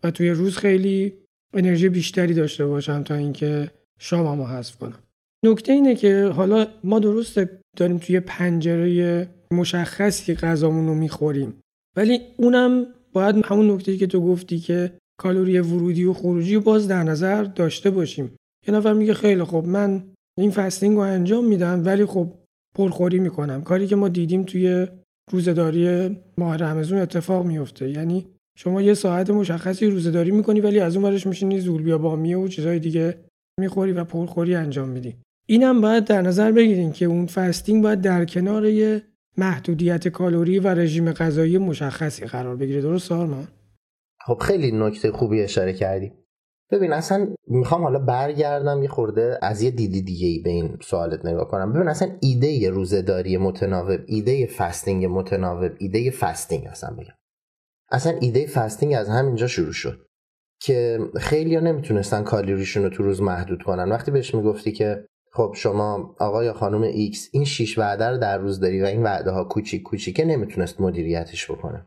و 0.02 0.10
توی 0.10 0.30
روز 0.30 0.56
خیلی 0.56 1.23
انرژی 1.54 1.88
بیشتری 1.88 2.34
داشته 2.34 2.66
باشم 2.66 3.02
تا 3.02 3.14
اینکه 3.14 3.70
شامم 3.98 4.40
رو 4.40 4.46
حذف 4.46 4.76
کنم. 4.76 4.98
نکته 5.44 5.72
اینه 5.72 5.94
که 5.94 6.24
حالا 6.24 6.66
ما 6.84 6.98
درست 6.98 7.40
داریم 7.76 7.98
توی 7.98 8.20
پنجره 8.20 9.28
مشخصی 9.50 10.34
غذامون 10.34 10.86
رو 10.86 10.94
می‌خوریم 10.94 11.54
ولی 11.96 12.20
اونم 12.36 12.86
باید 13.12 13.36
همون 13.44 13.70
نکته 13.70 13.96
که 13.96 14.06
تو 14.06 14.20
گفتی 14.20 14.58
که 14.58 14.92
کالری 15.20 15.58
ورودی 15.58 16.04
و 16.04 16.12
خروجی 16.12 16.58
باز 16.58 16.88
در 16.88 17.02
نظر 17.02 17.44
داشته 17.44 17.90
باشیم. 17.90 18.36
یه 18.68 18.74
نفر 18.74 18.92
میگه 18.92 19.14
خیلی 19.14 19.44
خب 19.44 19.64
من 19.66 20.02
این 20.38 20.50
فستینگ 20.50 20.94
رو 20.96 21.00
انجام 21.00 21.44
میدم 21.44 21.82
ولی 21.84 22.04
خب 22.04 22.32
پرخوری 22.76 23.18
می‌کنم. 23.18 23.62
کاری 23.62 23.86
که 23.86 23.96
ما 23.96 24.08
دیدیم 24.08 24.42
توی 24.42 24.86
روزداری 25.32 26.16
ماه 26.38 26.56
رمزون 26.56 26.98
اتفاق 26.98 27.46
میفته 27.46 27.90
یعنی 27.90 28.26
شما 28.56 28.82
یه 28.82 28.94
ساعت 28.94 29.30
مشخصی 29.30 29.86
روزداری 29.86 30.30
می‌کنی 30.30 30.60
ولی 30.60 30.80
از 30.80 30.96
اون 30.96 31.04
ورش 31.04 31.26
میشینی 31.26 31.60
زولبیا 31.60 31.98
بامیه 31.98 32.38
و 32.38 32.48
چیزهای 32.48 32.78
دیگه 32.78 33.14
می‌خوری 33.60 33.92
و 33.92 34.04
پرخوری 34.04 34.54
انجام 34.54 34.88
میدی. 34.88 35.16
اینم 35.46 35.80
باید 35.80 36.04
در 36.04 36.22
نظر 36.22 36.52
بگیرین 36.52 36.92
که 36.92 37.04
اون 37.04 37.26
fasting 37.26 37.82
باید 37.82 38.00
در 38.00 38.24
کنار 38.24 38.66
یه 38.66 39.02
محدودیت 39.38 40.08
کالری 40.08 40.58
و 40.58 40.68
رژیم 40.68 41.12
غذایی 41.12 41.58
مشخصی 41.58 42.26
قرار 42.26 42.56
بگیره. 42.56 42.80
درست 42.80 43.12
آرمان 43.12 43.48
خب 44.26 44.38
خیلی 44.42 44.72
نکته 44.72 45.12
خوبی 45.12 45.42
اشاره 45.42 45.72
کردی. 45.72 46.12
ببین 46.70 46.92
اصلا 46.92 47.28
می‌خوام 47.46 47.82
حالا 47.82 47.98
برگردم 47.98 48.82
یه 48.82 48.88
خورده 48.88 49.38
از 49.42 49.62
یه 49.62 49.70
دیدی 49.70 50.02
دیگه 50.02 50.26
ای 50.26 50.38
به 50.38 50.50
این 50.50 50.78
سوالت 50.82 51.24
نگاه 51.26 51.48
کنم. 51.48 51.72
ببین 51.72 51.88
اصلا 51.88 52.08
ایده 52.20 52.70
روزداری 52.70 53.36
متناوب 53.36 54.00
ایده 54.06 54.46
fasting 54.46 55.06
متناوب 55.06 55.72
ایده 55.78 56.10
fasting 56.10 56.66
اصلا 56.66 56.90
بگم. 56.90 57.14
اصلا 57.94 58.18
ایده 58.20 58.46
fasting 58.46 58.94
از 58.94 59.08
همینجا 59.08 59.46
شروع 59.46 59.72
شد 59.72 60.06
که 60.60 60.98
خیلی 61.16 61.54
ها 61.54 61.60
نمی‌تونستن 61.60 62.22
کالریشون 62.22 62.82
رو 62.82 62.88
تو 62.88 63.02
روز 63.02 63.22
محدود 63.22 63.62
کنن. 63.62 63.88
وقتی 63.92 64.10
بهش 64.10 64.34
می‌گفتی 64.34 64.72
که 64.72 65.06
خب 65.32 65.52
شما 65.56 66.16
آقا 66.20 66.44
یا 66.44 66.52
خانم 66.52 66.82
ایکس 66.82 67.28
این 67.32 67.44
شیش 67.44 67.78
وعده 67.78 68.08
رو 68.08 68.18
در 68.18 68.38
روز 68.38 68.60
داری 68.60 68.82
و 68.82 68.84
این 68.84 69.02
وعده 69.02 69.30
ها 69.30 69.44
کوچیک 69.44 69.82
کوچیکه 69.82 70.24
نمی‌تونست 70.24 70.80
مدیریتش 70.80 71.50
بکنه. 71.50 71.86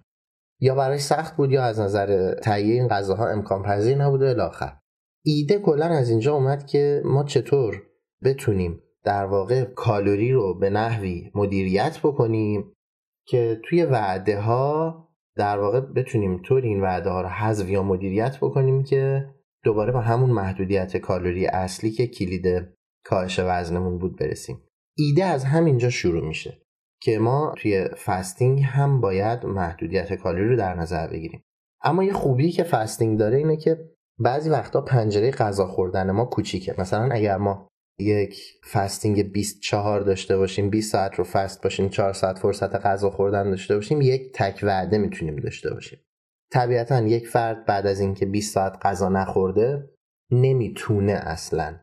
یا 0.59 0.75
برای 0.75 0.99
سخت 0.99 1.37
بود 1.37 1.51
یا 1.51 1.63
از 1.63 1.79
نظر 1.79 2.33
تهیه 2.33 2.73
این 2.73 2.87
غذاها 2.87 3.27
امکان 3.27 3.63
پذیر 3.63 3.97
نبود 3.97 4.21
و 4.21 4.25
الاخر. 4.25 4.73
ایده 5.25 5.59
کلا 5.59 5.85
از 5.85 6.09
اینجا 6.09 6.33
اومد 6.33 6.65
که 6.65 7.01
ما 7.05 7.23
چطور 7.23 7.83
بتونیم 8.23 8.81
در 9.03 9.25
واقع 9.25 9.63
کالری 9.63 10.31
رو 10.31 10.59
به 10.59 10.69
نحوی 10.69 11.31
مدیریت 11.35 11.99
بکنیم 12.03 12.73
که 13.27 13.61
توی 13.63 13.83
وعده 13.83 14.39
ها 14.39 15.06
در 15.37 15.59
واقع 15.59 15.79
بتونیم 15.79 16.41
طور 16.41 16.61
این 16.61 16.81
وعده 16.81 17.09
ها 17.09 17.21
رو 17.21 17.27
حذف 17.27 17.69
یا 17.69 17.83
مدیریت 17.83 18.37
بکنیم 18.37 18.83
که 18.83 19.29
دوباره 19.63 19.91
با 19.91 20.01
همون 20.01 20.29
محدودیت 20.29 20.97
کالری 20.97 21.47
اصلی 21.47 21.91
که 21.91 22.07
کلید 22.07 22.67
کاهش 23.05 23.39
وزنمون 23.39 23.97
بود 23.97 24.19
برسیم. 24.19 24.61
ایده 24.97 25.25
از 25.25 25.45
همینجا 25.45 25.89
شروع 25.89 26.27
میشه 26.27 26.61
که 27.01 27.19
ما 27.19 27.53
توی 27.57 27.87
fasting 28.05 28.61
هم 28.63 29.01
باید 29.01 29.45
محدودیت 29.45 30.13
کالری 30.13 30.49
رو 30.49 30.55
در 30.55 30.75
نظر 30.75 31.07
بگیریم. 31.07 31.43
اما 31.83 32.03
یه 32.03 32.13
خوبی 32.13 32.51
که 32.51 32.63
fasting 32.63 33.19
داره 33.19 33.37
اینه 33.37 33.57
که 33.57 33.89
بعضی 34.19 34.49
وقتا 34.49 34.81
پنجره 34.81 35.31
غذا 35.31 35.67
خوردن 35.67 36.11
ما 36.11 36.25
کوچیکه. 36.25 36.75
مثلا 36.77 37.09
اگر 37.11 37.37
ما 37.37 37.67
یک 37.99 38.59
fasting 38.71 39.31
24 39.31 40.01
داشته 40.01 40.37
باشیم 40.37 40.69
20 40.69 40.91
ساعت 40.91 41.15
رو 41.15 41.23
fast 41.23 41.63
باشیم 41.63 41.89
4 41.89 42.13
ساعت 42.13 42.39
فرصت 42.39 42.75
غذا 42.75 43.09
خوردن 43.09 43.49
داشته 43.49 43.75
باشیم 43.75 44.01
یک 44.01 44.31
تک 44.33 44.59
وعده 44.63 44.97
می‌تونیم 44.97 45.35
داشته 45.35 45.73
باشیم. 45.73 45.99
طبیعتا 46.51 47.01
یک 47.01 47.27
فرد 47.27 47.65
بعد 47.65 47.87
از 47.87 47.99
اینکه 47.99 48.25
20 48.25 48.53
ساعت 48.53 48.77
غذا 48.81 49.09
نخورده 49.09 49.89
نمی‌تونه 50.31 51.11
اصلا 51.11 51.79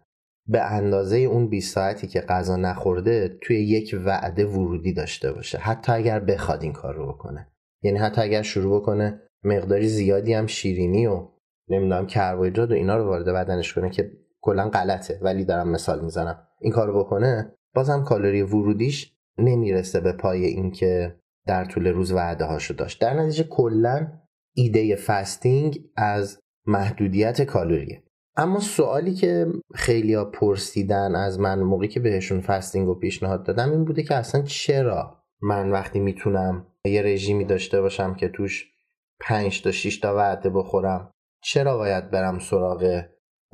به 0.49 0.63
اندازه 0.63 1.17
اون 1.17 1.49
20 1.49 1.75
ساعتی 1.75 2.07
که 2.07 2.21
غذا 2.21 2.57
نخورده 2.57 3.39
توی 3.43 3.57
یک 3.57 3.97
وعده 4.05 4.47
ورودی 4.47 4.93
داشته 4.93 5.33
باشه. 5.33 5.59
حتی 5.59 5.93
اگر 5.93 6.21
بخواد 6.21 6.63
این 6.63 6.73
کار 6.73 6.95
رو 6.95 7.09
بکنه. 7.09 7.49
یعنی 7.83 7.99
حتی 7.99 8.21
اگر 8.21 8.43
شروع 8.43 8.81
بکنه 8.81 9.21
مقداری 9.45 9.89
زیادی 9.89 10.33
هم 10.33 10.47
شیرینی 10.47 11.07
و 11.07 11.29
نمی‌دونم 11.69 12.07
کربوهیدرات 12.07 12.71
و 12.71 12.75
اینا 12.75 12.97
رو 12.97 13.05
وارد 13.05 13.27
بدنش 13.27 13.75
کنه 13.75 13.91
که 13.91 14.24
کلا 14.45 14.69
غلطه 14.69 15.19
ولی 15.23 15.45
دارم 15.45 15.69
مثال 15.69 16.05
می‌زنم. 16.05 16.39
این 16.61 16.73
کارو 16.73 17.05
بکنه 17.05 17.53
بازم 17.75 18.05
کالری 18.05 18.43
ورودیش 18.43 19.13
نمی‌رسه 19.39 20.01
به 20.01 20.13
پای 20.13 20.45
اینکه 20.45 21.17
در 21.47 21.65
طول 21.65 21.87
روز 21.87 22.13
وعده 22.13 22.45
هاشو 22.45 22.75
داشت. 22.75 23.01
در 23.01 23.15
نتیجه 23.15 23.45
کلا 23.45 24.13
ایده 24.55 24.97
fasting 24.97 25.81
از 25.97 26.41
محدودیت 26.67 27.43
کالریه. 27.43 28.03
اما 28.37 28.61
سوالی 28.61 29.15
که 29.15 29.47
خیلیا 29.75 30.25
پرسیدن 30.25 31.15
از 31.15 31.41
من 31.41 31.61
موقعی 31.61 31.89
که 31.89 32.01
بهشون 32.01 32.41
fasting 32.41 32.87
رو 32.87 32.95
پیشنهاد 32.95 33.47
دادم 33.47 33.71
این 33.71 33.85
بوده 33.85 34.03
که 34.03 34.15
اصلا 34.15 34.43
چرا 34.43 35.23
من 35.43 35.71
وقتی 35.71 36.01
می‌تونم 36.01 36.67
یه 36.85 37.03
رژیمی 37.03 37.45
داشته 37.45 37.81
باشم 37.81 38.15
که 38.15 38.29
توش 38.29 38.71
5 39.21 39.63
تا 39.63 39.71
6 39.71 39.99
تا 39.99 40.17
وعده 40.17 40.51
بخورم 40.51 41.11
چرا 41.43 41.77
باید 41.77 42.11
برم 42.11 42.39
سراغ 42.39 43.05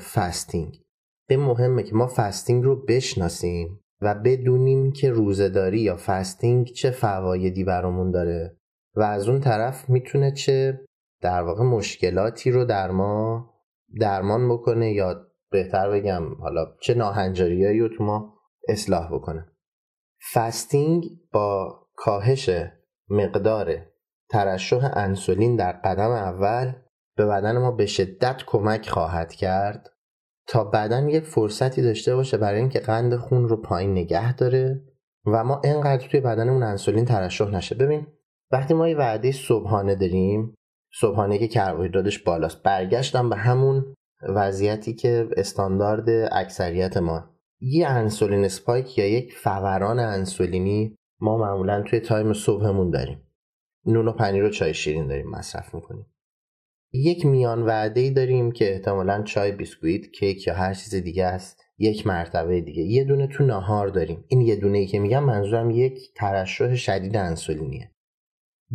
fasting. 0.01 0.83
به 1.29 1.37
مهمه 1.37 1.83
که 1.83 1.95
ما 1.95 2.07
fasting 2.16 2.64
رو 2.65 2.85
بشناسیم 2.85 3.81
و 4.01 4.15
بدونیم 4.15 4.93
که 4.93 5.11
روزهداری 5.11 5.81
یا 5.81 5.97
fasting 6.07 6.66
چه 6.67 6.91
فوایدی 6.91 7.65
برامون 7.65 8.11
داره 8.11 8.57
و 8.97 9.03
از 9.03 9.29
اون 9.29 9.41
طرف 9.41 9.89
می‌تونه 9.89 10.33
چه 10.33 10.81
در 11.21 11.43
واقع 11.43 11.63
مشکلاتی 11.63 12.51
رو 12.51 12.65
در 12.65 12.91
ما 12.91 13.51
درمان 14.01 14.49
بکنه 14.49 14.93
یا 14.93 15.27
بهتر 15.51 15.91
بگم 15.91 16.35
حالا 16.35 16.67
چه 16.81 16.95
ناهنجاریایی 16.95 17.81
رو 17.81 17.89
تو 17.89 18.05
ما 18.05 18.35
اصلاح 18.69 19.15
بکنه. 19.15 19.47
فستینگ 20.35 21.05
با 21.33 21.77
کاهش 21.97 22.51
مقدار 23.09 23.87
ترشح 24.31 24.91
انسولین 24.93 25.57
در 25.57 25.73
قدم 25.73 26.11
اول 26.11 26.73
به 27.16 27.27
بدن 27.27 27.59
ما 27.59 27.70
به 27.70 27.87
شدت 27.87 28.42
کمک 28.46 28.88
خواهد 28.88 29.33
کرد 29.33 29.90
تا 30.46 30.64
بدن 30.64 31.09
یک 31.09 31.25
فرصتی 31.25 31.83
داشته 31.83 32.16
باشه 32.16 32.37
برای 32.37 32.61
اینکه 32.61 32.81
قند 32.81 33.16
خون 33.16 33.49
رو 33.49 33.57
پایین 33.57 33.90
نگه 33.92 34.35
داره 34.35 34.85
و 35.27 35.44
ما 35.44 35.61
انقدر 35.64 36.09
توی 36.09 36.20
بدنمون 36.20 36.62
انسولین 36.62 37.05
ترشح 37.05 37.51
نشه. 37.51 37.75
ببین 37.75 38.07
وقتی 38.53 38.75
ما 38.75 38.88
یه 38.88 38.96
وعده 38.96 39.33
صبحانه 39.33 39.94
داریم 39.94 40.55
صبحانه 41.01 41.38
که 41.38 41.49
کربوهیدراتش 41.49 42.18
بالاست 42.18 42.62
برگشتم 42.62 43.29
به 43.31 43.37
همون 43.37 43.94
وضعیتی 44.29 44.94
که 44.94 45.29
استاندارد 45.37 46.09
اکثریت 46.33 46.96
ما. 46.96 47.31
یه 47.61 47.88
insulin 47.88 48.44
spike 48.44 48.99
یا 48.99 49.07
یک 49.07 49.35
فوران 49.35 49.99
انسولینی 49.99 50.96
ما 51.20 51.38
معمولا 51.38 51.83
توی 51.83 52.01
time 52.01 52.33
صبحمون 52.33 52.90
داریم. 52.90 53.23
نون 53.87 54.09
و 54.09 54.12
پنیر 54.12 54.44
و 54.44 54.51
چای 54.51 54.75
شیرین 54.75 55.07
داریم 55.07 55.31
مصرف 55.31 55.75
می‌کنیم. 55.75 56.07
یک 56.92 57.26
میان 57.26 57.62
وعده 57.62 58.00
ای 58.00 58.11
داریم 58.11 58.53
که 58.53 58.72
احتمالا 58.72 59.22
چای 59.22 59.53
بیسکویت 59.53 60.12
کیک 60.12 60.46
یا 60.46 60.55
هر 60.55 60.74
چیز 60.74 60.94
دیگه 60.94 61.24
است. 61.24 61.62
یک 61.79 62.07
مرتبه 62.07 62.61
دیگه. 62.61 62.83
یه 62.83 63.05
دونه 63.05 63.26
تو 63.26 63.44
نهار 63.44 63.88
داریم. 63.88 64.24
این 64.29 64.40
یه 64.40 64.57
دونه 64.57 64.79
ای 64.79 64.87
که 64.87 64.98
میگم 64.98 65.24
منظورم 65.24 65.70
یک 65.70 66.14
ترشح 66.14 66.74
شدید 66.74 67.16
انسولینیه. 67.16 67.90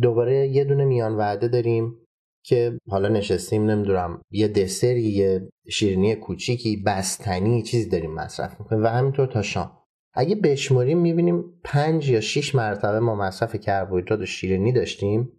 دوباره 0.02 0.48
یه 0.48 0.64
دونه 0.64 0.84
میان 0.84 1.16
وعده 1.16 1.48
داریم 1.48 1.96
که 2.44 2.78
حالا 2.88 3.08
نشستیم 3.08 3.70
نمی‌دونم 3.70 4.22
یه 4.30 4.48
دسری 4.48 5.02
یه 5.02 5.48
شیرینی 5.68 6.14
کوچیکی 6.14 6.76
بستنی 6.76 7.62
چیزی 7.62 7.88
داریم 7.88 8.14
مصرف 8.14 8.60
می‌کنیم. 8.60 8.84
و 8.84 8.86
همینطور 8.86 9.26
تا 9.26 9.42
شام. 9.42 9.78
اگه 10.14 10.34
بشماریم 10.34 10.98
می‌بینیم 10.98 11.44
پنج 11.64 12.10
یا 12.10 12.20
شیش 12.20 12.54
مرتبه 12.54 13.00
ما 13.00 13.14
مصرف 13.14 13.56
کربوهیدرات 13.56 14.20
و 14.20 14.26
شیرینی 14.26 14.72
داشتیم 14.72 15.32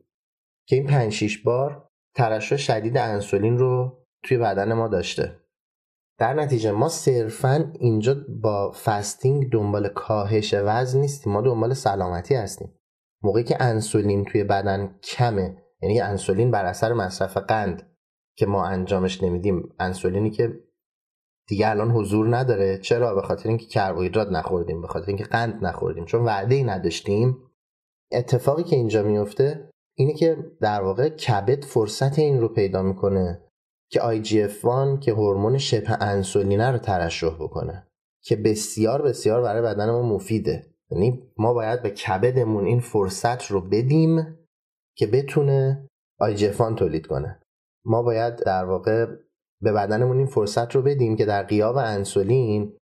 که 0.67 0.75
این 0.75 0.85
پنج 0.85 1.11
شیش 1.11 1.37
بار 1.37 1.86
ترشح 2.17 2.55
شدید 2.55 2.97
انسولین 2.97 3.57
رو 3.57 4.03
توی 4.23 4.37
بدن 4.37 4.73
ما 4.73 4.87
داشته. 4.87 5.39
در 6.19 6.33
نتیجه 6.33 6.71
ما 6.71 6.89
صرفا 6.89 7.71
اینجا 7.79 8.15
با 8.41 8.71
فستینگ 8.71 9.51
دنبال 9.51 9.87
کاهش 9.87 10.53
وزن 10.53 10.99
نیستیم. 10.99 11.33
ما 11.33 11.41
دنبال 11.41 11.73
سلامتی 11.73 12.35
هستیم. 12.35 12.73
موقعی 13.23 13.43
که 13.43 13.57
انسولین 13.59 14.25
توی 14.25 14.43
بدن 14.43 14.99
کمه 15.03 15.57
یعنی 15.81 16.01
انسولین 16.01 16.51
بر 16.51 16.65
اثر 16.65 16.93
مصرف 16.93 17.37
قند 17.37 17.91
که 18.37 18.45
ما 18.45 18.65
انجامش 18.65 19.23
نمیدیم. 19.23 19.75
انسولینی 19.79 20.29
که 20.29 20.53
دیگه 21.47 21.69
الان 21.69 21.91
حضور 21.91 22.37
نداره. 22.37 22.77
چرا؟ 22.77 23.15
به 23.15 23.21
خاطر 23.21 23.49
اینکه 23.49 23.65
کربوهیدرات 23.65 24.27
نخوردیم 24.27 24.81
به 24.81 24.87
خاطر 24.87 25.07
اینکه 25.07 25.23
قند 25.23 25.65
نخوردیم. 25.65 26.05
چون 26.05 26.25
وعده 26.25 26.55
ای 26.55 26.63
نداشتیم. 26.63 27.37
اتفاقی 28.11 28.63
که 28.63 28.75
اینجا 28.75 29.03
میفته 29.03 29.69
اینه 29.97 30.13
که 30.13 30.37
در 30.61 30.81
واقع 30.81 31.09
کبد 31.09 31.65
فرصت 31.65 32.19
این 32.19 32.41
رو 32.41 32.47
پیدا 32.47 32.81
می‌کنه 32.81 33.41
که 33.91 33.99
IGF-1 33.99 34.99
که 34.99 35.13
هورمون 35.13 35.57
شبه 35.57 36.03
انسولینه 36.03 36.71
رو 36.71 36.77
ترشح 36.77 37.35
بکنه 37.39 37.87
که 38.23 38.35
بسیار 38.35 39.01
بسیار 39.01 39.41
برای 39.41 39.61
بدن 39.61 39.91
ما 39.91 40.01
مفیده. 40.01 40.65
یعنی 40.91 41.31
ما 41.37 41.53
باید 41.53 41.81
به 41.81 41.89
کبدمون 41.89 42.65
این 42.65 42.79
فرصت 42.79 43.43
رو 43.43 43.61
بدیم 43.61 44.37
که 44.97 45.07
بتونه 45.07 45.89
آیجفان 46.19 46.75
تولید 46.75 47.07
کنه. 47.07 47.41
ما 47.85 48.03
باید 48.03 48.35
در 48.35 48.65
واقع 48.65 49.05
به 49.61 49.71
بدنمون 49.71 50.17
این 50.17 50.27
فرصت 50.27 50.75
رو 50.75 50.81
بدیم 50.81 51.15
که 51.15 51.25
در 51.25 51.43
قیاب 51.43 51.77
انسولین 51.77 52.77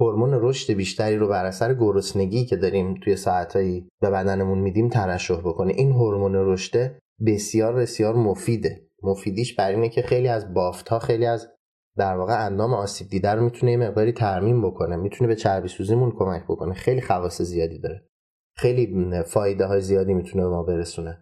هورمون 0.00 0.30
رشد 0.32 0.72
بیشتری 0.72 1.16
رو 1.16 1.28
بر 1.28 1.44
اثر 1.44 1.74
گرسنگی 1.74 2.44
که 2.44 2.56
داریم 2.56 2.94
توی 3.04 3.16
ساعتهایی 3.16 3.88
به 4.00 4.10
بدنمون 4.10 4.58
میدیم 4.58 4.88
ترشح 4.88 5.40
بکنه. 5.40 5.72
این 5.72 5.92
هورمون 5.92 6.34
رشد 6.34 6.98
بسیار 7.26 7.74
بسیار 7.74 8.14
مفیده. 8.14 8.88
مفیدیش 9.02 9.54
بر 9.56 9.70
اینه 9.70 9.88
که 9.88 10.02
خیلی 10.02 10.28
از 10.28 10.54
بافت 10.54 10.88
ها 10.88 10.98
خیلی 10.98 11.26
از 11.26 11.48
در 11.96 12.16
واقع 12.16 12.46
اندام 12.46 12.74
آسیب 12.74 13.08
دیده 13.08 13.30
رو 13.30 13.44
می‌تونه 13.44 13.72
یه 13.72 13.78
مقداری 13.78 14.12
ترمیم 14.12 14.66
بکنه. 14.66 14.96
می‌تونه 14.96 15.28
به 15.28 15.36
چربی 15.36 15.68
سوزیمون 15.68 16.12
کمک 16.18 16.44
بکنه. 16.44 16.74
خیلی 16.74 17.00
خواص 17.00 17.42
زیادی 17.42 17.78
داره. 17.78 18.08
خیلی 18.56 19.12
فایده 19.26 19.66
های 19.66 19.80
زیادی 19.80 20.14
می‌تونه 20.14 20.44
به 20.44 20.50
ما 20.50 20.62
برسونه. 20.62 21.18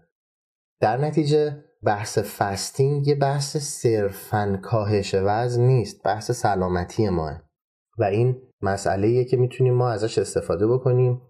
در 0.81 0.97
نتیجه 0.97 1.65
بحث 1.83 2.19
فستینگ 2.19 3.07
یه 3.07 3.15
بحث 3.15 3.57
صرفا 3.57 4.61
کاهش 4.63 5.15
وزن 5.15 5.63
نیست. 5.63 6.03
بحث 6.03 6.31
سلامتی 6.31 7.09
ماه. 7.09 7.43
و 7.99 8.05
این 8.05 8.43
مسئله 8.63 9.25
که 9.25 9.37
می‌تونیم 9.37 9.75
ما 9.75 9.91
ازش 9.91 10.19
استفاده 10.19 10.67
بکنیم 10.67 11.23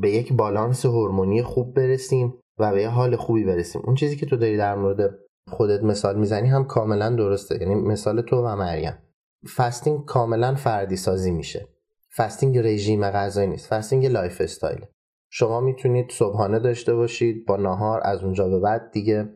به 0.00 0.10
یک 0.10 0.32
بالانس 0.32 0.86
هورمونی 0.86 1.42
خوب 1.42 1.74
برسیم 1.74 2.34
و 2.58 2.72
به 2.72 2.82
یه 2.82 2.88
حال 2.88 3.16
خوبی 3.16 3.44
برسیم. 3.44 3.82
اون 3.84 3.94
چیزی 3.94 4.16
که 4.16 4.26
تو 4.26 4.36
داری 4.36 4.56
در 4.56 4.74
مورد 4.74 5.18
خودت 5.48 5.82
مثال 5.82 6.18
می‌زنی 6.18 6.48
هم 6.48 6.64
کاملا 6.64 7.10
درسته. 7.16 7.58
یعنی 7.60 7.74
مثال 7.74 8.20
تو 8.20 8.36
و 8.36 8.56
مریم. 8.56 8.98
فستینگ 9.56 10.04
کاملا 10.04 10.54
فردی 10.54 10.96
سازی 10.96 11.30
میشه. 11.30 11.68
fasting 12.16 12.58
رژیم 12.58 13.10
غذایی 13.10 13.48
نیست. 13.48 13.74
fasting 13.74 14.06
lifestyle. 14.06 14.84
شما 15.30 15.60
می‌تونید 15.60 16.10
صبحانه 16.10 16.58
داشته 16.58 16.94
باشید 16.94 17.46
با 17.46 17.56
ناهار 17.56 18.00
از 18.04 18.24
اونجا 18.24 18.48
به 18.48 18.60
بعد 18.60 18.90
دیگه 18.90 19.28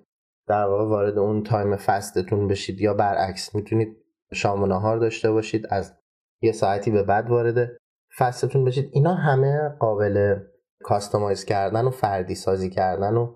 در 0.49 0.65
واقع 0.65 0.85
وارد 0.85 1.19
اون 1.19 1.43
time 1.43 1.77
fast 1.77 2.18
تون 2.18 2.49
بشید 2.49 2.81
یا 2.81 2.95
برعکس 2.95 3.55
می‌تونید 3.55 3.97
شام 4.33 4.63
و 4.63 4.67
ناهار 4.67 4.99
داشته 4.99 5.31
باشید 5.31 5.67
از 5.71 5.96
یه 6.43 6.53
ساعتی 6.53 6.91
به 6.91 7.03
بعد 7.03 7.31
وارد 7.31 7.77
fast 8.19 8.45
تون 8.45 8.65
بشید. 8.65 8.91
اینا 8.93 9.15
همه 9.15 9.69
قابل 9.81 10.37
customize 10.83 11.45
کردن 11.45 11.85
و 11.85 11.91
فردی 11.91 12.35
سازی 12.35 12.71
کردن 12.71 13.17
و 13.17 13.35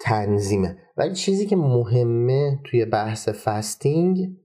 تنظیمه. 0.00 0.78
ولی 0.96 1.14
چیزی 1.14 1.46
که 1.46 1.56
مهمه 1.56 2.60
توی 2.64 2.84
بحث 2.84 3.28
fasting 3.28 4.36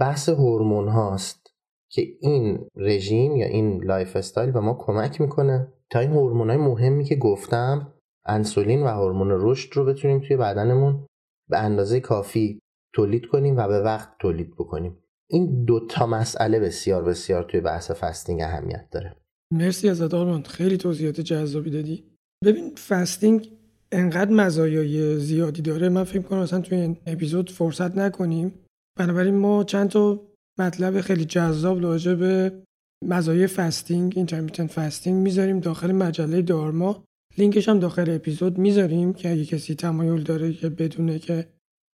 بحث 0.00 0.28
هورمون 0.28 0.88
هاست 0.88 1.46
که 1.90 2.02
این 2.20 2.68
رژیم 2.76 3.36
یا 3.36 3.46
این 3.46 3.84
lifestyle 3.84 4.50
به 4.50 4.60
ما 4.60 4.74
کمک 4.74 5.20
می‌کنه 5.20 5.72
تا 5.90 5.98
این 5.98 6.10
هورمون 6.10 6.50
های 6.50 6.58
مهمی 6.58 7.04
که 7.04 7.16
گفتم 7.16 7.94
انسولین 8.26 8.82
و 8.82 8.86
هورمون 8.86 9.28
رشد 9.30 9.76
رو 9.76 9.84
بتونیم 9.84 10.20
توی 10.20 10.36
بدنمون 10.36 11.06
به 11.48 11.58
اندازه 11.58 12.00
کافی 12.00 12.60
تولید 12.94 13.26
کنیم 13.26 13.56
و 13.56 13.68
به 13.68 13.80
وقت 13.80 14.08
تولید 14.18 14.54
بکنیم. 14.54 15.04
این 15.30 15.64
دو 15.64 15.86
تا 15.86 16.06
مسئله 16.06 16.60
بسیار 16.60 17.04
بسیار 17.04 17.42
توی 17.42 17.60
بحث 17.60 17.90
fasting 17.90 18.42
اهمیت 18.42 18.86
داره. 18.90 19.16
مرسی 19.52 19.88
ازت 19.88 20.02
آرمان 20.02 20.42
خیلی 20.42 20.76
توضیحات 20.76 21.20
جذابی 21.20 21.70
دادی. 21.70 22.04
ببین 22.44 22.74
fasting 22.74 23.50
انقدر 23.92 24.30
مزایای 24.30 25.18
زیادی 25.18 25.62
داره. 25.62 25.88
من 25.88 26.04
فکر 26.04 26.22
کنم 26.22 26.38
اصلا 26.38 26.60
توی 26.60 26.78
این 26.78 26.96
اپیزود 27.06 27.50
فرصت 27.50 27.96
نکنیم. 27.96 28.54
بنابراین 28.98 29.34
ما 29.34 29.64
چند 29.64 29.88
تا 29.90 30.20
مطلب 30.58 31.00
خیلی 31.00 31.24
جذاب 31.24 31.82
راجع 31.82 32.14
به 32.14 32.62
مزایای 33.04 33.46
fasting 33.46 34.12
intermittent 34.16 34.70
fasting 34.70 35.22
می‌ذاریم 35.22 35.60
داخل 35.60 35.92
مجله 35.92 36.42
دارما. 36.42 37.04
لینکش 37.38 37.68
هم 37.68 37.78
داخل 37.78 38.10
اپیزود 38.10 38.58
می‌ذاریم 38.58 39.12
که 39.12 39.30
اگه 39.30 39.44
کسی 39.44 39.74
تمایل 39.74 40.22
داره 40.22 40.52
که 40.52 40.68
بدونه 40.68 41.18
که 41.18 41.48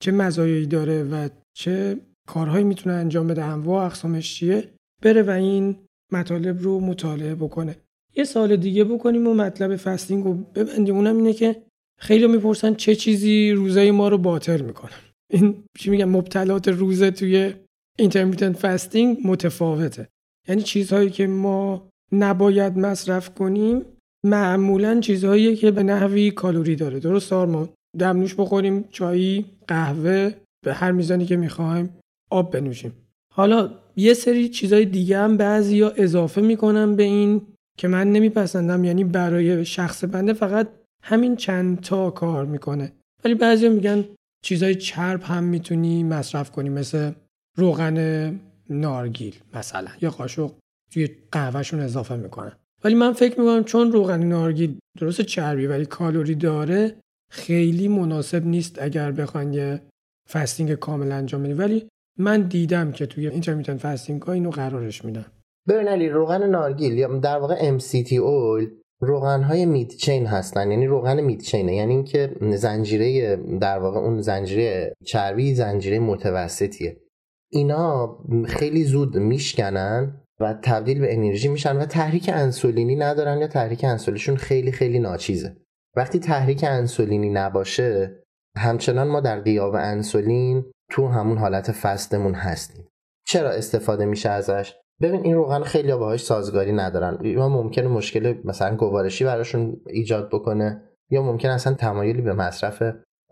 چه 0.03 0.13
مزایایی 0.13 0.67
داره 0.67 1.03
و 1.03 1.29
چه 1.57 1.97
کارهایی 2.35 2.65
می‌تونه 2.65 2.95
انجام 2.95 3.27
بده. 3.27 3.45
انواع 3.45 3.87
اقسامش 3.87 4.35
چیه؟ 4.35 4.69
بره 5.03 5.23
و 5.23 5.31
این 5.31 5.77
مطالب 6.13 6.63
رو 6.63 6.81
مطالعه 6.81 7.35
بکنه. 7.35 7.77
یه 8.17 8.25
سوال 8.25 8.57
دیگه 8.57 8.85
بکنیم 8.85 9.27
و 9.27 9.35
مطلب 9.35 9.77
fasting 9.77 10.25
رو 10.25 10.35
ببندیم. 10.35 10.97
اونم 10.97 11.17
اینه 11.17 11.33
که 11.33 11.63
خیلی 12.01 12.27
می‌پرسن 12.27 12.75
چه 12.75 12.95
چیزی 12.95 13.53
روزه‌ی 13.53 13.91
ما 13.91 14.09
رو 14.09 14.19
باطل 14.19 14.61
می‌کنه. 14.61 14.93
این 15.33 15.65
چی 15.79 15.91
میگن؟ 15.91 16.05
مبطلات 16.05 16.69
روزه 16.69 17.11
توی 17.11 17.55
intermittent 17.99 18.57
fasting 18.57 19.19
متفاوته. 19.25 20.09
یعنی 20.49 20.63
چیزهایی 20.63 21.11
که 21.11 21.27
ما 21.27 21.89
نباید 22.13 22.79
مصرف 22.79 23.35
کنیم 23.35 23.83
معمولا 24.25 25.01
چیزهایی 25.01 25.57
که 25.57 25.71
به 25.71 25.83
نحوی 25.83 26.31
calorie 26.31 26.77
داره. 26.77 27.01
درست 27.01 27.33
آرمان؟ 27.33 27.69
دمنوش 27.99 28.35
بخوریم 28.35 28.85
چایی 28.91 29.45
قهوه 29.69 30.35
به 30.65 30.75
هر 30.75 30.93
میزانی 30.93 31.27
که 31.27 31.37
می‌خوایم. 31.37 31.97
آب 32.31 32.53
بنوشیم. 32.53 32.93
حالا 33.35 33.71
یه 33.97 34.15
سری 34.15 34.49
چیزهای 34.49 34.85
دیگه 34.85 35.19
هم 35.19 35.37
بعضی 35.37 35.81
ها 35.81 35.91
اضافه 35.91 36.41
می‌کنم 36.41 36.97
به 36.97 37.03
این 37.03 37.43
که 37.79 37.89
من 37.89 38.13
نمیپسندم 38.13 38.85
یعنی 38.85 39.05
برای 39.05 39.65
شخص 39.65 40.05
بنده 40.05 40.33
فقط 40.33 40.69
همین 41.03 41.37
چند 41.37 41.81
تا 41.81 42.11
کار 42.11 42.45
می‌کنه. 42.45 42.93
ولی 43.25 43.35
بعضی 43.35 43.69
میگن 43.69 44.05
چیزای 44.45 44.75
چرب 44.75 45.23
هم 45.23 45.45
می‌تونی 45.45 46.05
مصرف 46.05 46.51
کنی 46.51 46.69
مثل 46.69 47.13
روغن 47.57 48.41
نارگیل 48.71 49.35
مثلا 49.55 49.91
یا 50.01 50.11
قاشق 50.11 50.53
توی 50.93 51.09
قهوهشون 51.33 51.81
اضافه 51.81 52.17
می‌کنن. 52.17 52.53
ولی 52.85 52.95
من 52.95 53.13
فکر 53.13 53.41
می‌کنم 53.41 53.65
چون 53.65 53.93
روغن 53.93 54.23
نارگیل 54.23 54.79
درست 54.99 55.21
چربی 55.21 55.67
ولی 55.67 55.87
calorie 55.87 56.35
داره 56.35 56.97
خیلی 57.31 57.89
مناسب 57.89 58.47
نیست 58.47 58.83
اگر 58.83 59.13
بخواین 59.13 59.53
یه 59.53 59.81
fasting 60.29 60.75
کامل 60.75 61.13
انجام 61.13 61.43
بدی 61.43 61.53
ولی 61.53 61.89
من 62.19 62.43
دیدم 62.43 62.93
که 62.93 63.07
توی 63.07 63.29
intermittent 63.29 63.79
fasting 63.79 64.23
ها 64.23 64.33
اینو 64.33 64.51
قرارش 64.51 65.05
میدن. 65.05 65.27
ببین 65.69 65.89
علی 65.89 66.09
روغن 66.09 66.51
نارگیل 66.51 66.93
یا 66.93 67.19
در 67.19 67.39
واقع 67.39 67.79
MCT 67.79 68.09
oil 68.09 68.81
روغن 69.01 69.43
های 69.43 69.67
مید 69.67 69.89
چین 69.89 70.27
هستن. 70.27 70.71
یعنی 70.71 70.87
روغن 70.87 71.21
مید 71.21 71.43
چینه 71.43 71.75
یعنی 71.75 71.95
اینکه 71.95 72.37
زنجیره 72.57 73.37
در 73.37 73.79
واقع 73.79 73.99
اون 73.99 74.21
زنجیره 74.21 74.95
چربی 75.05 75.55
زنجیره 75.55 75.99
متوسطیه. 75.99 76.97
اینا 77.53 78.19
خیلی 78.47 78.85
زود 78.85 79.17
میشکنن 79.17 80.21
و 80.41 80.55
تبدیل 80.63 81.01
به 81.01 81.15
انرژی 81.15 81.49
میشن 81.49 81.77
و 81.77 81.87
تحریک 81.87 82.31
انسولینی 82.35 82.97
ندارن 82.97 83.39
یا 83.39 83.47
تحریک 83.47 83.85
انسولینشون 83.85 84.37
خیلی 84.37 84.73
خیلی 84.73 84.99
ناچیزه. 84.99 85.57
وقتی 85.97 86.19
تحریک 86.19 86.65
انسولینی 86.69 87.31
نباشه 87.31 88.17
همچنان 88.57 89.09
ما 89.09 89.21
در 89.21 89.41
قیاب 89.41 89.75
انسولین 89.75 90.65
تو 90.91 91.09
همون 91.09 91.39
حالت 91.39 91.73
فستمون 91.73 92.35
هستیم. 92.35 92.89
چرا 93.27 93.51
استفاده 93.51 94.05
میشه 94.05 94.29
ازش؟ 94.29 94.75
ببین 95.01 95.21
این 95.25 95.35
روغن 95.35 95.63
خیلی 95.63 95.93
باهاش 95.93 96.25
سازگاری 96.25 96.73
ندارن. 96.73 97.19
یا 97.25 97.49
ممکنه 97.49 97.89
مشکل 97.89 98.35
مثلا 98.45 98.77
گوارشی 98.77 99.25
براشون 99.25 99.77
ایجاد 99.87 100.29
بکنه 100.29 100.83
یا 101.11 101.23
ممکن 101.23 101.49
اصلا 101.49 101.75
تمایلی 101.75 102.23
به 102.23 102.33
مصرف 102.33 102.83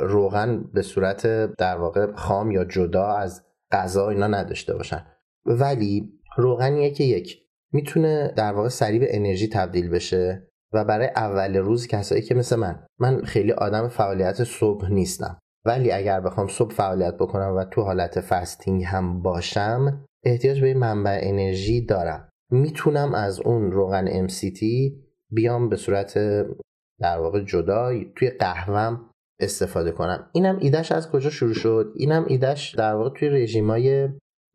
روغن 0.00 0.64
به 0.74 0.82
صورت 0.82 1.26
در 1.54 1.76
واقع 1.76 2.12
خام 2.12 2.50
یا 2.50 2.64
جدا 2.64 3.06
از 3.06 3.44
غذا 3.72 4.08
اینا 4.08 4.26
نداشته 4.26 4.74
باشن. 4.74 5.06
ولی 5.46 6.12
روغنیه 6.36 6.90
که 6.90 7.04
یک. 7.04 7.38
می‌تونه 7.72 8.32
در 8.36 8.52
واقع 8.52 8.68
سریع 8.68 9.00
به 9.00 9.16
انرژی 9.16 9.48
تبدیل 9.48 9.90
بشه 9.90 10.48
و 10.72 10.84
برای 10.84 11.08
اول 11.16 11.56
روز 11.56 11.86
کسایی 11.86 12.22
که 12.22 12.34
مثل 12.34 12.56
من 12.56 12.86
من 12.98 13.22
خیلی 13.22 13.52
آدم 13.52 13.88
فعالیت 13.88 14.44
صبح 14.44 14.90
نیستم. 14.90 15.38
ولی 15.64 15.92
اگر 15.92 16.20
بخوام 16.20 16.46
صبح 16.46 16.74
فعالیت 16.74 17.14
بکنم 17.14 17.54
و 17.56 17.64
تو 17.64 17.82
حالت 17.82 18.20
فستینگ 18.20 18.84
هم 18.84 19.22
باشم 19.22 20.04
احتیاج 20.24 20.60
به 20.60 20.74
منبع 20.74 21.20
انرژی 21.22 21.86
دارم. 21.86 22.28
می‌تونم 22.52 23.14
از 23.14 23.40
اون 23.40 23.72
روغن 23.72 24.28
MCT 24.28 24.62
بیام 25.32 25.68
به 25.68 25.76
صورت 25.76 26.18
در 27.00 27.18
واقع 27.18 27.40
جدا 27.40 27.92
توی 28.16 28.30
قهوهم 28.30 29.10
استفاده 29.40 29.92
کنم. 29.92 30.30
اینم 30.32 30.58
ایدهش 30.60 30.92
از 30.92 31.10
کجا 31.10 31.30
شروع 31.30 31.54
شد؟ 31.54 31.92
اینم 31.96 32.24
ایدهش 32.28 32.74
در 32.74 32.94
واقع 32.94 33.10
توی 33.18 33.28
رژیمای 33.28 34.08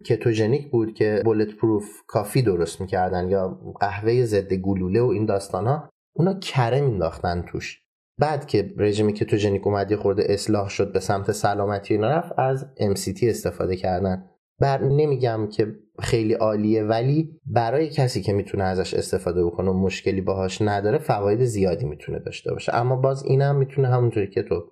کتوژنیک 0.05 0.71
بود 0.71 0.93
که 0.93 1.21
بولت 1.25 1.55
پروف 1.55 2.01
کافی 2.07 2.41
درست 2.41 2.81
می‌کردن 2.81 3.29
یا 3.29 3.59
قهوه 3.79 4.25
ضد 4.25 4.53
گلوله 4.53 5.01
و 5.01 5.07
این 5.07 5.25
داستان 5.25 5.67
ها 5.67 5.89
اونا 6.15 6.33
کره 6.33 6.81
مینداختن 6.81 7.41
توش. 7.41 7.82
بعد 8.23 8.45
که 8.45 8.73
رژیم 8.77 9.11
کتوژنیک 9.11 9.67
اومد 9.67 9.91
یه 9.91 9.97
خورده 9.97 10.25
اصلاح 10.29 10.69
شد 10.69 10.91
به 10.91 10.99
سمت 10.99 11.31
سلامتی 11.31 11.93
اینا 11.93 12.09
رفت 12.09 12.39
از 12.39 12.65
MCT 12.79 13.23
استفاده 13.23 13.75
کردن. 13.75 14.25
بر 14.59 14.83
نمیگم 14.83 15.47
که 15.51 15.75
خیلی 15.99 16.33
عالیه 16.33 16.83
ولی 16.83 17.39
برای 17.45 17.89
کسی 17.89 18.21
که 18.21 18.33
می‌تونه 18.33 18.63
ازش 18.63 18.93
استفاده 18.93 19.45
بکنه 19.45 19.69
و 19.69 19.73
مشکلی 19.73 20.21
باهاش 20.21 20.61
نداره 20.61 20.97
فواید 20.97 21.43
زیادی 21.43 21.85
می‌تونه 21.85 22.19
داشته 22.19 22.51
باشه. 22.51 22.75
اما 22.75 22.95
باز 22.95 23.23
اینم 23.23 23.55
می‌تونه 23.55 23.87
همونطوری 23.87 24.27
که 24.27 24.43
تو 24.43 24.71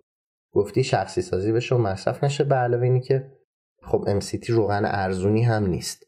گفتی 0.53 0.83
شخصی 0.83 1.21
سازی 1.21 1.51
بشه 1.51 1.75
و 1.75 1.77
مصرف 1.77 2.23
نشه 2.23 2.43
به 2.43 2.55
علاوه 2.55 2.83
اینی 2.83 3.01
که 3.01 3.31
خب 3.83 4.19
MCT 4.19 4.49
روغن 4.49 4.85
ارزونی 4.85 5.43
هم 5.43 5.65
نیست. 5.65 6.03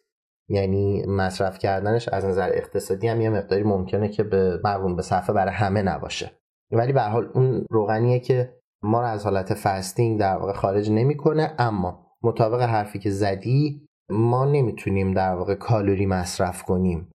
یعنی 0.50 1.06
مصرف 1.06 1.60
کردنش 1.60 2.08
از 2.08 2.26
نظر 2.26 2.50
اقتصادی 2.54 3.08
هم 3.08 3.22
یه 3.22 3.30
مقداری 3.30 3.64
ممکنه 3.64 4.10
که 4.10 4.24
به 4.24 4.60
مقرون 4.64 4.96
به 4.96 5.02
صفحه 5.02 5.36
برای 5.36 5.54
همه 5.54 5.82
نباشه. 5.82 6.43
ولی 6.74 6.94
به 6.94 7.02
حال 7.02 7.30
اون 7.34 7.66
روغنیه 7.70 8.20
که 8.20 8.54
ما 8.84 9.02
رو 9.02 9.08
از 9.08 9.24
حالت 9.24 9.54
فستینگ 9.54 10.20
در 10.20 10.38
واقع 10.38 10.54
خارج 10.54 10.92
نمی‌کنه 10.92 11.56
اما 11.60 12.08
مطابق 12.24 12.62
حرفی 12.62 13.00
که 13.00 13.10
زدی 13.10 13.88
ما 14.10 14.46
نمی‌تونیم 14.46 15.14
در 15.14 15.36
واقع 15.36 15.56
کالری 15.56 16.06
مصرف 16.06 16.64
کنیم. 16.64 17.12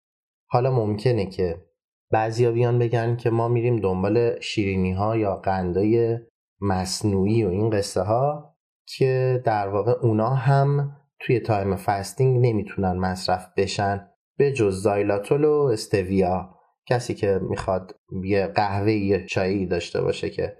حالا 0.50 0.70
ممکنه 0.70 1.26
که 1.26 1.64
بعضیا 2.10 2.52
بیان 2.52 2.78
بگن 2.78 3.16
که 3.16 3.30
ما 3.30 3.48
میریم 3.48 3.76
دنبال 3.76 4.40
شیرینی 4.40 4.92
ها 4.92 5.16
یا 5.16 5.36
قندای 5.36 6.18
مصنوعی 6.60 7.44
و 7.44 7.48
این 7.48 7.70
قصه 7.70 8.02
ها 8.02 8.54
که 8.88 9.42
در 9.44 9.68
واقع 9.68 9.92
اونا 10.02 10.30
هم 10.30 10.96
توی 11.20 11.40
time 11.40 11.76
fasting 11.76 12.46
نمی‌تونن 12.46 12.92
مصرف 12.92 13.46
بشن 13.56 14.08
به 14.38 14.52
جز 14.52 14.82
xylitol 14.82 15.44
و 15.44 15.52
stevia. 15.72 16.57
کسی 16.88 17.14
که 17.14 17.40
می‌خواد 17.42 17.94
یه 18.24 18.46
قهوه 18.46 18.92
یه 18.92 19.26
چایی 19.26 19.66
داشته 19.66 20.00
باشه 20.00 20.30
که 20.30 20.56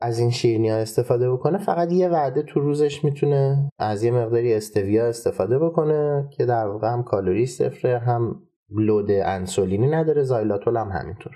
از 0.00 0.18
این 0.18 0.30
شیرینی 0.30 0.70
ها 0.70 0.76
استفاده 0.76 1.32
بکنه 1.32 1.58
فقط 1.58 1.92
یه 1.92 2.08
وعده 2.08 2.42
تو 2.42 2.60
روزش 2.60 3.04
می‌تونه 3.04 3.70
از 3.78 4.02
یه 4.02 4.10
مقداری 4.10 4.54
stevia 4.54 5.06
استفاده 5.06 5.58
بکنه 5.58 6.28
که 6.32 6.46
در 6.46 6.66
واقع 6.66 6.88
هم 6.88 7.02
کالری 7.02 7.46
صفره 7.46 7.98
هم 7.98 8.42
load 8.70 9.10
انسولینی 9.10 9.86
نداره 9.86 10.22
xylitol 10.22 10.76
هم 10.76 10.88
همینطور. 10.88 11.32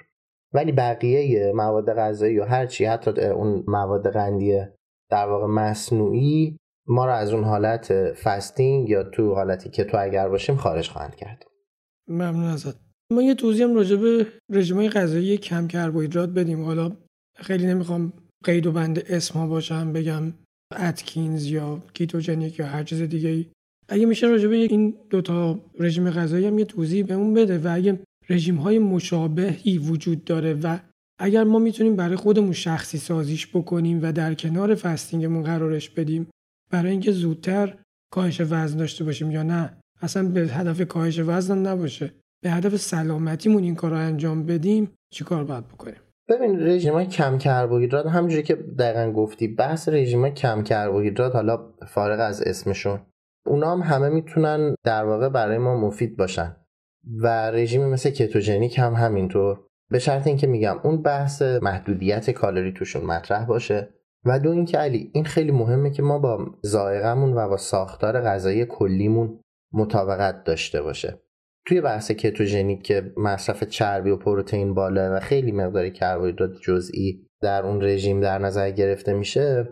ولی 0.52 0.72
بقیه 0.72 1.52
مواد 1.52 1.94
غذایی 1.94 2.38
و 2.38 2.44
هرچی 2.44 2.84
حتی 2.84 3.10
اون 3.10 3.64
مواد 3.66 4.12
قندی 4.12 4.60
در 5.10 5.26
واقع 5.26 5.46
مصنوعی 5.46 6.58
ما 6.86 7.06
رو 7.06 7.12
از 7.12 7.32
اون 7.32 7.44
حالت 7.44 8.12
fasting 8.12 8.88
یا 8.88 9.02
تو 9.02 9.34
حالتی 9.34 9.70
که 9.70 9.84
تو 9.84 9.96
اگر 10.00 10.28
باشیم 10.28 10.56
خارج 10.56 10.88
خواهند 10.88 11.14
کرد. 11.14 11.44
ممنون 12.08 12.44
ازت. 12.44 12.83
ما 13.14 13.22
یه 13.22 13.34
توضیح 13.34 13.64
هم 13.64 13.74
راجع 13.74 13.96
به 13.96 14.26
رژیم 14.50 14.88
غذایی 14.88 15.36
کم 15.36 15.66
کربوهیدرات 15.66 16.28
بدیم. 16.28 16.64
حالا 16.64 16.92
خیلی 17.36 17.66
نمی‌خوام 17.66 18.12
قید 18.44 18.66
و 18.66 18.72
بند 18.72 18.98
اسم 18.98 19.38
ها 19.38 19.46
باشم 19.46 19.92
بگم 19.92 20.32
اتکینز 20.76 21.46
یا 21.46 21.82
ketogenic 21.94 22.58
یا 22.58 22.66
هر 22.66 22.82
چیز 22.84 23.02
دیگه 23.02 23.28
ای. 23.28 23.46
اگه 23.88 24.06
میشه 24.06 24.26
راجع 24.26 24.48
به 24.48 24.56
این 24.56 24.94
دوتا 25.10 25.60
رژیم 25.78 26.10
غذایی 26.10 26.46
هم 26.46 26.58
یه 26.58 26.64
توضیح 26.64 27.06
بهمون 27.06 27.34
بده 27.34 27.58
و 27.58 27.68
اگه 27.74 27.98
رژیم 28.28 28.56
های 28.56 28.78
مشابهی 28.78 29.78
وجود 29.78 30.24
داره 30.24 30.54
و 30.54 30.78
اگر 31.18 31.44
ما 31.44 31.58
می‌تونیم 31.58 31.96
برای 31.96 32.16
خودمون 32.16 32.52
شخصی 32.52 32.98
سازیش 32.98 33.46
بکنیم 33.46 34.02
و 34.02 34.12
در 34.12 34.34
کنار 34.34 34.74
فستینگمون 34.74 35.42
قرارش 35.42 35.90
بدیم 35.90 36.26
برای 36.70 36.90
اینکه 36.90 37.12
زودتر 37.12 37.78
کاهش 38.12 38.40
وزن 38.40 38.76
داشته 38.76 39.04
باشیم 39.04 39.30
یا 39.30 39.42
نه 39.42 39.76
اصلا 40.02 40.28
به 40.28 40.40
هدف 40.40 40.88
کاهش 40.88 41.18
وزن 41.18 41.58
نباشه. 41.58 42.12
به 42.44 42.50
هدف 42.50 42.76
سلامتیمون 42.76 43.62
این 43.62 43.74
کار 43.74 43.90
رو 43.90 43.96
انجام 43.96 44.46
بدیم 44.46 44.90
چیکار 45.12 45.44
باید 45.44 45.68
بکنیم؟ 45.68 45.96
ببین 46.28 46.60
رژیم 46.60 47.04
کم 47.04 47.38
کربوهیدرات 47.38 48.06
همونجوری 48.06 48.42
که 48.42 48.54
دقیقا 48.54 49.12
گفتی 49.12 49.48
بحث 49.48 49.88
رژیم 49.88 50.28
کم 50.28 50.62
کربوهیدرات 50.62 51.34
حالا 51.34 51.72
فارغ 51.86 52.20
از 52.20 52.42
اسمشون 52.42 53.00
اونا 53.46 53.72
هم 53.72 53.80
همه 53.80 54.08
می‌تونن 54.08 54.74
در 54.84 55.04
واقع 55.04 55.28
برای 55.28 55.58
ما 55.58 55.76
مفید 55.76 56.16
باشن. 56.16 56.56
و 57.22 57.50
رژیم 57.50 57.88
مثل 57.88 58.10
کتوژنیک 58.10 58.78
هم 58.78 58.94
همینطور. 58.94 59.60
به 59.90 59.98
شرط 59.98 60.26
اینکه 60.26 60.46
میگم 60.46 60.76
اون 60.82 61.02
بحث 61.02 61.42
محدودیت 61.42 62.30
کالری 62.30 62.72
توشون 62.72 63.04
مطرح 63.04 63.44
باشه. 63.44 63.88
و 64.24 64.38
دو 64.38 64.50
اینکه 64.50 64.78
علی 64.78 65.10
این 65.14 65.24
خیلی 65.24 65.52
مهمه 65.52 65.90
که 65.90 66.02
ما 66.02 66.18
با 66.18 66.46
ذائقه‌مون 66.66 67.32
و 67.32 67.48
با 67.48 67.56
ساختار 67.56 68.20
غذایی 68.20 68.64
کلیمون 68.64 69.40
مطابقت 69.72 70.44
داشته 70.44 70.82
باشه. 70.82 71.23
توی 71.66 71.80
بحث 71.80 72.10
کتوژنیک 72.10 72.82
که 72.82 73.12
مصرف 73.16 73.64
چربی 73.64 74.10
و 74.10 74.16
پروتئین 74.16 74.74
بالا 74.74 75.16
و 75.16 75.20
خیلی 75.20 75.52
مقداری 75.52 75.90
کربوهیدرات 75.90 76.50
جزئی 76.60 77.26
در 77.42 77.66
اون 77.66 77.82
رژیم 77.82 78.20
در 78.20 78.38
نظر 78.38 78.70
گرفته 78.70 79.12
میشه 79.12 79.68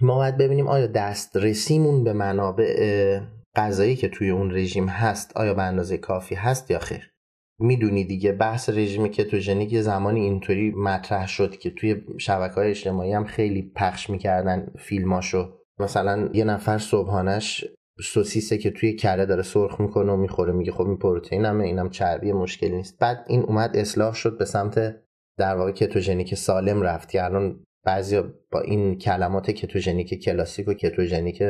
ما 0.00 0.14
باید 0.14 0.36
ببینیم 0.36 0.68
آیا 0.68 0.86
دسترسیمون 0.86 2.04
به 2.04 2.12
منابع 2.12 3.20
غذایی 3.56 3.96
که 3.96 4.08
توی 4.08 4.30
اون 4.30 4.54
رژیم 4.54 4.88
هست 4.88 5.36
آیا 5.36 5.54
به 5.54 5.62
اندازه 5.62 5.98
کافی 5.98 6.34
هست 6.34 6.70
یا 6.70 6.78
خیر. 6.78 7.12
می‌دونی 7.60 8.04
دیگه 8.04 8.32
بحث 8.32 8.68
رژیم 8.68 9.08
کتوژنیک 9.08 9.72
یه 9.72 9.82
زمانی 9.82 10.20
اینطوری 10.20 10.70
مطرح 10.70 11.26
شد 11.26 11.56
که 11.56 11.70
توی 11.70 12.02
شبکه 12.18 12.54
های 12.54 12.70
اجتماعی 12.70 13.12
هم 13.12 13.24
خیلی 13.24 13.72
پخش 13.76 14.10
می‌کردن 14.10 14.72
فیلماشو. 14.78 15.58
مثلا 15.80 16.28
یه 16.32 16.44
نفر 16.44 16.78
صبحانش 16.78 17.64
سوسیسه 18.00 18.58
که 18.58 18.70
توی 18.70 18.96
کره 18.96 19.26
داره 19.26 19.42
سرخ 19.42 19.80
می‌کنه 19.80 20.12
و 20.12 20.16
می‌خوره 20.16 20.52
میگه 20.52 20.72
خب 20.72 20.86
این 20.86 20.96
پروتئین 20.96 21.44
همه 21.44 21.64
اینم 21.64 21.90
چربی 21.90 22.32
مشکلی 22.32 22.76
نیست. 22.76 22.98
بعد 22.98 23.24
این 23.28 23.42
اومد 23.42 23.76
اصلاح 23.76 24.14
شد 24.14 24.38
به 24.38 24.44
سمت 24.44 24.96
در 25.38 25.56
واقع 25.56 25.72
کتوژنیک 25.72 26.34
سالم 26.34 26.82
رفت. 26.82 27.08
که 27.08 27.24
الان 27.24 27.64
بعضی 27.84 28.20
با 28.52 28.60
این 28.60 28.98
کلمات 28.98 29.50
کتوژنیک 29.50 30.22
کلاسیک 30.24 30.68
و 30.68 30.74
کتوژنیک 30.74 31.42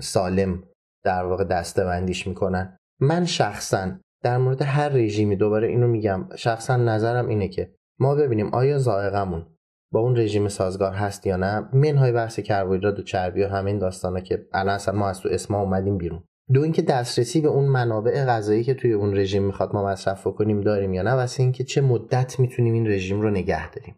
سالم 0.00 0.64
در 1.04 1.24
واقع 1.24 1.44
دسته 1.44 1.84
بندیش 1.84 2.26
می‌کنن. 2.26 2.76
من 3.00 3.24
شخصا 3.24 3.98
در 4.22 4.38
مورد 4.38 4.62
هر 4.62 4.88
رژیمی 4.88 5.36
دوباره 5.36 5.68
اینو 5.68 5.88
میگم. 5.88 6.28
شخصا 6.36 6.76
نظرم 6.76 7.28
اینه 7.28 7.48
که 7.48 7.74
ما 8.00 8.14
ببینیم 8.14 8.54
آیا 8.54 8.78
زائقمون 8.78 9.46
با 9.92 10.00
اون 10.00 10.16
رژیم 10.16 10.48
سازگار 10.48 10.92
هست 10.92 11.26
یا 11.26 11.36
نه 11.36 11.68
منهای 11.72 12.12
بحث 12.12 12.40
کربوهیدرات 12.40 12.98
و 12.98 13.02
چربی 13.02 13.42
و 13.42 13.48
همین 13.48 13.78
داستانا 13.78 14.20
که 14.20 14.46
الان 14.52 14.74
اصلا 14.74 14.98
ما 14.98 15.08
از 15.08 15.20
تو 15.20 15.28
اسما 15.32 15.60
اومدیم 15.60 15.98
بیرون. 15.98 16.22
دو 16.52 16.60
اینکه 16.60 16.82
دسترسی 16.82 17.40
به 17.40 17.48
اون 17.48 17.64
منابع 17.64 18.24
غذایی 18.24 18.64
که 18.64 18.74
توی 18.74 18.92
اون 18.92 19.16
رژیم 19.16 19.42
می‌خواد 19.42 19.74
ما 19.74 19.86
مصرف 19.86 20.24
کنیم 20.24 20.60
داریم 20.60 20.94
یا 20.94 21.02
نه 21.02 21.12
واسه 21.12 21.42
اینکه 21.42 21.64
چه 21.64 21.80
مدت 21.80 22.40
می‌تونیم 22.40 22.74
این 22.74 22.86
رژیم 22.86 23.20
رو 23.20 23.30
نگه 23.30 23.70
داریم. 23.70 23.96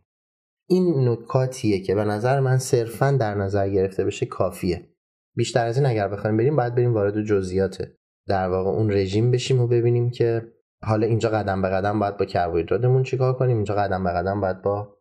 این 0.68 1.08
نکاتیه 1.08 1.80
که 1.80 1.94
به 1.94 2.04
نظر 2.04 2.40
من 2.40 2.58
صرفا 2.58 3.10
در 3.10 3.34
نظر 3.34 3.68
گرفته 3.68 4.04
بشه 4.04 4.26
کافیه. 4.26 4.88
بیشتر 5.36 5.66
از 5.66 5.76
این 5.76 5.86
اگر 5.86 6.08
بخوایم 6.08 6.36
بریم 6.36 6.56
باید 6.56 6.74
بریم 6.74 6.94
وارد 6.94 7.22
جزئیات 7.22 7.88
در 8.28 8.48
واقع 8.48 8.70
اون 8.70 8.92
رژیم 8.92 9.30
بشیم 9.30 9.60
و 9.60 9.66
ببینیم 9.66 10.10
که 10.10 10.42
حالا 10.82 11.06
اینجا 11.06 11.28
قدم 11.28 11.62
به 11.62 11.68
قدم 11.68 11.98
باید 11.98 12.16
با 12.16 12.24
کربوهیدراتمون 12.24 13.02
چیکار 13.02 13.32
کنیم 13.32 13.56
اینجا 13.56 13.74
قدم 13.74 14.04
به 14.04 14.10
قدم 14.10 14.40
باید 14.40 14.62
با 14.62 14.96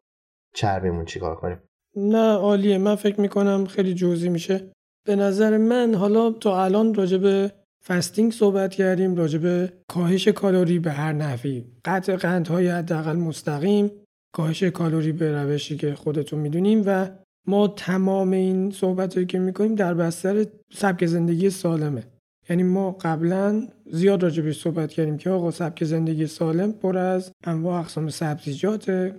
چربیمون 0.53 1.05
چیکار 1.05 1.35
کنیم؟ 1.35 1.57
نه 1.95 2.33
عالیه. 2.33 2.77
من 2.77 2.95
فکر 2.95 3.21
می‌کنم 3.21 3.65
خیلی 3.65 3.93
جزئی 3.93 4.29
میشه. 4.29 4.71
به 5.05 5.15
نظر 5.15 5.57
من 5.57 5.95
حالا 5.95 6.31
تا 6.31 6.63
الان 6.63 6.93
راجع 6.93 7.17
به 7.17 7.51
فستینگ 7.87 8.31
صحبت 8.31 8.73
کردیم 8.73 9.15
راجع 9.15 9.39
به 9.39 9.73
کاهش 9.87 10.27
کالری 10.27 10.79
به 10.79 10.91
هر 10.91 11.13
نحوی. 11.13 11.65
قطع 11.85 12.15
قندهای 12.15 12.67
حداقل 12.67 13.15
مستقیم 13.15 13.91
کاهش 14.35 14.63
کالری 14.63 15.11
به 15.11 15.43
روشی 15.43 15.77
که 15.77 15.95
خودتون 15.95 16.39
می‌دونیم 16.39 16.83
و 16.85 17.09
ما 17.47 17.67
تمام 17.67 18.31
این 18.31 18.71
صحبت 18.71 19.27
که 19.27 19.39
می‌کنیم 19.39 19.75
در 19.75 19.93
بستر 19.93 20.45
سبک 20.73 21.05
زندگی 21.05 21.49
سالمه. 21.49 22.03
یعنی 22.49 22.63
ما 22.63 22.91
قبلا 22.91 23.67
زیاد 23.85 24.23
راجع 24.23 24.43
به 24.43 24.53
صحبت 24.53 24.91
کردیم 24.91 25.17
که 25.17 25.29
آقا 25.29 25.51
سبک 25.51 25.83
زندگی 25.83 26.27
سالم 26.27 26.71
پر 26.71 26.97
از 26.97 27.31
انواع 27.43 27.79
اقسام 27.79 28.09
سبزیجات 28.09 29.13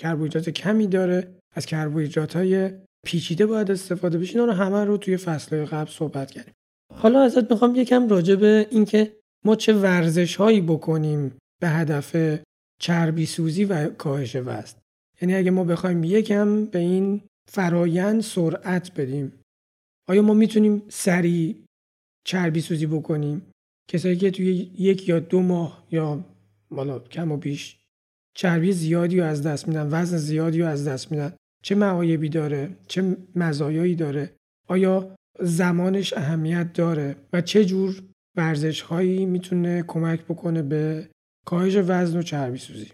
کربوهیدرات 0.00 0.50
کمی 0.50 0.86
داره. 0.86 1.34
از 1.54 1.66
کربوهیدرات 1.66 2.36
های 2.36 2.70
پیچیده 3.06 3.46
باید 3.46 3.70
استفاده 3.70 4.18
بشه. 4.18 4.32
اینا 4.32 4.44
رو 4.44 4.52
همه 4.52 4.84
رو 4.84 4.96
توی 4.96 5.16
فصل 5.16 5.64
قبل 5.64 5.90
صحبت 5.90 6.30
کردیم. 6.30 6.54
حالا 6.94 7.22
ازت 7.22 7.50
می‌خوام 7.50 7.74
یکم 7.74 8.08
راجع 8.08 8.34
به 8.34 8.66
اینکه 8.70 9.16
ما 9.44 9.56
چه 9.56 9.72
ورزش 9.72 10.36
هایی 10.36 10.60
بکنیم 10.60 11.38
به 11.60 11.68
هدف 11.68 12.40
چربی 12.80 13.26
سوزی 13.26 13.64
و 13.64 13.88
کاهش 13.88 14.36
وزن. 14.36 14.78
یعنی 15.20 15.34
اگه 15.34 15.50
ما 15.50 15.64
بخوایم 15.64 16.04
یکم 16.04 16.64
به 16.64 16.78
این 16.78 17.20
فرایند 17.48 18.20
سرعت 18.20 19.00
بدیم 19.00 19.32
آیا 20.08 20.22
ما 20.22 20.34
می‌تونیم 20.34 20.82
سریع 20.88 21.56
چربی 22.24 22.60
سوزی 22.60 22.86
بکنیم؟ 22.86 23.42
کسایی 23.90 24.16
که 24.16 24.30
توی 24.30 24.70
یک 24.78 25.08
یا 25.08 25.20
دو 25.20 25.40
ماه 25.40 25.86
یا 25.90 26.24
مالا 26.70 26.98
کم 26.98 27.32
و 27.32 27.36
بیش 27.36 27.79
چربی 28.34 28.72
زیادی 28.72 29.20
رو 29.20 29.26
از 29.26 29.46
دست 29.46 29.68
میدن 29.68 29.88
وزن 29.90 30.16
زیادی 30.16 30.60
رو 30.60 30.66
از 30.66 30.88
دست 30.88 31.12
میدن. 31.12 31.32
چه 31.62 31.74
معایبی 31.74 32.28
داره 32.28 32.76
چه 32.86 33.16
مزایایی 33.36 33.94
داره 33.94 34.36
آیا 34.68 35.14
زمانش 35.40 36.12
اهمیت 36.12 36.72
داره 36.72 37.16
و 37.32 37.40
چه 37.40 37.64
جور 37.64 38.02
ورزش 38.36 38.80
هایی 38.80 39.26
می‌تونه 39.26 39.84
کمک 39.86 40.24
بکنه 40.24 40.62
به 40.62 41.08
کاهش 41.46 41.76
وزن 41.76 42.18
و 42.18 42.22
چربی 42.22 42.58
سوزی؟ 42.58 42.92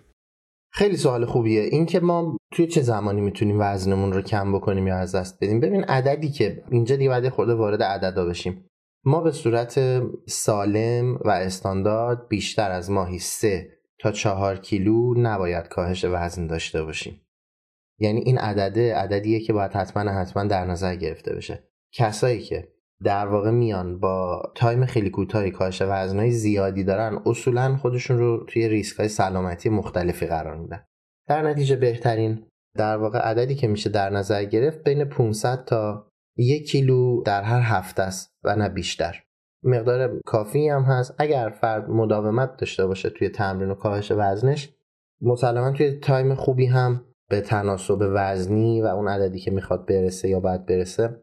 خیلی 0.73 0.97
سوال 0.97 1.25
خوبیه. 1.25 1.63
این 1.63 1.87
که 1.87 2.01
ما 2.01 2.37
توی 2.53 2.67
چه 2.67 2.83
زمانی 2.83 3.21
می‌تونیم 3.21 3.57
وزنمون 3.61 4.13
رو 4.13 4.23
کم 4.23 4.53
بکنیم 4.53 4.87
یا 4.87 4.97
از 4.97 5.15
دست 5.15 5.39
بدیم؟ 5.41 5.61
ببین 5.61 5.85
عددی 5.85 6.29
که 6.29 6.65
اینجا 6.71 6.97
دیگه 6.97 7.11
یه 7.11 7.29
خورده 7.29 7.55
وارد 7.55 7.83
عددا 7.83 8.27
بشیم. 8.27 8.67
ما 9.05 9.21
به 9.21 9.33
صورت 9.33 10.03
سالم 10.29 11.15
و 11.25 11.31
استاندارد 11.31 12.29
بیشتر 12.29 12.71
از 12.71 12.91
ماهی 12.91 13.19
سه 13.19 13.76
تا 14.07 14.13
چهار 14.13 14.57
کیلو 14.57 15.15
نباید 15.17 15.69
کاهش 15.69 16.05
وزن 16.05 16.47
داشته 16.47 16.83
باشیم. 16.83 17.21
یعنی 17.99 18.21
این 18.21 18.39
عدده 18.39 18.95
عددیه 18.95 19.41
که 19.41 19.53
باید 19.53 19.73
حتما 19.73 20.13
حتما 20.13 20.45
در 20.45 20.65
نظر 20.65 20.97
گرفته 20.97 21.35
بشه. 21.35 21.65
کسایی 21.93 22.41
که 22.41 22.69
در 23.05 23.27
واقع 23.27 23.51
میان 23.51 23.99
با 23.99 24.43
time 24.55 24.87
خیلی 24.87 25.11
کوتاهی 25.11 25.51
کاهش 25.51 25.83
وزنهای 25.83 26.31
زیادی 26.31 26.85
دارن 26.85 27.23
اصولا 27.27 27.77
خودشون 27.77 28.19
رو 28.19 28.45
توی 28.49 28.69
ریسک 28.69 28.97
های 28.97 29.09
سلامتی 29.09 29.69
مختلفی 29.69 30.27
قرار 30.27 30.57
میدن. 30.57 30.85
در 31.29 31.43
نتیجه 31.43 31.77
بهترین 31.77 32.47
در 32.77 32.97
واقع 32.97 33.19
عددی 33.19 33.55
که 33.55 33.69
میشه 33.69 33.91
در 33.91 34.11
نظر 34.11 34.45
گرفت 34.45 34.85
بین 34.85 35.05
500 35.05 35.65
تا 35.65 36.11
یک 36.37 36.71
کیلو 36.71 37.23
در 37.23 37.43
هر 37.43 37.61
هفته 37.61 38.03
است 38.03 38.31
و 38.45 38.57
نه 38.57 38.69
بیشتر. 38.69 39.23
مقدار 39.67 40.21
کافی 40.27 40.69
هم 40.69 40.83
هست. 40.83 41.15
اگر 41.19 41.53
فرد 41.61 41.91
مداومت 41.91 42.57
داشته 42.57 42.87
باشه 42.87 43.11
توی 43.11 43.29
تمرین 43.29 43.71
و 43.71 43.75
کاهش 43.75 44.13
وزنش 44.13 44.75
مسلما 45.21 45.73
توی 45.73 45.91
time 45.91 46.35
خوبی 46.35 46.67
هم 46.67 47.05
به 47.31 47.41
تناسب 47.41 47.99
وزنی 48.01 48.83
و 48.83 48.87
اون 48.87 49.09
عددی 49.09 49.39
که 49.39 49.51
می‌خواد 49.51 49.87
برسه 49.87 50.29
یا 50.29 50.41
باید 50.41 50.67
برسه 50.67 51.23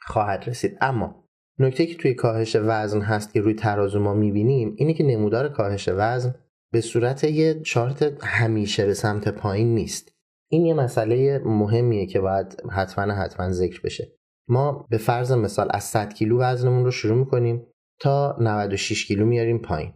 خواهد 0.00 0.44
رسید. 0.46 0.78
اما 0.80 1.24
نکته 1.58 1.86
که 1.86 1.96
توی 1.96 2.14
کاهش 2.14 2.56
وزن 2.56 3.00
هست 3.00 3.32
که 3.32 3.40
روی 3.40 3.54
ترازو 3.54 4.00
ما 4.00 4.14
می‌بینیم 4.14 4.74
اینه 4.76 4.94
که 4.94 5.04
نمودار 5.04 5.48
کاهش 5.48 5.88
وزن 5.92 6.34
به 6.72 6.80
صورت 6.80 7.24
یه 7.24 7.60
چارت 7.60 8.24
همیشه 8.24 8.86
به 8.86 8.94
سمت 8.94 9.28
پایین 9.28 9.74
نیست. 9.74 10.12
این 10.50 10.66
یه 10.66 10.74
مسئله 10.74 11.38
مهمیه 11.44 12.06
که 12.06 12.20
باید 12.20 12.62
حتما 12.70 13.14
حتما 13.14 13.50
ذکر 13.50 13.80
بشه. 13.84 14.12
ما 14.48 14.86
به 14.90 14.98
فرض 14.98 15.32
مثال 15.32 15.68
از 15.70 15.84
100 15.84 16.14
کیلو 16.14 16.40
وزنمون 16.40 16.84
رو 16.84 16.90
شروع 16.90 17.18
می‌کنیم 17.18 17.66
تا 18.00 18.36
96 18.40 19.06
کیلو 19.06 19.26
میاریم 19.26 19.58
پایین. 19.58 19.92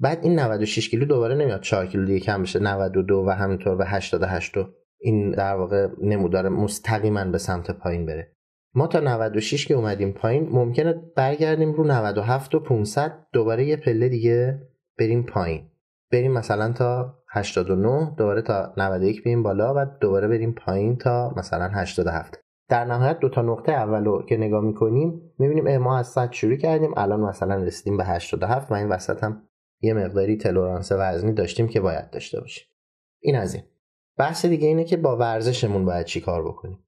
بعد 0.00 0.18
این 0.22 0.38
96 0.38 0.88
کیلو 0.88 1.04
دوباره 1.04 1.34
نمیاد 1.34 1.60
4 1.60 1.86
کیلو 1.86 2.04
دیگه 2.04 2.20
کم 2.20 2.42
بشه 2.42 2.58
92 2.58 3.24
و 3.26 3.30
همینطور 3.30 3.76
به 3.76 3.86
88 3.86 4.54
این 5.00 5.30
در 5.30 5.56
واقع 5.56 5.88
نمودار 6.02 6.48
مستقیما 6.48 7.24
به 7.24 7.38
سمت 7.38 7.70
پایین 7.70 8.06
بره. 8.06 8.36
ما 8.74 8.86
تا 8.86 9.00
96 9.00 9.66
که 9.66 9.74
اومدیم 9.74 10.12
پایین 10.12 10.48
ممکنه 10.50 10.94
برگردیم 11.16 11.72
رو 11.72 11.84
97 11.84 12.54
و 12.54 12.60
500 12.60 13.26
دوباره 13.32 13.64
یه 13.64 13.76
پله 13.76 14.08
دیگه 14.08 14.60
بریم 14.98 15.22
پایین. 15.22 15.70
بریم 16.12 16.32
مثلا 16.32 16.72
تا 16.72 17.14
89 17.32 18.14
دوباره 18.18 18.42
تا 18.42 18.74
91 18.76 19.24
بریم 19.24 19.42
بالا 19.42 19.74
و 19.76 19.86
دوباره 20.00 20.28
بریم 20.28 20.52
پایین 20.52 20.96
تا 20.96 21.34
مثلا 21.36 21.68
87 21.68 22.40
در 22.70 22.84
نهایت 22.84 23.18
دو 23.18 23.28
تا 23.28 23.42
نقطه 23.42 23.72
اولو 23.72 24.22
که 24.22 24.36
نگاه 24.36 24.64
می‌کنیم 24.64 25.32
می‌بینیم 25.38 25.78
ما 25.78 25.98
از 25.98 26.08
100 26.08 26.32
شروع 26.32 26.56
کردیم 26.56 26.94
الان 26.96 27.20
مثلا 27.20 27.56
رسیدیم 27.56 27.96
به 27.96 28.04
87 28.04 28.70
و 28.70 28.74
این 28.74 28.88
وسط 28.88 29.24
هم 29.24 29.42
یه 29.82 29.94
مقداری 29.94 30.36
تلورانس 30.36 30.92
وزنی 30.92 31.32
داشتیم 31.32 31.68
که 31.68 31.80
باید 31.80 32.10
داشته 32.10 32.40
باشیم. 32.40 32.66
این 33.22 33.36
از 33.36 33.54
این. 33.54 33.64
بحث 34.18 34.46
دیگه 34.46 34.68
اینه 34.68 34.84
که 34.84 34.96
با 34.96 35.16
ورزشمون 35.16 35.84
باید 35.84 36.06
چی 36.06 36.20
کار 36.20 36.44
بکنیم؟ 36.44 36.78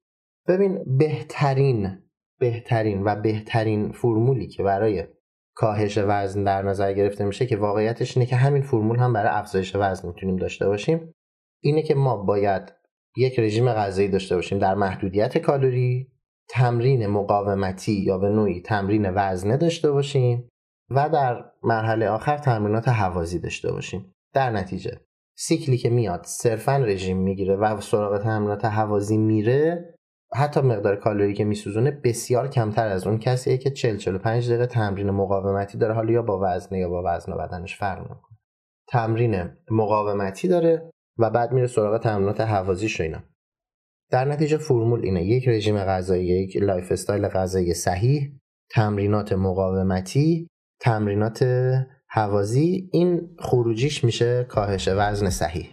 ببین 0.49 0.99
بهترین 0.99 1.99
بهترین 2.39 3.05
و 3.05 3.16
بهترین 3.16 3.93
فرمولی 3.93 4.47
که 4.47 4.62
برای 4.62 5.07
کاهش 5.55 5.99
وزن 5.99 6.45
در 6.45 6.62
نظر 6.62 6.93
گرفته 6.93 7.24
میشه 7.24 7.47
که 7.47 7.57
واقعیتش 7.57 8.16
اینه 8.16 8.26
که 8.26 8.37
همین 8.37 8.62
فرمول 8.62 8.97
هم 8.99 9.12
برای 9.12 9.30
افزایش 9.33 9.76
وزن 9.76 10.09
می‌تونیم 10.09 10.37
داشته 10.37 10.66
باشیم 10.66 11.14
اینه 11.62 11.83
که 11.83 11.95
ما 11.95 12.16
باید 12.16 12.82
یک 13.17 13.39
رژیم 13.39 13.73
غذایی 13.73 14.09
داشته 14.09 14.35
باشیم 14.35 14.59
در 14.59 14.75
محدودیت 14.75 15.39
کالری 15.39 16.13
تمرین 16.49 17.07
مقاومتی 17.07 17.93
یا 17.93 18.19
به 18.19 18.29
نوعی 18.29 18.61
تمرین 18.61 19.11
وزنه 19.15 19.57
داشته 19.57 19.91
باشیم 19.91 20.49
و 20.91 21.09
در 21.09 21.45
مرحله 21.63 22.09
آخر 22.09 22.39
تمرینات 22.39 22.89
حوازی 22.89 23.39
داشته 23.39 23.73
باشیم. 23.73 24.15
در 24.35 24.51
نتیجه 24.51 25.01
سیکلی 25.39 25.77
که 25.77 25.91
میاد 25.91 26.25
صرفا 26.25 26.77
رژیم 26.77 27.17
می‌گیره 27.17 27.57
و 27.57 27.81
سراغ 27.81 28.23
تمرینات 28.23 28.65
حوازی 28.65 29.17
میره 29.17 29.95
حتی 30.35 30.61
مقدار 30.61 30.97
کالری 30.97 31.35
که 31.35 31.45
میسوزونه 31.45 31.91
بسیار 31.91 32.49
کمتر 32.49 32.89
از 32.89 33.07
اون 33.07 33.19
کسیه 33.19 33.59
که 33.59 33.71
40 33.71 33.97
45 33.97 34.49
دقیقه 34.49 34.67
تمرین 34.67 35.11
مقاومتی 35.11 35.79
داره. 35.79 35.95
حالا 35.95 36.13
یا 36.13 36.23
با 36.23 36.41
وزنه 36.43 36.79
یا 36.79 36.89
با 36.89 37.03
وزن 37.07 37.33
و 37.33 37.37
بدنش 37.37 37.77
فرق 37.77 38.03
می‌کنه 38.03 38.39
تمرین 38.89 39.51
مقاومتی 39.71 40.49
داره 40.49 40.91
و 41.19 41.31
بعد 41.31 41.53
میره 41.53 41.67
سراغ 41.67 42.01
تمرینات 42.01 42.41
هوازیش 42.41 43.01
و 43.01 43.03
اینا. 43.03 43.23
در 44.11 44.25
نتیجه 44.25 44.57
فرمول 44.57 45.01
اینه 45.05 45.25
یک 45.25 45.49
رژیم 45.49 45.79
غذایی 45.79 46.27
یک 46.27 46.57
lifestyle 46.57 47.29
غذایی 47.29 47.75
صحیح 47.75 48.33
تمرینات 48.71 49.33
مقاومتی 49.33 50.49
تمرینات 50.81 51.45
هوازی 52.09 52.91
این 52.93 53.37
خروجیش 53.39 54.05
میشه 54.05 54.45
کاهش 54.45 54.89
وزن 54.89 55.31
صحیح. 55.31 55.69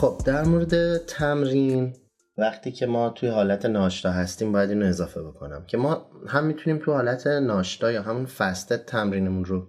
خب 0.00 0.20
در 0.24 0.44
مورد 0.44 0.96
تمرین 0.96 1.92
وقتی 2.36 2.72
که 2.72 2.86
ما 2.86 3.10
توی 3.10 3.28
حالت 3.28 3.66
ناشتا 3.66 4.10
هستیم 4.10 4.52
باید 4.52 4.70
اینو 4.70 4.86
اضافه 4.86 5.22
بکنم 5.22 5.64
که 5.66 5.76
ما 5.76 6.10
هم 6.26 6.44
می‌تونیم 6.46 6.78
توی 6.78 6.94
حالت 6.94 7.26
ناشتا 7.26 7.92
یا 7.92 8.02
همون 8.02 8.26
فسته 8.26 8.76
تمرینمون 8.76 9.44
رو 9.44 9.68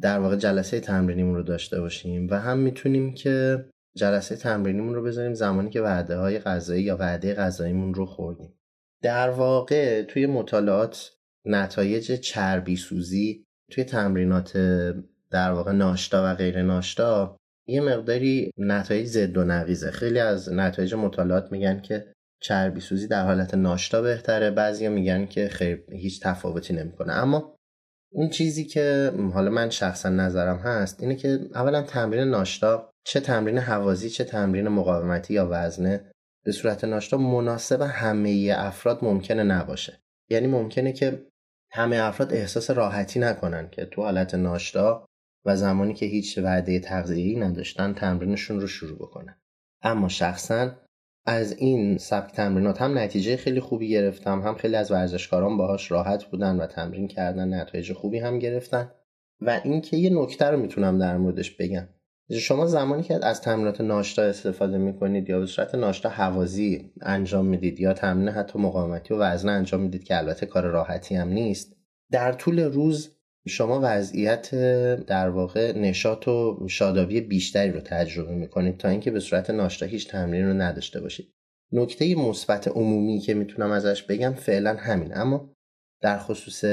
در 0.00 0.18
واقع 0.18 0.36
جلسه 0.36 0.80
تمرینیمون 0.80 1.34
رو 1.34 1.42
داشته 1.42 1.80
باشیم 1.80 2.28
و 2.30 2.34
هم 2.34 2.58
می‌تونیم 2.58 3.14
که 3.14 3.64
جلسه 3.96 4.36
تمرینیمون 4.36 4.94
رو 4.94 5.02
بذاریم 5.02 5.34
زمانی 5.34 5.70
که 5.70 5.80
وعده 5.80 6.16
های 6.16 6.38
غذایی 6.38 6.82
یا 6.82 6.96
وعده 6.96 7.34
غذاییمون 7.34 7.94
رو 7.94 8.06
خوردیم. 8.06 8.54
در 9.02 9.30
واقع 9.30 10.02
توی 10.02 10.26
مطالعات 10.26 11.10
نتایج 11.44 12.12
چربی 12.12 12.76
سوزی 12.76 13.44
توی 13.70 13.84
تمرینات 13.84 14.58
در 15.30 15.52
واقع 15.52 15.72
ناشتا 15.72 16.22
و 16.24 16.34
غیر 16.34 16.62
ناشتا 16.62 17.36
یه 17.66 17.80
مقداری 17.80 18.50
نتایج 18.58 19.06
زد 19.06 19.36
و 19.36 19.44
نقیزه. 19.44 19.90
خیلی 19.90 20.18
از 20.18 20.52
نتایج 20.52 20.94
مطالعات 20.94 21.52
میگن 21.52 21.80
که 21.80 22.12
چربی 22.42 22.80
سوزی 22.80 23.08
در 23.08 23.24
حالت 23.24 23.54
ناشتا 23.54 24.02
بهتره 24.02 24.50
بعضیا 24.50 24.90
میگن 24.90 25.26
که 25.26 25.48
خیر 25.48 25.84
هیچ 25.92 26.22
تفاوتی 26.22 26.74
نمی‌کنه. 26.74 27.12
اما 27.12 27.56
اون 28.12 28.30
چیزی 28.30 28.64
که 28.64 29.12
حالا 29.34 29.50
من 29.50 29.70
شخصا 29.70 30.08
نظرم 30.08 30.56
هست 30.56 31.02
اینه 31.02 31.16
که 31.16 31.38
اولا 31.54 31.82
تمرین 31.82 32.28
ناشتا 32.28 32.90
چه 33.04 33.20
تمرین 33.20 33.58
حوازی 33.58 34.10
چه 34.10 34.24
تمرین 34.24 34.68
مقاومتی 34.68 35.34
یا 35.34 35.48
وزنه 35.50 36.10
به 36.44 36.52
صورت 36.52 36.84
ناشتا 36.84 37.16
مناسب 37.16 37.82
همه 37.82 38.54
افراد 38.56 39.04
ممکنه 39.04 39.42
نباشه. 39.42 40.00
یعنی 40.30 40.46
ممکنه 40.46 40.92
که 40.92 41.26
همه 41.72 41.96
افراد 41.96 42.32
احساس 42.32 42.70
راحتی 42.70 43.20
نکنن 43.20 43.68
که 43.70 43.84
تو 43.84 44.02
حالت 44.02 44.34
ناشتا 44.34 45.06
و 45.44 45.56
زمانی 45.56 45.94
که 45.94 46.06
هیچ 46.06 46.38
وعده 46.38 46.80
تغذیه‌ای 46.80 47.36
نداشتن 47.36 47.94
تمرینشون 47.94 48.60
رو 48.60 48.66
شروع 48.66 48.98
بکنن. 48.98 49.36
اما 49.82 50.08
شخصا 50.08 50.70
از 51.26 51.52
این 51.58 51.98
سبک 51.98 52.32
تمرینات 52.32 52.82
هم 52.82 52.98
نتیجه 52.98 53.36
خیلی 53.36 53.60
خوبی 53.60 53.88
گرفتم 53.88 54.42
هم 54.42 54.54
خیلی 54.54 54.76
از 54.76 54.90
ورزشکاران 54.90 55.56
باهاش 55.56 55.90
راحت 55.90 56.24
بودن 56.24 56.56
و 56.56 56.66
تمرین 56.66 57.08
کردن 57.08 57.54
نتایج 57.54 57.92
خوبی 57.92 58.18
هم 58.18 58.38
گرفتن. 58.38 58.90
و 59.40 59.60
اینکه 59.64 59.96
یه 59.96 60.10
نکته 60.10 60.46
رو 60.46 60.60
می‌تونم 60.60 60.98
در 60.98 61.16
موردش 61.16 61.50
بگم. 61.50 61.88
شما 62.40 62.66
زمانی 62.66 63.02
که 63.02 63.26
از 63.26 63.40
تمرینات 63.40 63.80
ناشتا 63.80 64.22
استفاده 64.22 64.78
می‌کنید 64.78 65.28
یا 65.28 65.40
به 65.40 65.46
صورت 65.46 65.74
ناشتا 65.74 66.08
حوازی 66.08 66.92
انجام 67.00 67.46
می‌دید 67.46 67.80
یا 67.80 67.92
تمرین 67.92 68.28
حتی 68.28 68.58
مقاومتی 68.58 69.14
و 69.14 69.16
وزنه 69.16 69.52
انجام 69.52 69.80
می‌دید 69.80 70.04
که 70.04 70.18
البته 70.18 70.46
کار 70.46 70.64
راحتی 70.64 71.14
هم 71.14 71.28
نیست 71.28 71.76
در 72.10 72.32
طول 72.32 72.60
روز 72.60 73.16
شما 73.48 73.80
وضعیت 73.82 74.54
در 75.04 75.28
واقع 75.28 75.78
نشاط 75.78 76.28
و 76.28 76.66
شادابی 76.68 77.20
بیشتری 77.20 77.72
رو 77.72 77.80
تجربه 77.80 78.34
می‌کنید 78.34 78.78
تا 78.78 78.88
اینکه 78.88 79.10
به 79.10 79.20
صورت 79.20 79.50
ناشتا 79.50 79.86
هیچ 79.86 80.08
تمرین 80.08 80.46
رو 80.46 80.52
نداشته 80.52 81.00
باشید. 81.00 81.32
نکته 81.72 82.14
مثبت 82.14 82.68
عمومی 82.68 83.18
که 83.18 83.34
می‌تونم 83.34 83.70
ازش 83.70 84.02
بگم 84.02 84.34
فعلا 84.34 84.74
همین. 84.74 85.16
اما 85.16 85.52
در 86.02 86.18
خصوص 86.18 86.64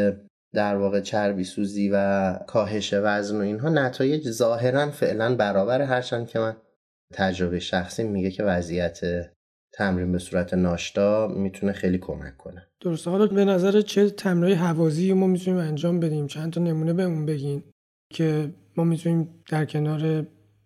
در 0.53 0.75
واقع 0.75 1.01
چربی 1.01 1.43
سوزی 1.43 1.89
و 1.93 2.33
کاهش 2.47 2.93
وزن 2.93 3.37
و 3.37 3.41
اینها 3.41 3.69
نتایج 3.69 4.29
ظاهرا 4.29 4.91
فعلا 4.91 5.35
برابر 5.35 5.81
هرچند 5.81 6.27
که 6.27 6.39
من 6.39 6.57
تجربه 7.13 7.59
شخصی 7.59 8.03
میگه 8.03 8.31
که 8.31 8.43
وضعیت 8.43 8.99
تمرین 9.79 10.11
به 10.11 10.19
صورت 10.19 10.53
ناشتا 10.53 11.27
می‌تونه 11.27 11.71
خیلی 11.71 11.97
کمک 11.97 12.37
کنه. 12.37 12.67
درسته. 12.81 13.11
حالا 13.11 13.27
به 13.27 13.45
نظر 13.45 13.81
چه 13.81 14.09
تمرین 14.09 14.55
حوازی 14.55 15.13
ما 15.13 15.27
می‌تونیم 15.27 15.59
انجام 15.59 15.99
بدیم؟ 15.99 16.27
چند 16.27 16.53
تا 16.53 16.61
نمونه 16.61 16.93
بهمون 16.93 17.25
بگین 17.25 17.63
که 18.13 18.49
ما 18.77 18.83
می‌تونیم 18.83 19.29
در 19.49 19.65
کنار 19.65 20.25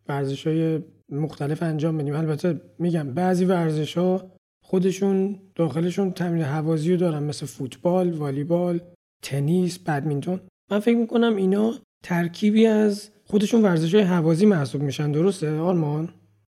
ورزش 0.09 0.47
های 0.47 0.79
مختلف 1.11 1.63
انجام 1.63 1.97
بدیم. 1.97 2.15
البته 2.15 2.61
میگم 2.79 3.13
بعضی 3.13 3.45
ورزش 3.45 3.97
ها 3.97 4.31
خودشون 4.63 5.39
داخلشون 5.55 6.11
تمرین 6.11 6.43
حوازی 6.43 6.91
رو 6.91 6.97
دارن 6.97 7.23
مثل 7.23 7.45
فوتبال، 7.45 8.11
والیبال، 8.11 8.79
تنیس، 9.23 9.79
بدمینتون 9.79 10.39
من 10.71 10.79
فکر 10.79 10.97
می‌کنم 10.97 11.35
اینا 11.35 11.73
ترکیبی 12.03 12.65
از 12.65 13.09
خودشون 13.25 13.61
ورزش 13.61 13.95
های 13.95 14.03
حوازی 14.03 14.45
محسوب 14.45 14.81
میشن. 14.81 15.11
درسته 15.11 15.59
آرمان؟ 15.59 16.09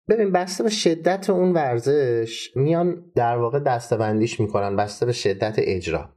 ببین 0.10 0.32
بسته 0.32 0.64
به 0.64 0.70
شدت 0.70 1.30
اون 1.30 1.54
ورزش 1.54 2.52
میان 2.56 3.12
در 3.16 3.38
واقع 3.38 3.60
دستبندیش 3.60 4.39
می‌کنن 4.39 4.76
بسته 4.76 5.06
به 5.06 5.12
شدت 5.12 5.56
اجرا. 5.58 6.10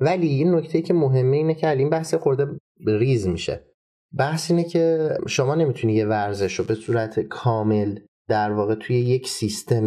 ولی 0.00 0.28
این 0.28 0.54
نکته 0.54 0.82
که 0.82 0.94
مهمه 0.94 1.36
اینه 1.36 1.54
که 1.54 1.70
این 1.70 1.90
بحث 1.90 2.14
خورده 2.14 2.46
ریز 2.86 3.28
میشه. 3.28 3.66
بحث 4.18 4.50
اینه 4.50 4.64
که 4.64 5.14
شما 5.28 5.54
نمی‌تونی 5.54 5.94
یه 5.94 6.06
ورزش 6.06 6.54
رو 6.54 6.64
به 6.64 6.74
صورت 6.74 7.20
کامل 7.20 7.98
در 8.28 8.52
واقع 8.52 8.74
توی 8.74 8.96
یک 8.96 9.28
سیستم 9.28 9.86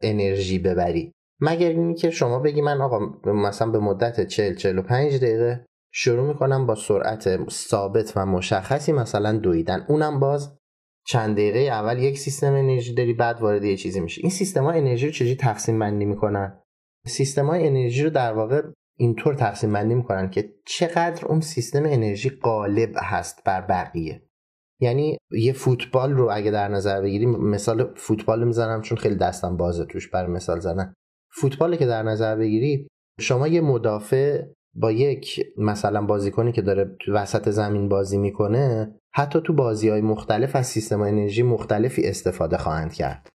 انرژی 0.00 0.58
ببری. 0.58 1.12
مگر 1.40 1.68
اینی 1.68 1.94
که 1.94 2.10
شما 2.10 2.38
بگی 2.38 2.60
من 2.60 2.80
آقا 2.80 2.98
مثلا 3.32 3.70
به 3.70 3.78
مدت 3.78 4.26
40 4.26 4.54
45 4.54 5.16
دقیقه 5.16 5.66
شروع 5.92 6.28
می‌کنن 6.28 6.66
با 6.66 6.74
سرعت 6.74 7.50
ثابت 7.50 8.12
و 8.16 8.26
مشخصی 8.26 8.92
مثلا 8.92 9.32
دویدن. 9.32 9.84
اونم 9.88 10.20
باز 10.20 10.59
چند 11.06 11.34
دقیقه 11.34 11.58
اول 11.58 11.98
یک 11.98 12.18
سیستم 12.18 12.54
انرژی 12.54 12.94
داری 12.94 13.12
بعد 13.12 13.40
وارد 13.40 13.64
یه 13.64 13.76
چیزی 13.76 14.00
میشه 14.00 14.20
این 14.20 14.30
سیستم 14.30 14.64
ها 14.64 14.70
انرژی 14.70 15.06
رو 15.06 15.12
چجوری 15.12 15.34
تقسیم 15.34 15.78
بندی 15.78 16.04
می‌کنن؟ 16.04 16.62
سیستم 17.06 17.46
های 17.46 17.66
انرژی 17.66 18.04
رو 18.04 18.10
در 18.10 18.32
واقع 18.32 18.62
اینطور 18.98 19.34
تقسیم 19.34 19.72
بندی 19.72 19.94
می‌کنن 19.94 20.30
که 20.30 20.54
چقدر 20.66 21.26
اون 21.26 21.40
سیستم 21.40 21.82
انرژی 21.84 22.30
غالب 22.30 22.92
هست 22.96 23.44
بر 23.44 23.60
بقیه. 23.60 24.22
یعنی 24.80 25.18
یه 25.30 25.52
فوتبال 25.52 26.12
رو 26.12 26.28
اگه 26.32 26.50
در 26.50 26.68
نظر 26.68 27.00
بگیریم 27.00 27.30
مثال 27.30 27.94
فوتبال 27.96 28.44
می‌زنم 28.44 28.82
چون 28.82 28.98
خیلی 28.98 29.14
دستم 29.14 29.56
بازه 29.56 29.84
توش 29.84 30.10
بر 30.10 30.26
مثال 30.26 30.60
زنم 30.60 30.94
فوتبالی 31.32 31.76
که 31.76 31.86
در 31.86 32.02
نظر 32.02 32.36
بگیری 32.36 32.88
شما 33.20 33.48
یه 33.48 33.60
مدافع 33.60 34.42
با 34.74 34.92
یک 34.92 35.40
مثلا 35.56 36.02
بازیکنی 36.02 36.52
که 36.52 36.62
داره 36.62 36.96
وسط 37.08 37.48
زمین 37.48 37.88
بازی 37.88 38.18
می‌کنه 38.18 38.99
حتی 39.14 39.40
تو 39.40 39.52
بازی 39.52 39.88
های 39.88 40.00
مختلف 40.00 40.56
از 40.56 40.66
سیستم 40.66 41.00
انرژی 41.00 41.42
مختلفی 41.42 42.06
استفاده 42.06 42.58
خواهند 42.58 42.92
کرد. 42.92 43.28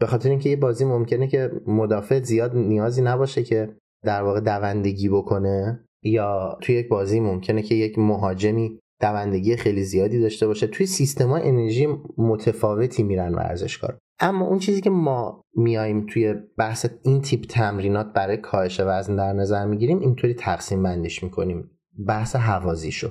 به 0.00 0.06
خاطر 0.06 0.30
اینکه 0.30 0.48
یه 0.48 0.56
بازی 0.56 0.84
ممکنه 0.84 1.28
که 1.28 1.50
مدافع 1.66 2.20
زیاد 2.20 2.56
نیازی 2.56 3.02
نباشه 3.02 3.42
که 3.42 3.76
در 4.04 4.22
واقع 4.22 4.40
دوندگی 4.40 5.08
بکنه 5.08 5.84
یا 6.02 6.58
توی 6.60 6.74
یک 6.74 6.88
بازی 6.88 7.20
ممکنه 7.20 7.62
که 7.62 7.74
یک 7.74 7.98
مهاجمی 7.98 8.78
دوندگی 9.00 9.56
خیلی 9.56 9.82
زیادی 9.82 10.20
داشته 10.20 10.46
باشه 10.46 10.66
توی 10.66 10.86
سیستما 10.86 11.36
انرژی 11.36 11.88
متفاوتی 12.18 13.02
میرن 13.02 13.34
ورزشکار 13.34 13.98
اما 14.20 14.46
اون 14.46 14.58
چیزی 14.58 14.80
که 14.80 14.90
ما 14.90 15.42
میایم 15.56 16.06
توی 16.06 16.34
بحث 16.58 16.86
این 17.02 17.20
تیپ 17.20 17.44
تمرینات 17.48 18.12
برای 18.12 18.36
کاهش 18.36 18.80
وزن 18.80 19.16
در 19.16 19.32
نظر 19.32 19.66
می‌گیریم 19.66 19.98
اینطوری 19.98 20.34
تقسیم 20.34 20.82
بندیش 20.82 21.22
می‌کنیم. 21.22 21.70
بحث 22.06 22.36
حوازیشو. 22.36 23.10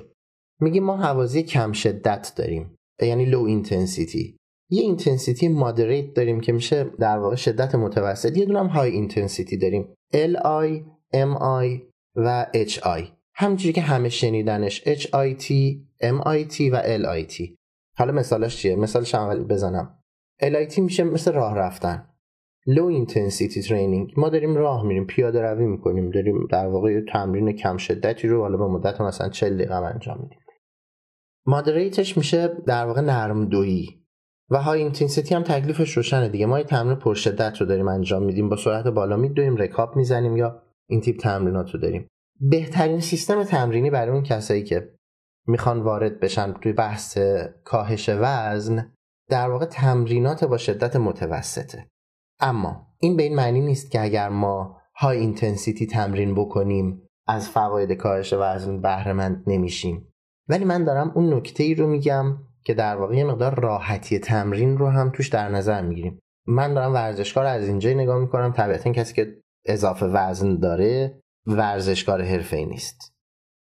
میگیم 0.60 0.84
ما 0.84 0.96
حوازی 0.96 1.42
کم 1.42 1.72
شدت 1.72 2.32
داریم. 2.36 2.76
یعنی 3.02 3.24
low 3.24 3.44
intensity 3.44 4.36
یه 4.70 4.82
intensity 4.82 5.48
moderate 5.48 6.14
داریم 6.14 6.40
که 6.40 6.52
میشه 6.52 6.84
در 6.84 7.18
واقع 7.18 7.36
شدت 7.36 7.74
متوسط. 7.74 8.36
یه 8.36 8.44
دونم 8.44 8.66
high 8.66 8.90
intensity 8.90 9.56
داریم. 9.56 9.94
LI, 10.12 10.82
MI 11.14 11.80
و 12.16 12.46
HI 12.54 13.02
همینجوری 13.34 13.72
که 13.72 13.80
همه 13.80 14.08
شنیدنش 14.08 14.82
HIT, 14.84 15.52
MIT 16.02 16.60
و 16.72 16.82
LIT 16.82 17.42
حالا 17.96 18.12
مثالش 18.12 18.56
چیه؟ 18.56 18.76
مثالش 18.76 19.14
اول 19.14 19.44
بزنم. 19.44 19.98
LIT 20.42 20.78
میشه 20.78 21.04
مثل 21.04 21.32
راه 21.32 21.54
رفتن. 21.54 22.06
low 22.66 22.86
intensity 22.86 23.62
training 23.62 24.12
ما 24.16 24.28
داریم 24.28 24.56
راه 24.56 24.86
میریم 24.86 25.06
پیاده 25.06 25.42
روی 25.42 25.66
می‌کنیم. 25.66 26.10
داریم 26.10 26.46
در 26.46 26.66
واقع 26.66 27.00
تمرین 27.12 27.52
کم 27.52 27.76
شدتی 27.76 28.28
رو 28.28 28.40
حالا 28.40 28.56
به 28.56 28.66
مدت 28.66 29.00
مثلا 29.00 29.28
40 29.28 29.54
دقیقه 29.54 29.74
انجام 29.74 30.18
میدیم. 30.22 30.38
moderate 31.46 32.02
ش 32.02 32.16
میشه 32.16 32.48
در 32.66 32.86
واقع 32.86 33.00
نرم 33.00 33.44
دویی. 33.44 34.00
و 34.50 34.62
high 34.62 34.82
intensity 34.82 35.34
هم 35.34 35.42
تکلیفش 35.42 35.96
روشنه 35.96 36.28
دیگه. 36.28 36.46
ما 36.46 36.58
یه 36.58 36.64
تمرین 36.64 36.98
پرشدت 36.98 37.60
رو 37.60 37.66
داریم 37.66 37.88
انجام 37.88 38.22
میدیم. 38.22 38.48
با 38.48 38.56
سرعت 38.56 38.86
بالا 38.86 39.16
میدویم 39.16 39.56
رکاب 39.56 39.96
می‌زنیم 39.96 40.36
یا 40.36 40.62
این 40.88 41.00
تیپ 41.00 41.16
تمرینات 41.16 41.70
رو 41.70 41.80
داریم. 41.80 42.06
بهترین 42.40 43.00
سیستم 43.00 43.44
تمرینی 43.44 43.90
برای 43.90 44.12
اون 44.12 44.22
کسایی 44.22 44.64
که 44.64 44.94
می‌خوان 45.46 45.80
وارد 45.80 46.20
بشن 46.20 46.52
توی 46.52 46.72
بحث 46.72 47.18
کاهش 47.64 48.10
وزن 48.12 48.92
در 49.28 49.50
واقع 49.50 49.64
تمرینات 49.64 50.44
با 50.44 50.58
شدت 50.58 50.96
متوسطه. 50.96 51.86
اما 52.40 52.86
این 52.98 53.16
به 53.16 53.22
این 53.22 53.34
معنی 53.34 53.60
نیست 53.60 53.90
که 53.90 54.02
اگر 54.02 54.28
ما 54.28 54.80
high 54.96 55.18
intensity 55.18 55.86
تمرین 55.86 56.34
بکنیم 56.34 57.02
از 57.26 57.48
فواید 57.48 57.92
کاهش 57.92 58.32
وزن 58.32 58.80
بهره 58.80 59.42
نمیشیم. 59.46 60.09
ولی 60.50 60.64
من 60.64 60.84
دارم 60.84 61.12
اون 61.14 61.34
نکته 61.34 61.62
ای 61.62 61.74
رو 61.74 61.86
میگم 61.86 62.38
که 62.64 62.74
در 62.74 62.96
واقع 62.96 63.14
یه 63.14 63.24
مقدار 63.24 63.60
راحتی 63.60 64.18
تمرین 64.18 64.78
رو 64.78 64.88
هم 64.88 65.10
توش 65.10 65.28
در 65.28 65.48
نظر 65.48 65.82
می‌گیریم. 65.82 66.18
من 66.46 66.74
دارم 66.74 66.94
ورزشکار 66.94 67.46
از 67.46 67.68
اینجا 67.68 67.90
نگاه 67.90 68.18
می‌کنم 68.18 68.52
طبیعتا 68.52 68.92
کسی 68.92 69.14
که 69.14 69.40
اضافه 69.66 70.06
وزن 70.06 70.58
داره 70.58 71.20
ورزشکار 71.46 72.22
حرفه 72.22 72.56
ای 72.56 72.66
نیست 72.66 73.12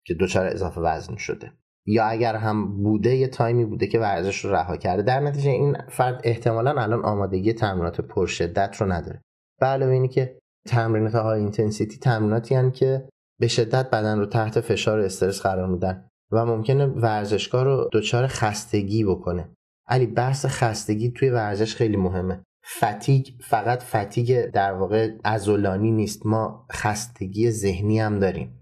که 0.07 0.15
دچار 0.21 0.47
اضافه 0.47 0.81
وزن 0.81 1.17
شده. 1.17 1.53
یا 1.87 2.05
اگر 2.05 2.37
هم 2.37 2.83
بوده 2.83 3.17
یه 3.17 3.29
time 3.29 3.57
ی 3.57 3.65
بوده 3.65 3.87
که 3.87 3.99
ورزش 3.99 4.45
رو 4.45 4.53
رها 4.53 4.77
کرده 4.77 5.03
در 5.03 5.21
نتیجه 5.21 5.51
این 5.51 5.77
فرد 5.89 6.21
احتمالا 6.25 6.83
الان 6.83 7.05
آمادگی 7.05 7.53
تمرینات 7.53 8.01
پرشدت 8.01 8.77
رو 8.77 8.93
نداره. 8.93 9.23
به 9.61 9.67
علاوه 9.67 9.93
اینی 9.93 10.09
که 10.09 10.39
تمرینات 10.69 11.15
high 11.15 11.41
intensity 11.41 11.99
تمریناتی 11.99 12.71
که 12.71 13.09
به 13.41 13.49
شدت 13.49 13.91
بدن 13.91 14.19
رو 14.19 14.27
تحت 14.27 14.61
فشار 14.61 15.01
استرس 15.01 15.43
قرار 15.43 15.69
میدن. 15.69 16.09
و 16.33 16.45
ممکنه 16.47 16.87
ورزشکار 16.87 17.65
رو 17.65 17.89
دچار 17.93 18.27
خستگی 18.27 19.05
بکنه. 19.05 19.51
علی 19.89 20.07
بحث 20.07 20.47
خستگی 20.47 21.11
توی 21.11 21.31
ورزش 21.31 21.75
خیلی 21.75 21.97
مهمه. 21.97 22.43
fatigue 22.79 23.27
فقط 23.41 23.83
fatigue 23.83 24.45
در 24.47 24.73
واقع 24.73 25.11
عضلانی 25.25 25.91
نیست. 25.91 26.27
ما 26.27 26.67
خستگی 26.73 27.51
ذهنی 27.51 28.01
هم 28.01 28.19
داریم. 28.19 28.61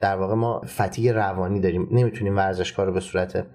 در 0.00 0.16
واقع 0.16 0.34
ما 0.34 0.60
fatigue 0.66 1.08
روانی 1.08 1.60
داریم. 1.60 1.88
نمی‌تونیم 1.90 2.36
ورزشکار 2.36 2.86
رو 2.86 2.92
به 2.92 3.00
صورت 3.00 3.46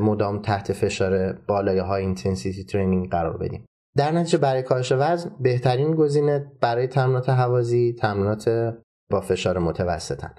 مدام 0.00 0.42
تحت 0.42 0.72
فشار 0.72 1.32
بالای 1.32 1.78
high 1.78 2.02
intensity 2.02 2.64
training 2.64 3.10
قرار 3.10 3.36
بدیم. 3.36 3.64
در 3.96 4.12
نتیجه 4.12 4.38
برای 4.38 4.62
کاهش 4.62 4.92
وزن 4.92 5.30
بهترین 5.40 5.94
گزینه 5.94 6.52
برای 6.60 6.86
تمرینات 6.86 7.28
هوازی 7.28 7.92
تمرینات 7.92 8.74
با 9.10 9.20
فشار 9.20 9.58
متوسطن. 9.58 10.34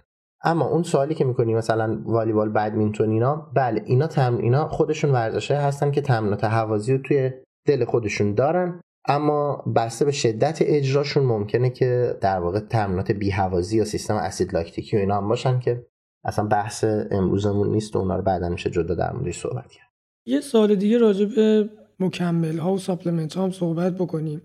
اما 0.46 0.66
اون 0.66 0.84
سوالی 0.84 1.16
که 1.16 1.26
می‌کنی 1.26 1.54
مثلا 1.54 2.02
والیبال 2.06 2.50
بدمینتون 2.50 3.10
اینا 3.10 3.52
بله 3.56 3.82
اینا 3.86 4.08
تم 4.08 4.38
اینا 4.38 4.68
خودشون 4.68 5.12
ورزش 5.12 5.56
هستن 5.56 5.91
که 5.91 6.02
تمرینات 6.02 6.43
هوازی 6.43 6.93
رو 6.93 7.02
توی 7.02 7.32
دل 7.68 7.86
خودشون 7.86 8.34
دارن 8.34 8.82
اما 9.08 9.64
بسته 9.76 10.06
به 10.06 10.12
شدت 10.12 10.58
اجراشون 10.62 11.24
ممکنه 11.24 11.70
که 11.70 12.18
در 12.22 12.39
واقع 12.39 12.60
تمرینات 12.60 13.12
بی 13.12 13.30
هوازی 13.30 13.78
یا 13.78 13.86
سیستم 13.86 14.16
اسید 14.16 14.54
لاکتیکی 14.54 14.98
و 14.98 15.00
اینا 15.00 15.18
هم 15.18 15.28
باشن 15.28 15.60
که 15.60 15.86
اصلا 16.26 16.46
بحث 16.46 16.86
امروزمون 17.12 17.72
نیست 17.72 17.96
و 17.96 18.00
اونا 18.00 18.16
رو 18.16 18.22
بعدا 18.22 18.50
میشه 18.50 18.70
جدا 18.70 18.96
در 18.96 19.14
موردش 19.14 19.39
صحبت 19.39 19.72
کرد. 19.72 19.88
یه 20.28 20.41
سوال 20.41 20.76
دیگه 20.76 20.98
راجع 20.98 21.26
به 21.26 21.70
مکمل 22.00 22.58
ها 22.58 22.74
و 22.74 22.78
supplement 22.78 23.36
ها 23.36 23.43
هم 23.43 23.52
صحبت 23.52 23.93
بکنیم 23.93 24.41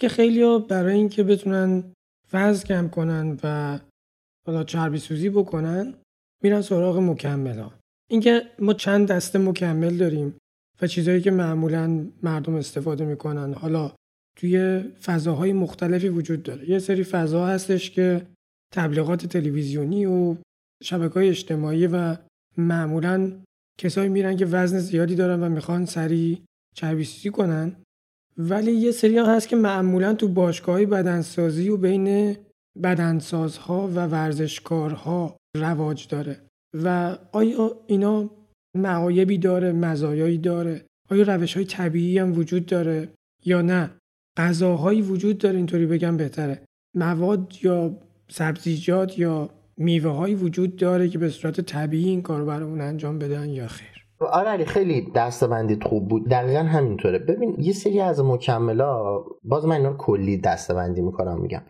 که 0.00 0.08
خیلی 0.08 0.42
ها 0.42 0.58
برای 0.58 0.94
اینکه 0.94 1.22
بتونن 1.22 1.92
وزن 2.32 2.66
کم 2.66 2.88
کنن 2.88 3.38
و 3.44 3.78
حالا 4.46 4.64
چربی 4.64 4.98
سوزی 4.98 5.30
بکنن 5.30 5.94
میرن 6.42 6.62
سراغ 6.62 6.98
مکمل 6.98 7.58
ها 7.58 7.72
اینکه 8.10 8.42
ما 8.58 8.74
چند 8.74 9.08
دسته 9.08 9.38
مکمل 9.38 9.96
داریم 9.96 10.36
و 10.82 10.86
چیزهایی 10.86 11.20
که 11.20 11.30
معمولا 11.30 12.06
مردم 12.22 12.54
استفاده 12.54 13.04
می‌کنن. 13.04 13.54
حالا 13.54 13.92
توی 14.36 14.78
فضاهای 15.02 15.52
مختلفی 15.52 16.08
وجود 16.08 16.42
داره. 16.42 16.70
یه 16.70 16.78
سری 16.78 17.04
فضا 17.04 17.46
هستش 17.46 17.90
که 17.90 18.26
تبلیغات 18.72 19.26
تلویزیونی 19.26 20.06
و 20.06 20.36
شبکه 20.82 21.14
های 21.14 21.28
اجتماعی 21.28 21.86
و 21.86 22.16
معمولا 22.58 23.32
کسایی 23.78 24.08
میرن 24.08 24.36
که 24.36 24.46
وزن 24.46 24.78
زیادی 24.78 25.14
دارن 25.14 25.42
و 25.42 25.48
می‌خوان 25.48 25.86
سریع 25.86 26.38
چربی 26.74 27.04
سوزی 27.04 27.30
کنن. 27.30 27.76
ولی 28.38 28.72
یه 28.72 28.92
سری 28.92 29.18
هست 29.18 29.48
که 29.48 29.56
معمولا 29.56 30.14
تو 30.14 30.28
باشگاه 30.28 30.84
بدنسازی 30.84 31.68
و 31.68 31.76
بین 31.76 32.36
بدنسازها 32.82 33.88
و 33.88 34.06
ورزشکارها 34.06 35.36
رواج 35.56 36.08
داره. 36.08 36.40
و 36.84 37.18
آیا 37.32 37.70
اینا 37.86 38.30
معایبی 38.76 39.38
داره 39.38 39.72
مزایایی 39.72 40.38
داره؟ 40.38 40.86
آیا 41.10 41.22
روش 41.22 41.54
های 41.54 41.64
طبیعی 41.64 42.18
هم 42.18 42.38
وجود 42.38 42.66
داره 42.66 43.08
یا 43.44 43.62
نه؟ 43.62 43.90
غذاهایی 44.36 45.02
وجود 45.02 45.38
داره 45.38 45.56
اینطوری 45.56 45.86
بگم 45.86 46.16
بهتره. 46.16 46.64
مواد 46.96 47.52
یا 47.62 47.98
سبزیجات 48.28 49.18
یا 49.18 49.50
میوه 49.76 50.10
هایی 50.10 50.34
وجود 50.34 50.76
داره 50.76 51.08
که 51.08 51.18
به 51.18 51.28
صورت 51.28 51.60
طبیعی 51.60 52.08
این 52.08 52.22
کار 52.22 52.44
برامون 52.44 52.80
انجام 52.80 53.18
بدن 53.18 53.48
یا 53.48 53.66
خیر. 53.66 54.06
آره 54.20 54.48
علی 54.48 54.64
خیلی 54.64 55.12
دستبندیت 55.14 55.84
خوب 55.84 56.08
بود. 56.08 56.28
دقیقا 56.28 56.62
همینطوره. 56.62 57.18
ببین 57.18 57.56
یه 57.58 57.72
سری 57.72 58.00
از 58.00 58.20
مکملا 58.20 59.18
باز 59.42 59.66
من 59.66 59.76
اینا 59.76 59.92
کلی 59.92 60.38
دستبندی 60.38 61.02
می‌کنم 61.02 61.40
میگم. 61.40 61.62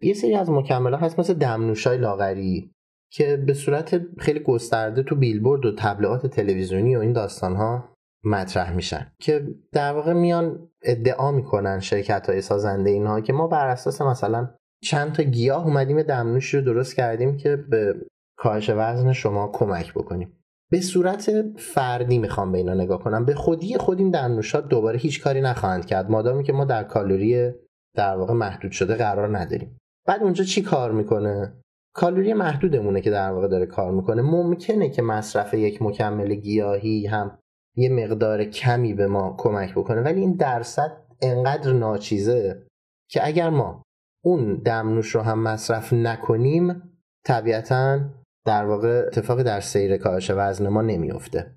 یه 0.00 0.14
سری 0.14 0.34
از 0.34 0.50
مکمل 0.50 0.94
هست 0.94 1.18
مثل 1.18 1.34
دمنوشای 1.34 1.98
لاغری 1.98 2.72
که 3.12 3.36
به 3.36 3.54
صورت 3.54 4.00
خیلی 4.18 4.40
گسترده 4.40 5.02
تو 5.02 5.16
بیلبورد 5.16 5.66
و 5.66 5.74
تبلیغات 5.78 6.26
تلویزیونی 6.26 6.96
و 6.96 7.00
این 7.00 7.12
داستان 7.12 7.56
ها 7.56 7.94
مطرح 8.24 8.72
میشن 8.72 9.12
که 9.20 9.48
در 9.72 9.92
واقع 9.92 10.12
میان 10.12 10.68
ادعا 10.82 11.32
می‌کنن 11.32 11.80
شرکت 11.80 12.30
های 12.30 12.40
سازنده 12.40 12.90
اینها 12.90 13.20
که 13.20 13.32
ما 13.32 13.46
بر 13.46 13.66
اساس 13.66 14.02
مثلا 14.02 14.54
چند 14.82 15.12
تا 15.12 15.22
گیاه 15.22 15.66
اومدیم 15.66 16.02
دمنوش 16.02 16.54
رو 16.54 16.60
درست 16.60 16.96
کردیم 16.96 17.36
که 17.36 17.56
به 17.56 17.94
کاهش 18.38 18.70
وزن 18.70 19.12
شما 19.12 19.50
کمک 19.52 19.94
بکنیم. 19.94 20.32
به 20.70 20.80
صورت 20.80 21.30
فردی 21.56 22.18
می‌خوام 22.18 22.52
به 22.52 22.58
اینا 22.58 22.74
نگاه 22.74 23.02
کنم. 23.02 23.24
به 23.24 23.34
خودی 23.34 23.78
خود 23.78 23.98
این 23.98 24.10
دمنوشات 24.10 24.68
دوباره 24.68 24.98
هیچ 24.98 25.22
کاری 25.22 25.40
نخواهند 25.40 25.86
کرد. 25.86 26.10
مادامی 26.10 26.44
که 26.44 26.52
ما 26.52 26.64
در 26.64 26.84
کالری 26.84 27.52
در 27.96 28.16
واقع 28.16 28.34
محدود 28.34 28.72
شده 28.72 28.94
قرار 28.94 29.38
نداریم. 29.38 29.78
بعد 30.08 30.22
اونجا 30.22 30.44
چی 30.44 30.62
کار 30.62 30.92
می‌کنه؟ 30.92 31.52
کالری 31.94 32.34
محدودمونه 32.34 33.00
که 33.00 33.10
در 33.10 33.30
واقع 33.30 33.48
داره 33.48 33.66
کار 33.66 33.92
می‌کنه. 33.92 34.22
ممکنه 34.22 34.90
که 34.90 35.02
مصرف 35.02 35.54
یک 35.54 35.82
مکمل 35.82 36.34
گیاهی 36.34 37.06
هم 37.06 37.38
یه 37.76 37.88
مقدار 37.88 38.44
کمی 38.44 38.94
به 38.94 39.06
ما 39.06 39.34
کمک 39.38 39.72
بکنه 39.74 40.00
ولی 40.00 40.20
این 40.20 40.32
درصد 40.32 41.04
انقدر 41.22 41.72
ناچیزه 41.72 42.66
که 43.10 43.26
اگر 43.26 43.50
ما 43.50 43.82
اون 44.24 44.54
دمنوش 44.54 45.14
رو 45.14 45.20
هم 45.20 45.42
مصرف 45.42 45.92
نکنیم 45.92 46.82
طبیعتا 47.26 48.00
در 48.46 48.64
واقع 48.64 49.04
اتفاقی 49.06 49.42
در 49.42 49.60
سیر 49.60 49.96
کاهش 49.96 50.30
وزن 50.30 50.68
ما 50.68 50.82
نمیفته 50.82 51.56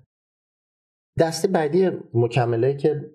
دسته 1.18 1.48
بعدی 1.48 1.90
مکمله 2.14 2.76
که 2.76 3.10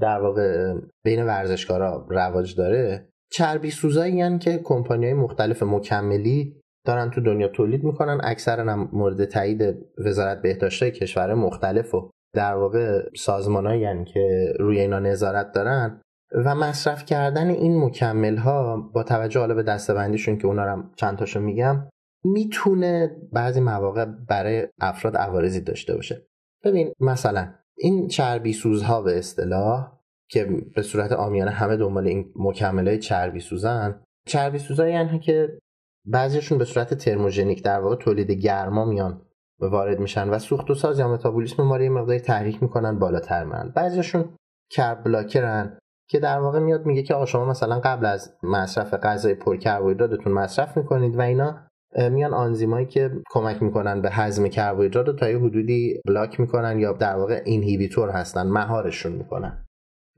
در 0.00 0.20
واقع 0.20 0.74
بین 1.04 1.26
ورزشکارا 1.26 2.06
رواج 2.10 2.56
داره 2.56 3.09
چربی 3.32 3.70
سوزایی 3.70 4.20
هن 4.20 4.38
که 4.38 4.58
کمپانی 4.64 5.04
های 5.04 5.14
مختلف 5.14 5.62
مکملی 5.62 6.60
دارن 6.86 7.10
تو 7.10 7.20
دنیا 7.20 7.48
تولید 7.48 7.84
می‌کنن. 7.84 8.20
اکثرا 8.24 8.72
هم 8.72 8.88
مورد 8.92 9.24
تایید 9.24 9.76
وزارت 9.98 10.42
بهداشت 10.42 10.84
کشور 10.84 11.34
مختلف 11.34 11.94
و 11.94 12.10
در 12.34 12.54
واقع 12.54 13.02
سازمانایی 13.16 14.04
که 14.04 14.52
روی 14.58 14.80
اینا 14.80 14.98
نظارت 14.98 15.52
دارن 15.52 16.00
و 16.44 16.54
مصرف 16.54 17.04
کردن 17.04 17.48
این 17.48 17.84
مکمل 17.84 18.36
ها 18.36 18.76
با 18.76 19.02
توجه 19.02 19.40
حالا 19.40 19.54
به 19.54 19.62
دستبندیشون 19.62 20.38
که 20.38 20.46
اونا 20.46 20.74
رو 20.74 20.82
چند 20.96 21.18
تاشو 21.18 21.40
میگم 21.40 21.88
می‌تونه 22.24 23.16
بعضی 23.32 23.60
مواقع 23.60 24.04
برای 24.04 24.68
افراد 24.80 25.16
عوارضی 25.16 25.60
داشته 25.60 25.94
باشه. 25.94 26.26
ببین 26.64 26.92
مثلا 27.00 27.54
این 27.76 28.08
چربی 28.08 28.52
سوزها 28.52 29.02
به 29.02 29.18
اصطلاح 29.18 29.99
که 30.30 30.48
به 30.76 30.82
صورت 30.82 31.12
آمیانه 31.12 31.50
همه 31.50 31.76
دنبال 31.76 32.06
این 32.06 32.32
های 32.62 32.98
چربی 32.98 33.40
سوزن. 33.40 34.02
چربی 34.26 34.58
سوزایی 34.58 34.92
یعنی 34.92 35.18
که 35.18 35.58
بعضیشون 36.06 36.58
به 36.58 36.64
صورت 36.64 36.94
ترموژنیک 36.94 37.64
در 37.64 37.80
واقع 37.80 37.96
تولید 37.96 38.30
گرما 38.30 38.84
میان 38.84 39.22
وارد 39.60 40.00
میشن 40.00 40.28
و 40.28 40.38
سوخت 40.38 40.70
و 40.70 40.74
ساز 40.74 40.98
یا 40.98 41.08
متابولیسم 41.08 41.62
ما 41.62 41.76
رو 41.76 41.82
یه 41.82 41.90
مقداری 41.90 42.20
تحریک 42.20 42.62
می‌کنن 42.62 42.98
بالاتر 42.98 43.44
میرن 43.44 43.72
بعضیشون 43.76 44.36
کرب 44.70 45.04
بلاکرن 45.04 45.78
که 46.08 46.20
در 46.20 46.38
واقع 46.38 46.58
میاد 46.58 46.86
میگه 46.86 47.02
که 47.02 47.14
آقا 47.14 47.26
شما 47.26 47.44
مثلا 47.44 47.80
قبل 47.80 48.06
از 48.06 48.34
مصرف 48.42 48.94
غذای 48.94 49.34
پرکربوهیدراتتون 49.34 50.32
مصرف 50.32 50.76
می‌کنید 50.76 51.16
و 51.16 51.20
اینا 51.20 51.58
میان 52.10 52.34
آنزیمایی 52.34 52.86
که 52.86 53.10
کمک 53.30 53.62
می‌کنن 53.62 54.02
به 54.02 54.10
هضم 54.10 54.48
کربوهیدرات 54.48 55.06
رو 55.06 55.12
تا 55.12 55.30
یه 55.30 55.38
حدودی 55.38 56.00
بلاک 56.06 56.40
می‌کنن 56.40 56.78
یا 56.78 56.92
در 56.92 57.16
واقع 57.16 57.42
اینهیبیتور 57.44 58.10
هستن 58.10 58.46
مهارشون 58.46 59.12
می‌کنن. 59.12 59.64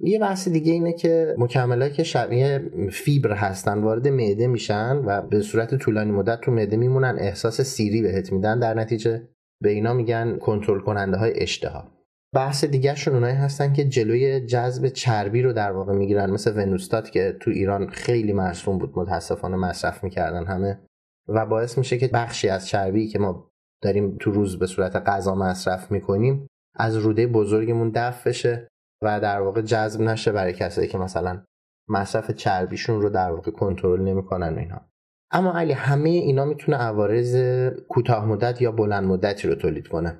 یه 0.01 0.19
بحث 0.19 0.49
دیگه 0.49 0.73
اینه 0.73 0.93
که 0.93 1.35
مکملایی 1.39 1.93
که 1.93 2.03
شبیه 2.03 2.71
فیبر 2.93 3.33
هستن 3.33 3.79
وارد 3.79 4.09
معده 4.09 4.47
میشن 4.47 4.97
و 4.97 5.23
به 5.23 5.41
صورت 5.41 5.75
طولانی 5.75 6.11
مدت 6.11 6.41
تو 6.41 6.51
معده 6.51 6.77
میمونن 6.77 7.17
احساس 7.19 7.61
سیری 7.61 8.03
بهت 8.03 8.33
میدن. 8.33 8.59
در 8.59 8.75
نتیجه 8.75 9.29
به 9.63 9.71
اینا 9.71 9.95
میگن 9.95 10.39
کنترل 10.39 10.81
کننده 10.81 11.17
های 11.17 11.43
اشتها. 11.43 11.93
بحث 12.35 12.65
دیگهشون 12.65 13.15
اونایی 13.15 13.37
هستن 13.37 13.73
که 13.73 13.85
جلوی 13.85 14.47
جذب 14.47 14.89
چربی 14.89 15.43
رو 15.43 15.53
در 15.53 15.73
واقع 15.73 15.93
می‌گیرن. 15.93 16.31
مثل 16.31 16.57
ونوستات 16.57 17.11
که 17.11 17.37
تو 17.41 17.51
ایران 17.51 17.89
خیلی 17.89 18.33
مرسوم 18.33 18.79
بود 18.79 18.93
متاسفانه 18.97 19.57
مصرف 19.57 20.05
می‌کردن 20.05 20.45
همه. 20.45 20.81
و 21.29 21.47
باعث 21.47 21.79
میشه 21.79 21.99
که 21.99 22.09
بخشی 22.09 22.49
از 22.49 22.69
چربی 22.69 23.09
که 23.09 23.19
ما 23.19 23.51
داریم 23.83 24.17
تو 24.21 24.31
روز 24.31 24.59
به 24.59 24.67
صورت 24.67 24.97
غذا 24.97 25.35
مصرف 25.35 25.91
می‌کنیم 25.91 26.47
از 26.75 26.97
روده 26.97 27.27
بزرگمون 27.27 27.93
دفع 27.95 28.31
بشه. 28.31 28.69
و 29.03 29.21
در 29.21 29.41
واقع 29.41 29.63
جذب 29.63 30.01
نشه 30.01 30.33
برای 30.33 30.53
کسایی 30.53 30.89
که 30.89 30.99
مثلا 30.99 31.43
مصرف 31.89 32.31
چربیشون 32.31 33.03
رو 33.03 33.11
در 33.11 33.31
واقع 33.31 33.51
کنترل 33.51 34.03
نمی‌کنن 34.03 34.59
اینا. 34.59 34.81
اما 35.31 35.53
علی 35.53 35.73
همه 35.73 36.11
اینا 36.11 36.45
می‌تونه 36.45 36.77
عوارض 36.77 37.37
کوتاه 37.89 38.27
مدت 38.27 38.63
یا 38.63 38.73
بلند 38.73 39.05
مدتی 39.05 39.49
رو 39.49 39.55
تولید 39.55 39.89
کنه. 39.89 40.19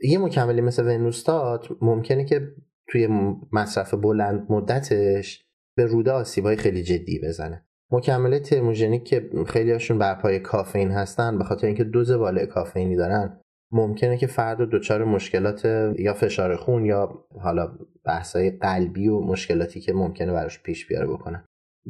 یه 0.00 0.18
مکملی 0.18 0.60
مثل 0.60 0.84
ونوستات 0.84 1.68
ممکنه 1.82 2.24
که 2.24 2.54
توی 2.88 3.08
مصرف 3.52 3.94
بلند 3.94 4.46
مدتش 4.52 5.44
به 5.76 5.86
روده 5.86 6.12
آسیبای 6.12 6.56
خیلی 6.56 6.82
جدی 6.82 7.20
بزنه. 7.24 7.66
مکمل 7.92 8.38
ترموژنیک 8.38 9.04
که 9.04 9.30
خیلی 9.46 9.72
هاشون 9.72 9.98
بر 9.98 10.14
پای 10.14 10.38
کافئین 10.38 10.90
هستن 10.90 11.38
به 11.38 11.44
خاطر 11.44 11.66
اینکه 11.66 11.84
دوز 11.84 12.12
بالای 12.12 12.46
کافئینی 12.46 12.96
دارن 12.96 13.39
ممکنه 13.72 14.16
که 14.16 14.26
فرد 14.26 14.58
دچار 14.58 15.04
مشکلات 15.04 15.64
یا 15.98 16.14
فشار 16.14 16.56
خون 16.56 16.84
یا 16.84 17.24
حالا 17.40 17.72
بحثای 18.04 18.50
قلبی 18.50 19.08
و 19.08 19.20
مشکلاتی 19.20 19.80
که 19.80 19.92
ممکنه 19.92 20.32
براش 20.32 20.62
پیش 20.62 20.86
بیاره 20.86 21.06
بکنه. 21.06 21.44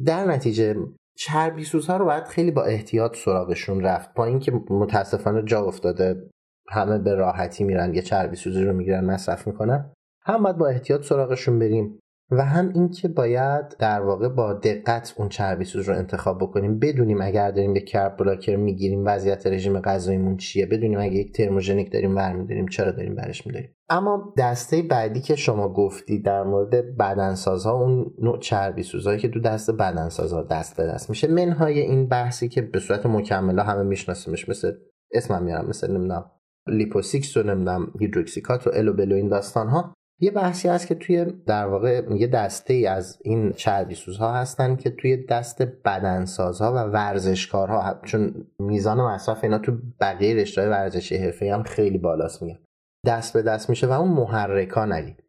در 0.05 0.25
نتیجه 0.25 0.75
چربی 1.17 1.63
سوزها 1.63 1.97
رو 1.97 2.05
باید 2.05 2.23
خیلی 2.23 2.51
با 2.51 2.63
احتیاط 2.63 3.15
سراغشون 3.15 3.81
رفت. 3.81 4.13
با 4.13 4.25
اینکه 4.25 4.51
متاسفانه 4.69 5.43
جا 5.43 5.61
افتاده 5.61 6.29
همه 6.69 6.97
به 6.97 7.15
راحتی 7.15 7.63
میرن 7.63 7.93
یه 7.93 8.01
چربی 8.01 8.35
سوزی 8.35 8.63
رو 8.63 8.73
می‌گیرن 8.73 9.05
مصرف 9.05 9.47
می‌کنن. 9.47 9.93
هم 10.25 10.43
باید 10.43 10.57
با 10.57 10.67
احتیاط 10.67 11.03
سراغشون 11.03 11.59
بریم. 11.59 11.99
و 12.31 12.45
هم 12.45 12.71
اینکه 12.75 13.07
باید 13.07 13.77
در 13.79 14.01
واقع 14.01 14.29
با 14.29 14.53
دقت 14.53 15.13
اون 15.17 15.29
چربی 15.29 15.65
سوز 15.65 15.89
رو 15.89 15.95
انتخاب 15.95 16.37
بکنیم. 16.37 16.79
بدونیم 16.79 17.21
اگر 17.21 17.51
داریم 17.51 17.75
یک 17.75 17.85
کرب 17.85 18.17
بلاکر 18.17 18.55
می‌گیریم 18.55 19.03
وضعیت 19.05 19.47
رژیم 19.47 19.79
غذاییمون 19.79 20.37
چیه؟ 20.37 20.65
بدونیم 20.65 20.99
اگه 20.99 21.13
یک 21.13 21.33
ترموژنیک 21.33 21.91
داریم 21.93 22.15
برمیداریم 22.15 22.67
چرا 22.67 22.91
داریم 22.91 23.15
برش 23.15 23.47
میداریم؟ 23.47 23.75
اما 23.89 24.33
دسته 24.37 24.81
بعدی 24.81 25.21
که 25.21 25.35
شما 25.35 25.73
گفتی 25.73 26.21
در 26.21 26.43
مورد 26.43 26.97
بدنسازها 26.97 27.71
اون 27.71 28.13
نوع 28.21 28.39
چربی 28.39 28.83
سوزهایی 28.83 29.19
که 29.19 29.27
دو 29.27 29.39
دست 29.39 29.71
بدنسازها 29.71 30.43
دست 30.43 30.77
به 30.77 30.83
دست 30.83 31.09
میشه 31.09 31.27
منهای 31.27 31.79
این 31.79 32.07
بحثی 32.07 32.49
که 32.49 32.61
به 32.61 32.79
صورت 32.79 33.05
مکمله 33.05 33.63
همه 33.63 33.83
میشناسیمش 33.83 34.49
مثل 34.49 34.71
اسمم 35.13 35.43
میارم 35.43 35.67
مثل 35.67 35.91
نمی‌دونم 35.91 36.31
Lipo-6 36.67 37.37
و 37.37 37.43
نمی‌دونم 37.43 37.91
Hydroxycut 37.99 38.67
و 38.67 38.69
الوبلو 38.73 39.15
این 39.15 39.29
داستان 39.29 39.67
ها 39.69 39.93
یه 40.23 40.31
بحثی 40.31 40.67
هست 40.67 40.87
که 40.87 40.95
توی 40.95 41.25
در 41.25 41.65
واقع 41.65 42.03
یه 42.15 42.27
دسته 42.27 42.73
ای 42.73 42.87
از 42.87 43.17
این 43.21 43.51
چربی 43.51 43.95
سوزها 43.95 44.33
هستن 44.33 44.75
که 44.75 44.89
توی 44.89 45.25
دست 45.25 45.61
بدنسازها 45.61 46.73
و 46.73 46.77
ورزشکارها 46.77 48.01
چون 48.03 48.47
میزان 48.59 49.01
مصرف 49.01 49.43
اینا 49.43 49.59
تو 49.59 49.77
بقیه 49.99 50.35
رشته 50.35 50.69
ورزشی 50.69 51.17
حرفه 51.17 51.53
هم 51.53 51.63
خیلی 51.63 51.97
بالاست 51.97 52.41
میگن 52.41 52.59
دست 53.05 53.33
به 53.33 53.41
دست 53.41 53.69
میشه 53.69 53.87
و 53.87 53.91
اون 53.91 54.11
محرکا 54.11 54.85
نگید. 54.85 55.23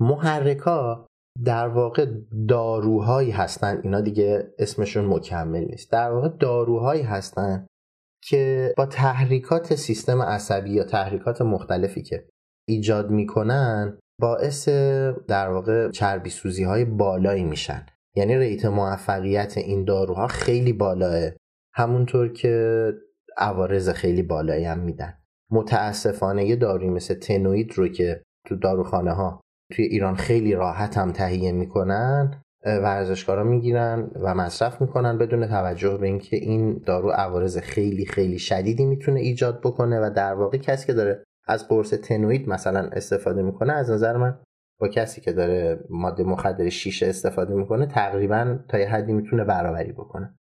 محرکا 0.00 1.06
در 1.44 1.68
واقع 1.68 2.06
داروهایی 2.48 3.30
هستن. 3.30 3.80
اینا 3.84 4.00
دیگه 4.00 4.54
اسمشون 4.58 5.04
مکمل 5.04 5.64
نیست. 5.64 5.92
در 5.92 6.10
واقع 6.10 6.28
داروهایی 6.28 7.02
هستن 7.02 7.66
که 8.22 8.74
با 8.76 8.86
تحریکات 8.86 9.74
سیستم 9.74 10.22
عصبی 10.22 10.70
یا 10.70 10.84
تحریکات 10.84 11.42
مختلفی 11.42 12.02
که 12.02 12.28
ایجاد 12.68 13.10
می‌کنن 13.10 13.98
باعث 14.20 14.68
در 15.28 15.48
واقع 15.48 15.90
چربی 15.90 16.30
سوزی 16.30 16.64
های 16.64 16.84
بالایی 16.84 17.44
میشن. 17.44 17.86
یعنی 18.16 18.38
ریت 18.38 18.64
موفقیت 18.64 19.58
این 19.58 19.84
داروها 19.84 20.26
خیلی 20.26 20.72
بالاه. 20.72 21.30
همونطور 21.74 22.32
که 22.32 22.92
عوارض 23.36 23.88
خیلی 23.88 24.22
بالایی 24.22 24.64
هم 24.64 24.78
میدن. 24.78 25.14
متاسفانه 25.50 26.44
یه 26.44 26.56
داروی 26.56 26.88
مثل 26.88 27.14
تنوید 27.14 27.72
رو 27.72 27.88
که 27.88 28.22
تو 28.46 28.56
داروخانه 28.56 29.12
ها 29.12 29.40
توی 29.72 29.84
ایران 29.84 30.14
خیلی 30.14 30.54
راحت 30.54 30.98
هم 30.98 31.12
تهیه 31.12 31.52
می‌کنن 31.52 32.42
ورزشکارا 32.64 33.44
می‌گیرن 33.44 34.10
و 34.14 34.34
مصرف 34.34 34.80
می‌کنن 34.80 35.18
بدون 35.18 35.46
توجه 35.46 35.96
به 35.96 36.06
اینکه 36.06 36.36
این 36.36 36.82
دارو 36.86 37.10
عوارض 37.10 37.58
خیلی 37.58 38.06
خیلی 38.06 38.38
شدیدی 38.38 38.84
می‌تونه 38.84 39.20
ایجاد 39.20 39.60
بکنه 39.60 40.00
و 40.00 40.10
در 40.16 40.34
واقع 40.34 40.58
کسی 40.58 40.86
که 40.86 40.92
داره 40.92 41.24
از 41.48 41.68
قرص 41.68 41.90
تنوید 41.90 42.48
مثلا 42.48 42.88
استفاده 42.92 43.42
می‌کنه 43.42 43.72
از 43.72 43.90
نظر 43.90 44.16
من 44.16 44.38
با 44.80 44.88
کسی 44.88 45.20
که 45.20 45.32
داره 45.32 45.80
ماده 45.90 46.24
مخدر 46.24 46.68
شیشه 46.68 47.06
استفاده 47.06 47.54
می‌کنه 47.54 47.86
تقریبا 47.86 48.58
تا 48.68 48.78
یه 48.78 48.88
حدی 48.88 49.12
می‌تونه 49.12 49.44
برابری 49.44 49.92
بکنه. 49.92 50.34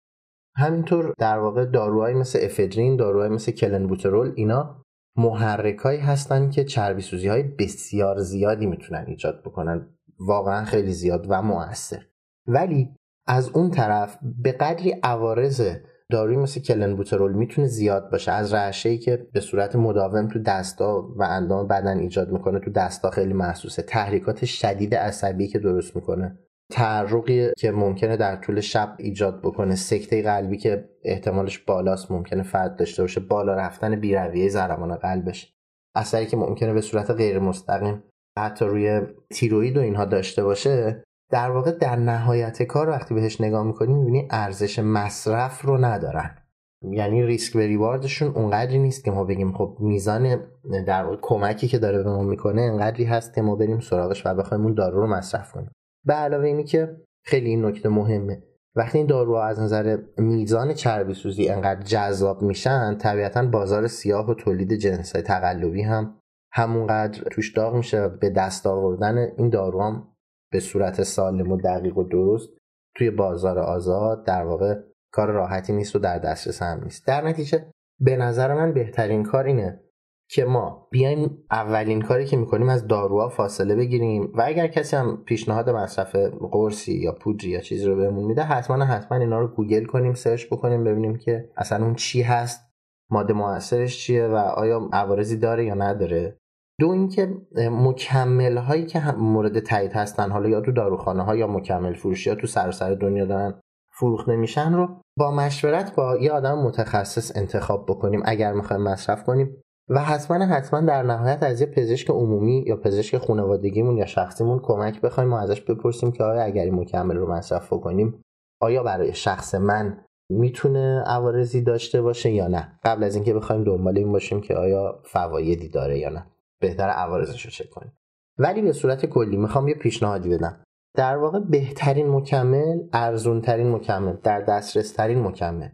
همینطور 0.57 1.13
در 1.17 1.39
واقع 1.39 1.65
داروهایی 1.65 2.15
مثل 2.15 2.39
افدرین 2.41 2.95
داروهایی 2.97 3.31
مثل 3.31 3.51
کلنبوترول 3.51 4.33
اینا 4.35 4.85
محرکایی 5.17 5.99
هستن 5.99 6.49
که 6.49 6.63
چربی 6.63 7.01
سوزی 7.01 7.27
های 7.27 7.43
بسیار 7.43 8.19
زیادی 8.19 8.65
می‌تونن 8.65 9.05
ایجاد 9.07 9.41
بکنن. 9.41 9.87
واقعا 10.19 10.65
خیلی 10.65 10.93
زیاد 10.93 11.25
و 11.29 11.41
موثر. 11.41 12.05
ولی 12.47 12.95
از 13.27 13.49
اون 13.49 13.71
طرف 13.71 14.17
به 14.43 14.51
قدری 14.51 14.91
عوارض 15.03 15.77
داروی 16.11 16.35
مثل 16.37 16.61
کلنبوترول 16.61 17.33
می‌تونه 17.33 17.67
زیاد 17.67 18.11
باشه. 18.11 18.31
از 18.31 18.53
رعشه 18.53 18.97
که 18.97 19.27
به 19.33 19.39
صورت 19.39 19.75
مداوم 19.75 20.27
تو 20.27 20.39
دستا 20.39 21.13
و 21.15 21.23
اندام 21.23 21.67
بدن 21.67 21.97
ایجاد 21.97 22.31
می‌کنه 22.31 22.59
تو 22.59 22.71
دستا 22.71 23.09
خیلی 23.09 23.33
محسوسه. 23.33 23.81
تحریکات 23.81 24.45
شدید 24.45 24.95
عصبی 24.95 25.47
که 25.47 25.59
درست 25.59 25.95
می‌کنه. 25.95 26.39
تعرقی 26.71 27.49
که 27.57 27.71
ممکنه 27.71 28.17
در 28.17 28.35
طول 28.35 28.59
شب 28.59 28.95
ایجاد 28.97 29.41
بکنه. 29.41 29.75
سکته 29.75 30.21
قلبی 30.21 30.57
که 30.57 30.89
احتمالش 31.03 31.59
بالاست 31.59 32.11
ممکنه 32.11 32.43
فرد 32.43 32.75
داشته 32.75 33.03
باشه. 33.03 33.19
بالا 33.19 33.53
رفتن 33.53 33.95
بیرویه 33.95 34.49
ضربان 34.49 34.95
قلبش. 34.95 35.53
اثری 35.95 36.25
که 36.25 36.37
ممکنه 36.37 36.73
به 36.73 36.81
صورت 36.81 37.11
غیر 37.11 37.39
مستقیم 37.39 38.03
حتی 38.39 38.65
روی 38.65 39.01
تیروید 39.31 39.77
و 39.77 39.81
اینها 39.81 40.05
داشته 40.05 40.43
باشه 40.43 41.03
در 41.31 41.51
واقع 41.51 41.71
در 41.71 41.95
نهایت 41.95 42.63
کار 42.63 42.89
وقتی 42.89 43.13
بهش 43.15 43.41
نگاه 43.41 43.63
می‌کنی 43.63 43.93
می‌بینی 43.93 44.27
ارزش 44.31 44.79
مصرف 44.79 45.61
رو 45.61 45.77
ندارن. 45.77 46.35
یعنی 46.81 47.23
ریسک 47.23 47.55
و 47.55 47.59
ریواردشون 47.59 48.27
اونقدری 48.27 48.79
نیست 48.79 49.03
که 49.03 49.11
ما 49.11 49.23
بگیم 49.23 49.53
خب 49.53 49.77
میزان 49.79 50.39
در 50.87 51.17
کمکی 51.21 51.67
که 51.67 51.79
داره 51.79 52.03
به 52.03 52.09
ما 52.09 52.23
می‌کنه 52.23 52.61
انقدری 52.61 53.03
هست 53.03 53.33
که 53.33 53.41
ما 53.41 53.55
بریم 53.55 53.79
سراغش 53.79 54.25
و 54.25 54.33
بخوایم 54.33 54.63
اون 54.63 54.73
دارو 54.73 55.01
رو 55.01 55.07
مصرف 55.07 55.51
کنیم. 55.51 55.71
به 56.05 56.13
علاوه 56.13 56.45
اینی 56.45 56.63
که 56.63 56.97
خیلی 57.25 57.49
این 57.49 57.65
نکته 57.65 57.89
مهمه. 57.89 58.43
وقتی 58.75 58.97
این 58.97 59.07
داروها 59.07 59.43
از 59.43 59.59
نظر 59.59 59.97
میزان 60.17 60.73
چربی 60.73 61.13
سوزی 61.13 61.49
انقدر 61.49 61.81
جذاب 61.81 62.41
میشن 62.41 62.97
طبیعتا 62.97 63.45
بازار 63.45 63.87
سیاه 63.87 64.29
و 64.29 64.33
تولید 64.33 64.73
جنس 64.73 65.13
های 65.13 65.21
تقلبی 65.21 65.81
هم 65.81 66.15
همونقدر 66.51 67.23
توش 67.31 67.53
داغ 67.53 67.75
میشه 67.75 68.07
به 68.07 68.29
دست 68.29 68.67
آوردن 68.67 69.17
این 69.37 69.49
داروام 69.49 70.14
به 70.51 70.59
صورت 70.59 71.03
سالم 71.03 71.51
و 71.51 71.57
دقیق 71.57 71.97
و 71.97 72.03
درست 72.03 72.49
توی 72.95 73.09
بازار 73.09 73.59
آزاد 73.59 74.25
در 74.25 74.43
واقع 74.43 74.75
کار 75.11 75.31
راحتی 75.31 75.73
نیست 75.73 75.95
و 75.95 75.99
در 75.99 76.19
دسترس 76.19 76.61
هم 76.61 76.83
نیست. 76.83 77.07
در 77.07 77.27
نتیجه 77.27 77.71
به 77.99 78.15
نظر 78.15 78.53
من 78.53 78.73
بهترین 78.73 79.23
کار 79.23 79.43
اینه 79.45 79.81
که 80.29 80.45
ما 80.45 80.87
بیایم 80.91 81.37
اولین 81.51 82.01
کاری 82.01 82.25
که 82.25 82.37
می‌کنیم 82.37 82.69
از 82.69 82.87
داروها 82.87 83.29
فاصله 83.29 83.75
بگیریم 83.75 84.31
و 84.33 84.43
اگر 84.45 84.67
کسی 84.67 84.95
هم 84.95 85.23
پیشنهاد 85.25 85.69
مصرف 85.69 86.15
قرصی 86.51 86.93
یا 86.93 87.11
پودری 87.11 87.49
یا 87.49 87.59
چیزی 87.59 87.85
رو 87.85 87.95
بهمون 87.95 88.25
میده 88.25 88.41
حتما 88.41 88.85
حتما 88.85 89.17
اینا 89.17 89.39
رو 89.39 89.47
گوگل 89.47 89.85
کنیم 89.85 90.13
سرچ 90.13 90.45
بکنیم 90.45 90.83
ببینیم 90.83 91.15
که 91.15 91.49
اصلا 91.57 91.85
اون 91.85 91.95
چی 91.95 92.21
هست 92.21 92.61
ماده 93.09 93.33
موثرش 93.33 93.97
چیه 93.97 94.27
و 94.27 94.35
آیا 94.35 94.89
عوارضی 94.93 95.37
داره 95.37 95.65
یا 95.65 95.73
نداره. 95.73 96.37
دو 96.79 96.89
اینکه 96.89 97.37
مکمل 97.71 98.57
هایی 98.57 98.85
که 98.85 99.11
مورد 99.11 99.59
تایید 99.59 99.93
هستن 99.93 100.31
حالا 100.31 100.49
یا 100.49 100.61
تو 100.61 100.71
داروخانه 100.71 101.23
ها 101.23 101.35
یا 101.35 101.47
مکمل 101.47 101.93
فروشی 101.93 102.29
یا 102.29 102.35
تو 102.35 102.47
سراسر 102.47 102.93
دنیا 102.93 103.25
دارن 103.25 103.61
فروخته 103.91 104.35
میشن 104.35 104.73
رو 104.73 104.87
با 105.17 105.31
مشورت 105.31 105.95
با 105.95 106.17
یه 106.17 106.31
آدم 106.31 106.57
متخصص 106.57 107.37
انتخاب 107.37 107.85
بکنیم 107.85 108.21
اگر 108.25 108.53
می‌خوایم 108.53 108.83
مصرف 108.83 109.23
کنیم. 109.23 109.61
و 109.89 110.03
حتما 110.03 110.45
حتما 110.45 110.81
در 110.81 111.03
نهایت 111.03 111.43
از 111.43 111.61
یه 111.61 111.67
پزشک 111.67 112.09
عمومی 112.09 112.63
یا 112.67 112.77
پزشک 112.77 113.17
خانوادگیمون 113.17 113.97
یا 113.97 114.05
شخصیمون 114.05 114.59
کمک 114.59 115.01
بخوایم 115.01 115.33
و 115.33 115.35
ازش 115.35 115.61
بپرسیم 115.61 116.11
که 116.11 116.23
آیا 116.23 116.43
اگر 116.43 116.63
این 116.63 116.75
مکمل 116.75 117.15
رو 117.15 117.31
مصرف 117.31 117.69
کنیم 117.69 118.21
آیا 118.61 118.83
برای 118.83 119.13
شخص 119.13 119.55
من 119.55 119.97
می‌تونه 120.29 121.03
عوارضی 121.05 121.61
داشته 121.61 122.01
باشه 122.01 122.31
یا 122.31 122.47
نه؟ 122.47 122.79
قبل 122.83 123.03
از 123.03 123.15
اینکه 123.15 123.33
بخوایم 123.33 123.63
دنبال 123.63 123.97
این 123.97 124.11
باشیم 124.11 124.41
که 124.41 124.55
آیا 124.55 124.99
فوایدی 125.03 125.69
داره 125.69 125.99
یا 125.99 126.09
نه. 126.09 126.25
بهتر 126.61 126.89
عوارضش 126.89 127.45
رو 127.45 127.51
چک 127.51 127.69
کنیم. 127.69 127.97
ولی 128.37 128.61
به 128.61 128.71
صورت 128.71 129.05
کلی 129.05 129.37
می‌خوام 129.37 129.67
یه 129.67 129.75
پیشنهادی 129.75 130.29
بدم. 130.29 130.63
در 130.95 131.17
واقع 131.17 131.39
بهترین 131.39 132.09
مکمل 132.09 132.79
ارزونترین 132.93 133.71
مکمل 133.71 134.15
در 134.23 134.41
دسترس 134.41 134.91
ترین 134.91 135.21
مکمل 135.21 135.69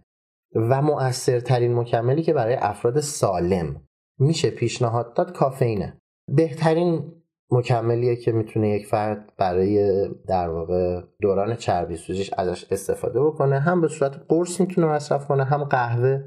و 0.56 0.82
مؤثرترین 0.82 1.76
مکملی 1.76 2.24
که 2.24 2.34
برای 2.34 2.56
افراد 2.56 3.00
سالم 3.00 3.88
میشه 4.20 4.50
پیشنهاد 4.50 5.14
داد 5.14 5.34
کافئینه. 5.34 5.98
بهترین 6.36 7.14
مکملیه 7.52 8.16
که 8.16 8.32
می‌تونه 8.32 8.70
یک 8.70 8.88
فرد 8.88 9.34
برای 9.38 10.08
در 10.28 10.50
واقع 10.50 11.02
دوران 11.22 11.56
چربی 11.56 11.98
سوزیش 11.98 12.34
ازش 12.38 12.66
استفاده 12.72 13.22
بکنه. 13.22 13.60
هم 13.60 13.82
به 13.82 13.88
صورت 13.88 14.22
قرص 14.30 14.62
می‌تونه 14.62 14.88
مصرف 14.88 15.28
کنه 15.28 15.44
هم 15.44 15.64
قهوه. 15.64 16.24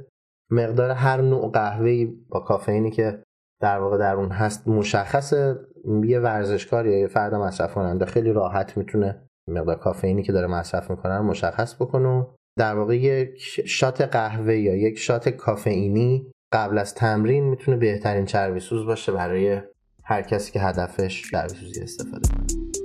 مقدار 0.50 0.90
هر 0.90 1.20
نوع 1.20 1.50
قهوه 1.50 2.06
با 2.28 2.40
کافئینی 2.40 2.90
که 2.90 3.22
در 3.60 3.78
واقع 3.78 3.98
در 3.98 4.14
اون 4.14 4.30
هست. 4.30 4.68
مشخصه 4.68 5.56
یه 6.04 6.20
ورزشکار 6.20 6.86
یا 6.86 6.98
یه 6.98 7.06
فرد 7.06 7.34
مصرف 7.34 7.74
کننده 7.74 8.06
خیلی 8.06 8.32
راحت 8.32 8.76
می‌تونه 8.76 9.22
مقدار 9.48 9.76
کافئینی 9.76 10.22
که 10.22 10.32
داره 10.32 10.46
مصرف 10.46 10.90
می‌کنه 10.90 11.20
مشخص 11.20 11.74
بکنه. 11.74 12.26
در 12.58 12.74
واقع 12.74 12.96
یک 12.96 13.38
شات 13.66 14.00
قهوه 14.00 14.56
یا 14.56 14.76
یک 14.76 14.98
شات 14.98 15.28
کافئینی 15.28 16.30
قبل 16.52 16.78
از 16.78 16.94
تمرین 16.94 17.44
می‌تونه 17.44 17.76
بهترین 17.76 18.24
چربی 18.24 18.60
سوز 18.60 18.86
باشه 18.86 19.12
برای 19.12 19.60
هر 20.04 20.22
کسی 20.22 20.52
که 20.52 20.60
هدفش 20.60 21.30
چربی 21.30 21.54
سوزی 21.54 21.82
استفاده 21.82 22.28
کنه. 22.28 22.83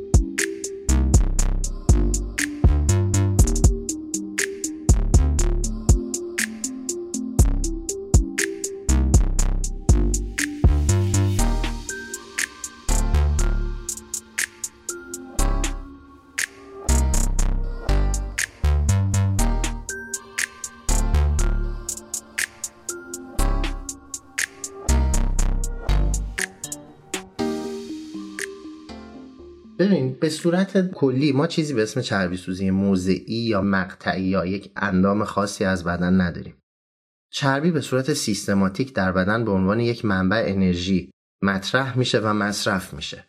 صورت 30.40 30.92
کلی 30.92 31.32
ما 31.32 31.48
چیزی 31.48 31.74
به 31.74 31.84
اسم 31.84 32.02
چربی 32.02 32.38
سوزی 32.38 32.70
موضعی 32.70 33.46
یا 33.48 33.62
مقطعی 33.62 34.24
یا 34.24 34.46
یک 34.46 34.72
اندام 34.76 35.24
خاصی 35.24 35.66
از 35.66 35.84
بدن 35.84 36.22
نداریم. 36.22 36.56
چربی 37.32 37.72
به 37.72 37.82
صورت 37.82 38.14
سیستماتیک 38.14 38.94
در 38.94 39.12
بدن 39.12 39.46
به 39.46 39.52
عنوان 39.52 39.80
یک 39.80 40.06
منبع 40.06 40.44
انرژی 40.48 41.12
مطرح 41.44 41.98
میشه 41.98 42.20
و 42.20 42.34
مصرف 42.34 42.94
میشه. 42.94 43.26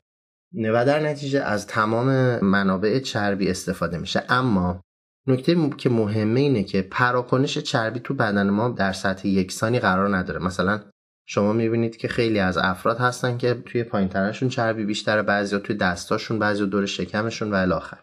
و 0.55 0.87
در 0.87 1.01
نتیجه 1.01 1.41
از 1.41 1.67
تمام 1.67 2.39
منابع 2.45 2.99
چربی 2.99 3.51
استفاده 3.51 3.99
میشه 3.99 4.23
اما 4.29 4.81
نکته 5.27 5.71
که 5.79 5.91
مهمه 5.91 6.41
اینه 6.41 6.63
که 6.63 6.83
پراکنش 6.83 7.59
چربی 7.59 8.01
تو 8.01 8.15
بدن 8.15 8.51
ما 8.51 8.69
در 8.69 8.93
سطح 8.93 9.29
یکسانی 9.29 9.79
قرار 9.79 10.17
نداره 10.17 10.45
مثلا 10.45 10.81
شما 11.31 11.53
می‌بینید 11.53 11.97
که 11.97 12.09
خیلی 12.09 12.39
از 12.39 12.59
افراد 12.59 12.99
هستن 12.99 13.39
که 13.39 13.55
توی 13.55 13.85
پایین 13.85 14.09
ترشون 14.09 14.49
چربی 14.49 14.85
بیشتره 14.85 15.23
بعضیا 15.23 15.59
توی 15.59 15.77
دستاشون 15.77 16.39
بعضی 16.39 16.67
دور 16.67 16.87
شکمشون 16.87 17.51
و 17.51 17.55
الاخر 17.55 17.99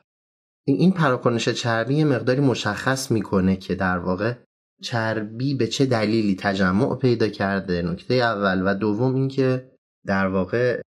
این 0.68 0.92
پراکنش 0.92 1.50
چربی 1.50 1.96
یه 1.96 2.06
مقداری 2.06 2.42
مشخص 2.42 3.12
می‌کنه 3.12 3.56
که 3.56 3.76
در 3.76 3.98
واقع 3.98 4.34
چربی 4.82 5.56
به 5.56 5.68
چه 5.68 5.86
دلیلی 5.86 6.36
تجمع 6.36 6.96
پیدا 6.96 7.28
کرده. 7.28 7.82
نکته 7.82 8.14
اول 8.14 8.62
و 8.66 8.74
دوم 8.74 9.16
اینکه 9.16 9.72
در 10.06 10.28
واقع 10.28 10.82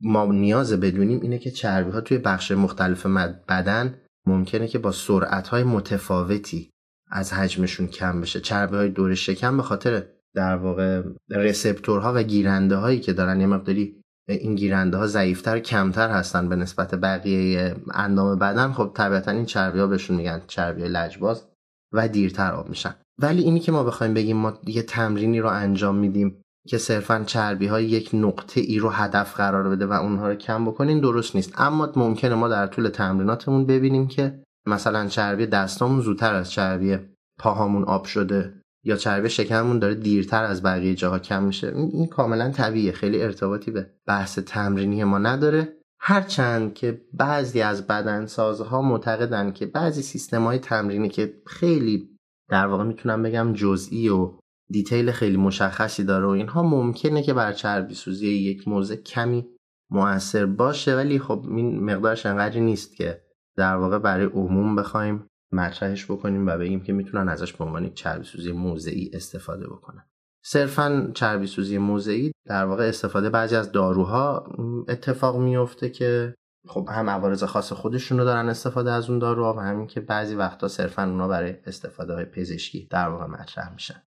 ما 0.00 0.24
نیاز 0.24 0.72
بدونیم 0.72 1.20
اینه 1.20 1.38
که 1.38 1.50
چربی 1.50 1.90
ها 1.90 2.00
توی 2.00 2.18
بخش 2.18 2.50
مختلف 2.52 3.06
بدن 3.48 4.00
ممکنه 4.26 4.68
که 4.68 4.78
با 4.78 4.92
سرعت 4.92 5.48
های 5.48 5.62
متفاوتی 5.62 6.70
از 7.10 7.32
حجمشون 7.32 7.86
کم 7.86 8.20
بشه. 8.20 8.40
چربی 8.40 8.76
های 8.76 8.88
دور 8.88 9.14
شکم 9.14 9.56
به 9.56 9.62
خاطر 9.62 10.13
در 10.34 10.56
واقع 10.56 11.02
رسپتورها 11.30 12.12
و 12.14 12.22
گیرنده 12.22 12.76
هایی 12.76 13.00
که 13.00 13.12
دارن 13.12 13.40
یه 13.40 13.46
مقداری 13.46 14.00
این 14.28 14.54
گیرنده 14.54 14.96
ها 14.96 15.06
ضعیفتر 15.06 15.58
کمتر 15.58 16.10
هستن 16.10 16.48
به 16.48 16.56
نسبت 16.56 16.94
بقیه 16.94 17.76
اندام 17.94 18.38
بدن 18.38 18.72
خب 18.72 18.90
طبیعتا 18.94 19.30
این 19.30 19.44
چربی 19.44 19.78
ها 19.78 19.86
بهشون 19.86 20.16
میگن 20.16 20.42
چربی 20.46 20.82
لجباز 20.82 21.46
و 21.92 22.08
دیرتر 22.08 22.52
آب 22.52 22.68
میشن. 22.68 22.94
ولی 23.18 23.42
اینی 23.42 23.60
که 23.60 23.72
ما 23.72 23.84
بخوایم 23.84 24.14
بگیم 24.14 24.36
ما 24.36 24.58
یه 24.66 24.82
تمرینی 24.82 25.40
رو 25.40 25.48
انجام 25.48 25.96
میدیم 25.96 26.42
که 26.68 26.78
صرفا 26.78 27.24
چربی 27.26 27.66
های 27.66 27.84
یک 27.84 28.10
نقطه 28.14 28.60
ای 28.60 28.78
رو 28.78 28.88
هدف 28.88 29.36
قرار 29.36 29.68
بده 29.68 29.86
و 29.86 29.92
اونها 29.92 30.28
رو 30.28 30.34
کم 30.34 30.64
بکنین 30.64 31.00
درست 31.00 31.36
نیست. 31.36 31.52
اما 31.56 31.92
ممکنه 31.96 32.34
ما 32.34 32.48
در 32.48 32.66
طول 32.66 32.88
تمریناتمون 32.88 33.66
ببینیم 33.66 34.08
که 34.08 34.42
مثلا 34.66 35.06
چربی 35.06 35.46
دستامون 35.46 36.00
زودتر 36.00 36.34
از 36.34 36.50
چربی 36.50 36.98
پاهامون 37.38 37.84
آب 37.84 38.04
شده 38.04 38.63
یا 38.84 38.96
چربی 38.96 39.28
شکممون 39.28 39.78
داره 39.78 39.94
دیرتر 39.94 40.44
از 40.44 40.62
بقیه 40.62 40.94
جاها 40.94 41.18
کم 41.18 41.42
میشه. 41.42 41.72
این 41.76 42.06
کاملا 42.06 42.50
طبیعیه. 42.50 42.92
خیلی 42.92 43.22
ارتباطی 43.22 43.70
به 43.70 43.90
بحث 44.06 44.38
تمرینی 44.38 45.04
ما 45.04 45.18
نداره. 45.18 45.76
هرچند 46.00 46.74
که 46.74 47.00
بعضی 47.12 47.60
از 47.60 47.86
بدنسازها 47.86 48.82
معتقدن 48.82 49.52
که 49.52 49.66
بعضی 49.66 50.02
سیستم 50.02 50.44
های 50.44 50.58
تمرینی 50.58 51.08
که 51.08 51.42
خیلی 51.46 52.18
در 52.50 52.66
واقع 52.66 52.84
می‌تونم 52.84 53.22
بگم 53.22 53.52
جزئی 53.52 54.08
و 54.08 54.38
دیتیل 54.70 55.10
خیلی 55.10 55.36
مشخصی 55.36 56.04
داره 56.04 56.26
و 56.26 56.28
اینها 56.28 56.62
ممکنه 56.62 57.22
که 57.22 57.34
بر 57.34 57.52
چربی 57.52 57.94
سوزی 57.94 58.28
یک 58.28 58.68
موضع 58.68 58.96
کمی 58.96 59.46
موثر 59.90 60.46
باشه. 60.46 60.96
ولی 60.96 61.18
خب 61.18 61.44
این 61.48 61.84
مقدارش 61.84 62.26
انقدری 62.26 62.60
نیست 62.60 62.96
که 62.96 63.20
در 63.56 63.76
واقع 63.76 63.98
برای 63.98 64.26
عموم 64.26 64.76
بخوایم 64.76 65.26
مطرحش 65.54 66.04
بکنیم 66.04 66.46
و 66.46 66.58
بگیم 66.58 66.80
که 66.80 66.92
می‌تونن 66.92 67.28
ازش 67.28 67.52
به 67.52 67.64
عنوان 67.64 67.94
چربی 67.94 68.24
سوزی 68.24 68.52
موضعی 68.52 69.10
استفاده 69.14 69.66
بکنن. 69.66 70.04
صرفا 70.44 71.10
چربی 71.14 71.46
سوزی 71.46 71.78
موضعی 71.78 72.32
در 72.46 72.64
واقع 72.64 72.88
استفاده 72.88 73.30
بعضی 73.30 73.56
از 73.56 73.72
داروها 73.72 74.52
اتفاق 74.88 75.36
میفته 75.36 75.90
که 75.90 76.34
خب 76.66 76.88
هم 76.90 77.10
عوارض 77.10 77.44
خاص 77.44 77.72
خودشون 77.72 78.18
رو 78.18 78.24
دارن 78.24 78.48
استفاده 78.48 78.92
از 78.92 79.10
اون 79.10 79.18
داروها 79.18 79.54
و 79.54 79.60
همین 79.60 79.86
که 79.86 80.00
بعضی 80.00 80.34
وقتا 80.34 80.68
صرفا 80.68 81.02
اونا 81.02 81.28
برای 81.28 81.56
استفاده 81.66 82.14
های 82.14 82.24
پزشکی 82.24 82.88
در 82.90 83.08
واقع 83.08 83.26
مطرح 83.26 83.72
میشن. 83.72 84.02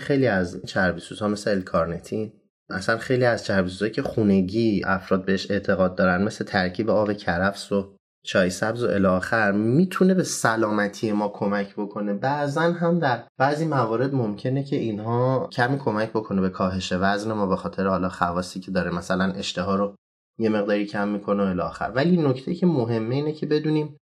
خیلی 0.00 0.26
از 0.26 0.62
چربی 0.66 1.00
سوزها 1.00 1.28
مثل 1.28 1.50
الکارنتین 1.50 2.32
اصلا 2.70 2.98
خیلی 2.98 3.24
از 3.24 3.44
چربی 3.44 3.90
که 3.90 4.02
خونگی 4.02 4.82
افراد 4.84 5.24
بهش 5.24 5.50
اعتقاد 5.50 5.94
دارن 5.94 6.22
مثل 6.22 6.44
ترکیب 6.44 6.90
آب 6.90 7.12
کرفس 7.12 7.72
و 7.72 7.93
چای 8.26 8.50
سبز 8.50 8.82
و 8.82 8.88
الاخر 8.88 9.52
می‌تونه 9.52 10.14
به 10.14 10.22
سلامتی 10.22 11.12
ما 11.12 11.28
کمک 11.28 11.74
بکنه. 11.76 12.14
بعضا 12.14 12.60
هم 12.60 12.98
در 12.98 13.24
بعضی 13.38 13.66
موارد 13.66 14.14
ممکنه 14.14 14.64
که 14.64 14.76
اینها 14.76 15.48
کمی 15.52 15.78
کمک 15.78 16.10
بکنه 16.10 16.40
به 16.40 16.48
کاهش 16.48 16.92
وزن 16.92 17.32
ما 17.32 17.46
به 17.46 17.56
خاطر 17.56 17.86
حالا 17.86 18.08
خواصی 18.08 18.60
که 18.60 18.70
داره. 18.70 18.90
مثلا 18.90 19.32
اشتها 19.32 19.74
رو 19.74 19.94
یه 20.38 20.48
مقداری 20.48 20.86
کم 20.86 21.08
می‌کنه 21.08 21.42
و 21.42 21.46
الاخر 21.46 21.92
ولی 21.94 22.16
نکته 22.16 22.54
که 22.54 22.66
مهمه 22.66 23.14
اینه 23.14 23.32
که 23.32 23.46
بدونیم 23.46 23.96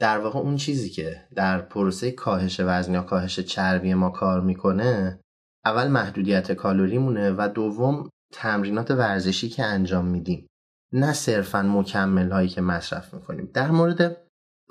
در 0.00 0.18
واقع 0.18 0.38
اون 0.38 0.56
چیزی 0.56 0.90
که 0.90 1.22
در 1.34 1.60
پروسه 1.60 2.10
کاهش 2.10 2.60
وزن 2.60 2.94
یا 2.94 3.02
کاهش 3.02 3.40
چربی 3.40 3.94
ما 3.94 4.10
کار 4.10 4.40
می‌کنه 4.40 5.20
اول 5.64 5.88
محدودیت 5.88 6.52
کالری 6.52 6.98
مونه 6.98 7.30
و 7.30 7.48
دوم 7.54 8.10
تمرینات 8.32 8.90
ورزشی 8.90 9.48
که 9.48 9.64
انجام 9.64 10.04
میدیم. 10.04 10.46
نه 10.92 11.12
صرفا 11.12 11.62
مکمل 11.62 12.30
هایی 12.32 12.48
که 12.48 12.60
مصرف 12.60 13.14
می‌کنیم. 13.14 13.50
در 13.54 13.70
مورد 13.70 14.16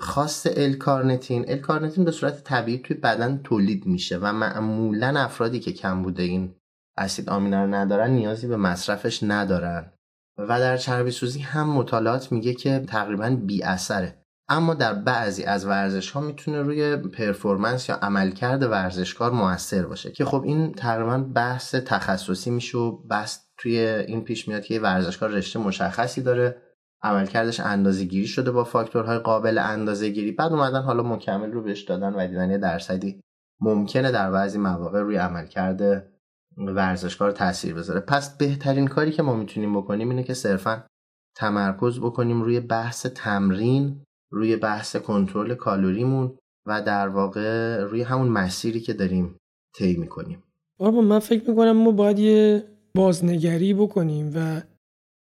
خاص 0.00 0.46
الکارنتین 0.56 1.50
الکارنتین 1.50 2.04
به 2.04 2.10
صورت 2.10 2.44
طبیعی 2.44 2.78
توی 2.78 2.96
بدن 2.96 3.40
تولید 3.44 3.86
میشه 3.86 4.18
و 4.18 4.32
معمولا 4.32 5.20
افرادی 5.20 5.60
که 5.60 5.72
کم 5.72 6.02
بوده 6.02 6.22
این 6.22 6.54
اسید 6.96 7.30
آمینه 7.30 7.60
رو 7.60 7.74
ندارن 7.74 8.10
نیازی 8.10 8.46
به 8.46 8.56
مصرفش 8.56 9.22
ندارن. 9.22 9.92
و 10.38 10.60
در 10.60 10.76
چربی 10.76 11.10
سوزی 11.10 11.40
هم 11.40 11.70
مطالعات 11.70 12.32
میگه 12.32 12.54
که 12.54 12.84
تقریبا 12.88 13.30
بی 13.30 13.62
اثره. 13.62 14.22
اما 14.48 14.74
در 14.74 14.94
بعضی 14.94 15.44
از 15.44 15.66
ورزش 15.66 16.10
ها 16.10 16.20
می‌تونه 16.20 16.62
روی 16.62 16.96
پرفورمنس 16.96 17.88
یا 17.88 17.94
عملکرد 17.94 18.62
ورزشکار 18.62 19.30
موثر 19.30 19.86
باشه 19.86 20.12
که 20.12 20.24
خب 20.24 20.42
این 20.42 20.72
تقریبا 20.72 21.18
بحث 21.18 21.74
تخصصی 21.74 22.50
میشه 22.50 22.78
و 22.78 22.98
بس 23.06 23.45
توی 23.58 23.78
این 23.78 24.24
پیش 24.24 24.48
میاد 24.48 24.64
که 24.64 24.80
ورزشکار 24.80 25.30
رشته 25.30 25.58
مشخصی 25.58 26.22
داره. 26.22 26.62
عملکردش 27.02 27.60
اندازه 27.60 28.04
گیری 28.04 28.26
شده 28.26 28.50
با 28.50 28.64
فاکتورهای 28.64 29.18
قابل 29.18 29.58
اندازه 29.58 30.08
گیری 30.08 30.32
بعد 30.32 30.52
اومدن 30.52 30.82
حالا 30.82 31.02
مکمل 31.02 31.52
رو 31.52 31.62
بهش 31.62 31.82
دادن 31.82 32.14
و 32.14 32.26
دیدن 32.26 32.50
یه 32.50 32.58
درصدی 32.58 33.20
ممکنه 33.60 34.12
در 34.12 34.30
بعضی 34.30 34.58
مواقع 34.58 35.00
روی 35.00 35.16
عملکرد 35.16 36.06
ورزشکار 36.56 37.30
تاثیر 37.30 37.74
بذاره. 37.74 38.00
پس 38.00 38.36
بهترین 38.36 38.88
کاری 38.88 39.12
که 39.12 39.22
ما 39.22 39.34
می‌تونیم 39.34 39.76
بکنیم 39.76 40.08
اینه 40.10 40.22
که 40.22 40.34
صرفا 40.34 40.86
تمرکز 41.36 42.00
بکنیم 42.00 42.42
روی 42.42 42.60
بحث 42.60 43.06
تمرین 43.06 44.02
روی 44.32 44.56
بحث 44.56 44.96
کنترل 44.96 45.54
کالوریمون 45.54 46.38
و 46.66 46.82
در 46.82 47.08
واقع 47.08 47.80
روی 47.84 48.02
همون 48.02 48.28
مسیری 48.28 48.80
که 48.80 48.92
داریم 48.92 49.36
طی 49.74 49.96
می‌کنیم. 49.96 50.42
آرمان 50.78 51.04
من 51.04 51.18
فکر 51.18 51.50
می‌کنم 51.50 51.72
ما 51.72 51.90
باید 51.90 52.18
یه 52.18 52.64
بازنگری 52.96 53.74
بکنیم 53.74 54.32
و 54.34 54.62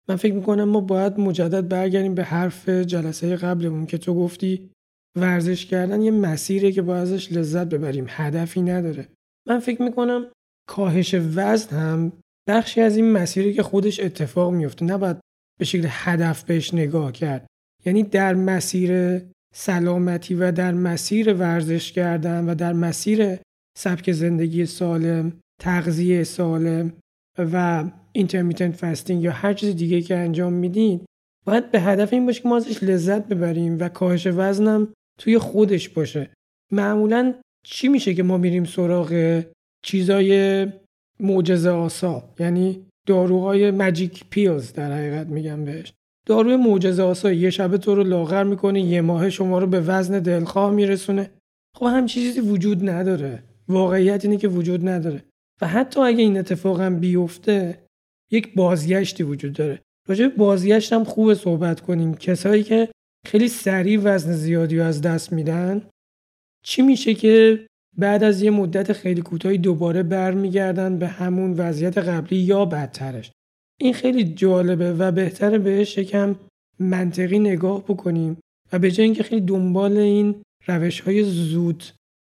من 0.09 0.15
فکر 0.15 0.33
می‌کنم 0.33 0.63
ما 0.63 0.81
باید 0.81 1.19
مجدد 1.19 1.67
برگردیم 1.67 2.15
به 2.15 2.23
حرف 2.23 2.69
جلسه 2.69 3.35
قبلمون 3.35 3.85
که 3.85 3.97
تو 3.97 4.15
گفتی 4.15 4.69
ورزش 5.17 5.65
کردن 5.65 6.01
یه 6.01 6.11
مسیره 6.11 6.71
که 6.71 6.81
باید 6.81 7.01
ازش 7.01 7.31
لذت 7.31 7.67
ببریم. 7.67 8.05
هدفی 8.07 8.61
نداره. 8.61 9.07
من 9.47 9.59
فکر 9.59 9.81
می‌کنم 9.81 10.25
کاهش 10.69 11.15
وزن 11.35 11.77
هم 11.77 12.11
بخشی 12.49 12.81
از 12.81 12.95
این 12.95 13.11
مسیری 13.11 13.53
که 13.53 13.63
خودش 13.63 13.99
اتفاق 13.99 14.53
میفته 14.53 14.85
نباید 14.85 15.17
به 15.59 15.65
شکل 15.65 15.87
هدف 15.89 16.43
بهش 16.43 16.73
نگاه 16.73 17.11
کرد. 17.11 17.47
یعنی 17.85 18.03
در 18.03 18.33
مسیر 18.33 19.21
سلامتی 19.55 20.35
و 20.35 20.51
در 20.51 20.71
مسیر 20.71 21.33
ورزش 21.33 21.91
کردن 21.91 22.49
و 22.49 22.55
در 22.55 22.73
مسیر 22.73 23.37
سبک 23.77 24.11
زندگی 24.11 24.65
سالم 24.65 25.33
تغذیه 25.61 26.23
سالم 26.23 26.93
و 27.53 27.83
intermittent 28.11 28.75
fasting 28.75 29.23
یا 29.23 29.31
هر 29.31 29.53
چیز 29.53 29.75
دیگه 29.75 30.01
که 30.01 30.17
انجام 30.17 30.53
میدین 30.53 31.05
باید 31.45 31.71
به 31.71 31.79
هدف 31.79 32.13
این 32.13 32.25
باشه 32.25 32.41
که 32.41 32.49
ما 32.49 32.57
ازش 32.57 32.83
لذت 32.83 33.27
ببریم 33.27 33.77
و 33.79 33.89
کاهش 33.89 34.27
وزنم 34.27 34.93
توی 35.19 35.37
خودش 35.37 35.89
باشه. 35.89 36.29
معمولا 36.71 37.33
چی 37.65 37.87
میشه 37.87 38.13
که 38.13 38.23
ما 38.23 38.37
میریم 38.37 38.63
سراغ 38.63 39.43
چیزای 39.85 40.67
معجزه 41.19 41.69
آسا 41.69 42.33
یعنی 42.39 42.85
داروهای 43.07 43.71
magic 43.71 44.25
pills 44.29 44.73
در 44.73 44.91
حقیقت 44.91 45.27
میگم 45.27 45.65
بهش. 45.65 45.93
داروی 46.25 46.55
معجزه 46.55 47.03
آسا 47.03 47.31
یه 47.31 47.49
شبه 47.49 47.77
تو 47.77 47.95
رو 47.95 48.03
لاغر 48.03 48.43
می‌کنه 48.43 48.81
یه 48.81 49.01
ماه 49.01 49.29
شما 49.29 49.59
رو 49.59 49.67
به 49.67 49.79
وزن 49.79 50.19
دلخواه 50.19 50.71
میرسونه. 50.71 51.31
خب 51.77 51.85
هم 51.85 52.05
چیزی 52.05 52.39
وجود 52.39 52.89
نداره. 52.89 53.43
واقعیت 53.67 54.25
اینه 54.25 54.37
که 54.37 54.47
وجود 54.47 54.87
نداره. 54.87 55.23
و 55.61 55.67
حتی 55.67 55.99
اگه 55.99 56.23
این 56.23 56.37
اتفاق 56.37 56.81
هم 56.81 56.99
بیفته 56.99 57.85
یک 58.31 58.55
بازگشتی 58.55 59.23
وجود 59.23 59.53
داره. 59.53 59.81
راجع 60.07 60.27
به 60.27 60.35
بازگشت 60.35 60.93
هم 60.93 61.03
خوب 61.03 61.33
صحبت 61.33 61.81
کنیم. 61.81 62.15
کسایی 62.15 62.63
که 62.63 62.89
خیلی 63.25 63.47
سریع 63.47 63.99
وزن 64.03 64.33
زیادی 64.33 64.79
از 64.79 65.01
دست 65.01 65.33
میدن 65.33 65.89
چی 66.65 66.81
میشه 66.81 67.13
که 67.13 67.65
بعد 67.97 68.23
از 68.23 68.41
یه 68.41 68.51
مدت 68.51 68.93
خیلی 68.93 69.21
کوتاهی 69.21 69.57
دوباره 69.57 70.03
برمیگردن 70.03 70.97
به 70.97 71.07
همون 71.07 71.53
وضعیت 71.53 71.97
قبلی 71.97 72.37
یا 72.37 72.65
بدترش؟ 72.65 73.31
این 73.81 73.93
خیلی 73.93 74.23
جالبه 74.23 74.93
و 74.93 75.11
بهتره 75.11 75.57
بهش 75.57 75.97
یکم 75.97 76.35
منطقی 76.79 77.39
نگاه 77.39 77.83
بکنیم 77.83 78.37
و 78.73 78.79
به 78.79 78.91
جای 78.91 79.05
اینکه 79.05 79.23
خیلی 79.23 79.41
دنبال 79.41 79.97
این 79.97 80.41
روش 80.67 81.01
های 81.01 81.23
زود 81.23 81.83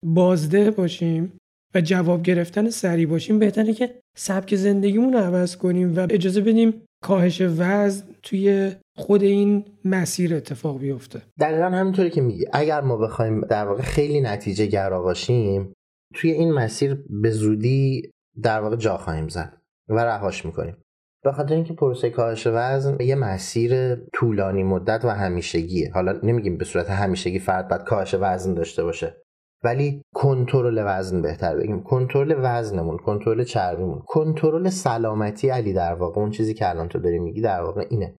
بازده 0.05 0.71
باشیم 0.71 1.38
و 1.75 1.81
جواب 1.81 2.23
گرفتن 2.23 2.69
سریع 2.69 3.07
باشیم 3.07 3.39
بهتره 3.39 3.73
که 3.73 3.99
سبک 4.17 4.55
زندگیمون 4.55 5.13
رو 5.13 5.19
عوض 5.19 5.55
کنیم 5.55 5.95
و 5.95 6.07
اجازه 6.09 6.41
بدیم 6.41 6.73
کاهش 7.03 7.41
وزن 7.41 8.05
توی 8.23 8.71
خود 8.97 9.23
این 9.23 9.65
مسیر 9.85 10.35
اتفاق 10.35 10.79
بیفته. 10.79 11.21
دقیقا 11.39 11.65
همینطوری 11.65 12.09
که 12.09 12.21
میگی. 12.21 12.45
اگر 12.53 12.81
ما 12.81 12.97
بخوایم 12.97 13.41
در 13.41 13.65
واقع 13.65 13.81
خیلی 13.81 14.21
نتیجه 14.21 14.65
گرا 14.65 15.01
باشیم 15.01 15.73
توی 16.15 16.31
این 16.31 16.51
مسیر 16.51 17.03
به 17.09 17.31
زودی 17.31 18.11
در 18.41 18.61
واقع 18.61 18.75
جا 18.75 18.97
خواهیم 18.97 19.27
زد 19.27 19.57
و 19.89 19.99
رهاش 19.99 20.45
می‌کنیم. 20.45 20.77
به 21.23 21.31
خاطر 21.31 21.53
اینکه 21.53 21.73
پروسه 21.73 22.09
کاهش 22.09 22.47
وزن 22.47 22.97
یه 22.99 23.15
مسیر 23.15 23.95
طولانی 23.95 24.63
مدت 24.63 25.05
و 25.05 25.09
همیشگیه. 25.09 25.91
حالا 25.93 26.19
نمیگیم 26.23 26.57
به 26.57 26.65
صورت 26.65 26.89
همیشگی 26.89 27.39
فرد 27.39 27.67
باید 27.67 27.83
کاهش 27.83 28.15
وزن 28.19 28.53
داشته 28.53 28.83
باشه. 28.83 29.15
ولی 29.63 30.01
کنترل 30.15 30.83
وزن 30.85 31.21
بهتر 31.21 31.55
بگیم. 31.55 31.83
کنترل 31.83 32.35
وزنمون 32.37 32.97
کنترل 32.97 33.43
چربیمون. 33.43 34.01
کنترل 34.07 34.69
سلامتی 34.69 35.49
علی 35.49 35.73
در 35.73 35.93
واقع 35.93 36.21
اون 36.21 36.31
چیزی 36.31 36.53
که 36.53 36.69
الان 36.69 36.87
تو 36.87 36.99
داری 36.99 37.19
میگی 37.19 37.41
در 37.41 37.61
واقع 37.61 37.85
اینه. 37.89 38.15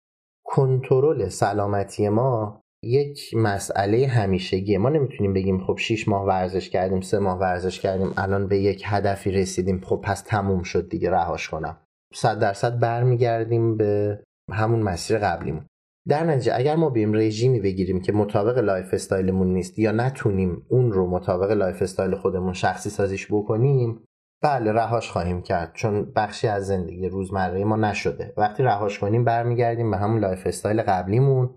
کنترل 0.46 1.28
سلامتی 1.28 2.10
ما 2.10 2.62
یک 2.84 3.36
مسئله 3.36 4.08
همیشگیه. 4.08 4.78
ما 4.78 4.90
نمی‌تونیم 4.90 5.34
بگیم 5.34 5.66
خب 5.66 5.78
6 5.78 6.08
ماه 6.08 6.26
ورزش 6.26 6.70
کردیم 6.70 7.02
سه 7.02 7.20
ماه 7.20 7.40
ورزش 7.40 7.80
کردیم 7.80 8.14
الان 8.18 8.48
به 8.48 8.58
یک 8.58 8.84
هدفی 8.86 9.32
رسیدیم 9.32 9.82
خب 9.82 10.02
پس 10.04 10.22
تموم 10.22 10.64
شد 10.64 10.90
دیگه 10.90 11.12
رهاش 11.12 11.50
کنم. 11.50 11.78
صد 12.14 12.40
درصد 12.40 12.80
برمیگردیم 12.80 13.78
به 13.78 14.20
همون 14.52 14.80
مسیر 14.80 15.18
قبلیمون. 15.18 15.66
در 16.08 16.24
نتیجه 16.24 16.52
اگر 16.56 16.76
ما 16.76 16.90
بیایم 16.90 17.14
رژیمی 17.14 17.60
بگیریم 17.60 18.02
که 18.02 18.12
مطابق 18.12 18.58
lifestyle 18.58 18.94
مون 18.94 19.54
نیست 19.54 19.80
یا 19.80 19.92
نتونیم 19.92 20.66
اون 20.70 20.92
رو 20.92 21.08
مطابق 21.10 21.52
lifestyle 21.52 22.16
خودمون 22.16 22.54
شخصی 22.54 22.90
سازیش 22.90 23.28
بکنیم 23.32 24.04
بله 24.42 24.72
رهاش 24.72 25.10
خواهیم 25.12 25.42
کرد. 25.42 25.72
چون 25.74 26.12
بخشی 26.16 26.48
از 26.48 26.68
زندگی 26.68 27.10
روزمره 27.10 27.64
ما 27.64 27.76
نشده. 27.76 28.34
وقتی 28.38 28.64
رهاش 28.64 29.00
کنیم 29.00 29.24
برمیگردیم 29.24 29.92
به 29.92 29.98
همون 29.98 30.20
lifestyle 30.20 30.82
قبلیمون. 30.82 31.56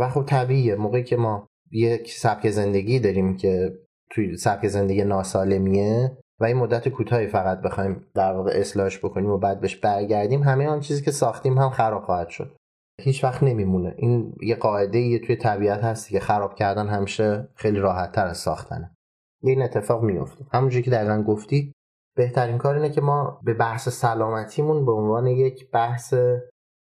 و 0.00 0.08
خب 0.08 0.24
طبیعیه. 0.24 0.74
موقعی 0.74 1.04
که 1.04 1.16
ما 1.16 1.46
یک 1.70 2.12
سبک 2.12 2.50
زندگی 2.50 3.00
داریم 3.00 3.36
که 3.36 3.78
توی 4.10 4.36
سبک 4.36 4.68
زندگی 4.68 5.04
ناسالمیه 5.04 6.18
و 6.40 6.44
این 6.44 6.56
مدت 6.56 6.88
کوتاهی 6.88 7.26
فقط 7.26 7.60
بخوایم 7.60 8.06
در 8.14 8.32
واقع 8.32 8.50
اصلاحش 8.54 8.98
بکنیم 8.98 9.30
و 9.30 9.38
بعد 9.38 9.60
بهش 9.60 9.76
برگردیم 9.76 10.42
همه 10.42 10.66
آن 10.66 10.80
چیزی 10.80 11.02
که 11.04 11.10
ساختیم 11.10 11.58
هم 11.58 11.70
خراب 11.70 12.02
خواهد 12.02 12.28
شد. 12.28 12.56
هیچ 13.00 13.24
وقت 13.24 13.42
نمیمونه. 13.42 13.94
این 13.98 14.34
یه 14.42 14.54
قاعده 14.54 14.98
یه 14.98 15.18
توی 15.18 15.36
طبیعت 15.36 15.84
هست 15.84 16.08
که 16.08 16.20
خراب 16.20 16.54
کردن 16.54 16.88
همیشه 16.88 17.48
خیلی 17.54 17.78
راحت 17.78 18.12
تر 18.12 18.26
از 18.26 18.38
ساختنه. 18.38 18.94
این 19.42 19.62
اتفاق 19.62 20.02
میفته 20.02 20.44
همونجوری 20.52 20.82
که 20.82 20.90
دقیقا 20.90 21.22
گفتی 21.22 21.72
بهترین 22.16 22.58
کار 22.58 22.74
اینه 22.74 22.90
که 22.90 23.00
ما 23.00 23.40
به 23.44 23.54
بحث 23.54 23.88
سلامتیمون 23.88 24.84
به 24.84 24.92
عنوان 24.92 25.26
یک 25.26 25.70
بحث 25.70 26.14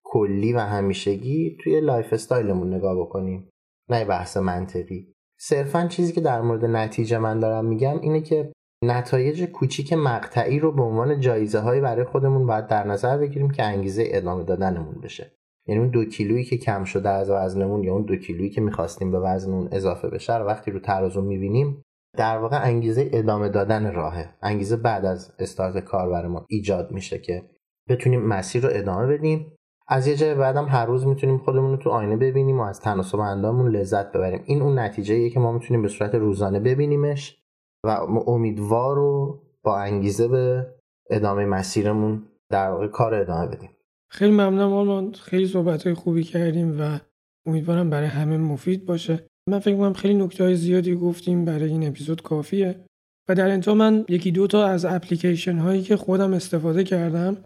کلی 0.04 0.52
و 0.52 0.58
همیشگی 0.58 1.56
توی 1.60 1.80
lifestyle 1.80 2.12
مون 2.12 2.74
نگاه 2.74 3.00
بکنیم. 3.00 3.50
نه 3.90 4.04
بحث 4.04 4.36
مقطعی. 4.36 5.12
صرفا 5.40 5.86
چیزی 5.86 6.12
که 6.12 6.20
در 6.20 6.40
مورد 6.40 6.64
نتیجه 6.64 7.18
من 7.18 7.40
دارم 7.40 7.64
میگم 7.64 8.00
اینه 8.00 8.20
که 8.20 8.52
نتایج 8.84 9.44
کوچیک 9.44 9.92
مقطعی 9.92 10.58
رو 10.58 10.72
به 10.72 10.82
عنوان 10.82 11.20
جایزه 11.20 11.58
هایی 11.58 11.80
برای 11.80 12.04
خودمون 12.04 12.46
باید 12.46 12.66
در 12.66 12.86
نظر 12.86 13.18
بگیریم 13.18 13.50
که 13.50 13.64
انگیزه 13.64 14.04
ادامه 14.06 14.44
دادنمون 14.44 14.94
بشه. 14.94 15.37
یعنی 15.68 15.80
اون 15.80 15.90
دو 15.90 16.04
کیلویی 16.04 16.44
که 16.44 16.56
کم 16.56 16.84
شده 16.84 17.08
از 17.08 17.30
وزنمون 17.30 17.84
یا 17.84 17.92
اون 17.92 18.02
دو 18.02 18.16
کیلویی 18.16 18.50
که 18.50 18.60
می‌خواستیم 18.60 19.10
به 19.10 19.20
وزنمون 19.20 19.68
اضافه 19.72 20.08
بشه 20.08 20.38
رو 20.38 20.44
وقتی 20.46 20.70
رو 20.70 20.78
ترازو 20.78 21.22
می‌بینیم 21.22 21.82
در 22.16 22.38
واقع 22.38 22.66
انگیزه 22.66 23.10
ادامه 23.12 23.48
دادن 23.48 23.92
راهه. 23.92 24.34
انگیزه 24.42 24.76
بعد 24.76 25.04
از 25.04 25.32
استارت 25.38 25.78
کار 25.84 26.08
برای 26.08 26.28
ما 26.28 26.46
ایجاد 26.48 26.92
میشه 26.92 27.18
که 27.18 27.42
بتونیم 27.88 28.22
مسیر 28.22 28.62
رو 28.62 28.68
ادامه 28.72 29.06
بدیم. 29.06 29.52
از 29.88 30.06
یه 30.06 30.16
جای 30.16 30.34
بعدم 30.34 30.64
هر 30.64 30.86
روز 30.86 31.06
می‌تونیم 31.06 31.38
خودمون 31.38 31.70
رو 31.70 31.76
تو 31.76 31.90
آینه 31.90 32.16
ببینیم 32.16 32.60
و 32.60 32.62
از 32.62 32.80
تناسب 32.80 33.18
انداممون 33.18 33.70
لذت 33.70 34.12
ببریم. 34.12 34.42
این 34.44 34.62
اون 34.62 34.78
نتیجه 34.78 35.30
که 35.30 35.40
ما 35.40 35.52
می‌تونیم 35.52 35.82
به 35.82 35.88
صورت 35.88 36.14
روزانه 36.14 36.60
ببینیمش 36.60 37.42
و 37.86 37.88
امیدوار 38.26 38.98
و 38.98 39.40
با 39.62 39.78
انگیزه 39.78 40.28
به 40.28 40.66
ادامه 41.10 41.46
مسیرمون 41.46 42.22
در 42.50 42.70
واقع 42.70 42.86
کار 42.86 43.14
ادامه 43.14 43.46
بدیم. 43.46 43.70
خیلی 44.10 44.30
ممنونم 44.30 44.72
آرمان. 44.72 45.12
خیلی 45.12 45.46
صحبت 45.46 45.82
های 45.82 45.94
خوبی 45.94 46.24
کردیم 46.24 46.80
و 46.80 46.98
امیدوارم 47.46 47.90
برای 47.90 48.08
همه 48.08 48.36
مفید 48.36 48.84
باشه. 48.84 49.26
من 49.48 49.58
فکر 49.58 49.76
کنم 49.76 49.92
خیلی 49.92 50.14
نکته 50.14 50.44
های 50.44 50.56
زیادی 50.56 50.94
گفتیم 50.94 51.44
برای 51.44 51.70
این 51.70 51.88
اپیزود 51.88 52.22
کافیه. 52.22 52.84
و 53.28 53.34
در 53.34 53.50
انتها 53.50 53.74
من 53.74 54.04
یکی 54.08 54.30
دو 54.30 54.46
تا 54.46 54.66
از 54.66 54.84
اپلیکیشن 54.84 55.58
هایی 55.58 55.82
که 55.82 55.96
خودم 55.96 56.32
استفاده 56.34 56.84
کردم 56.84 57.36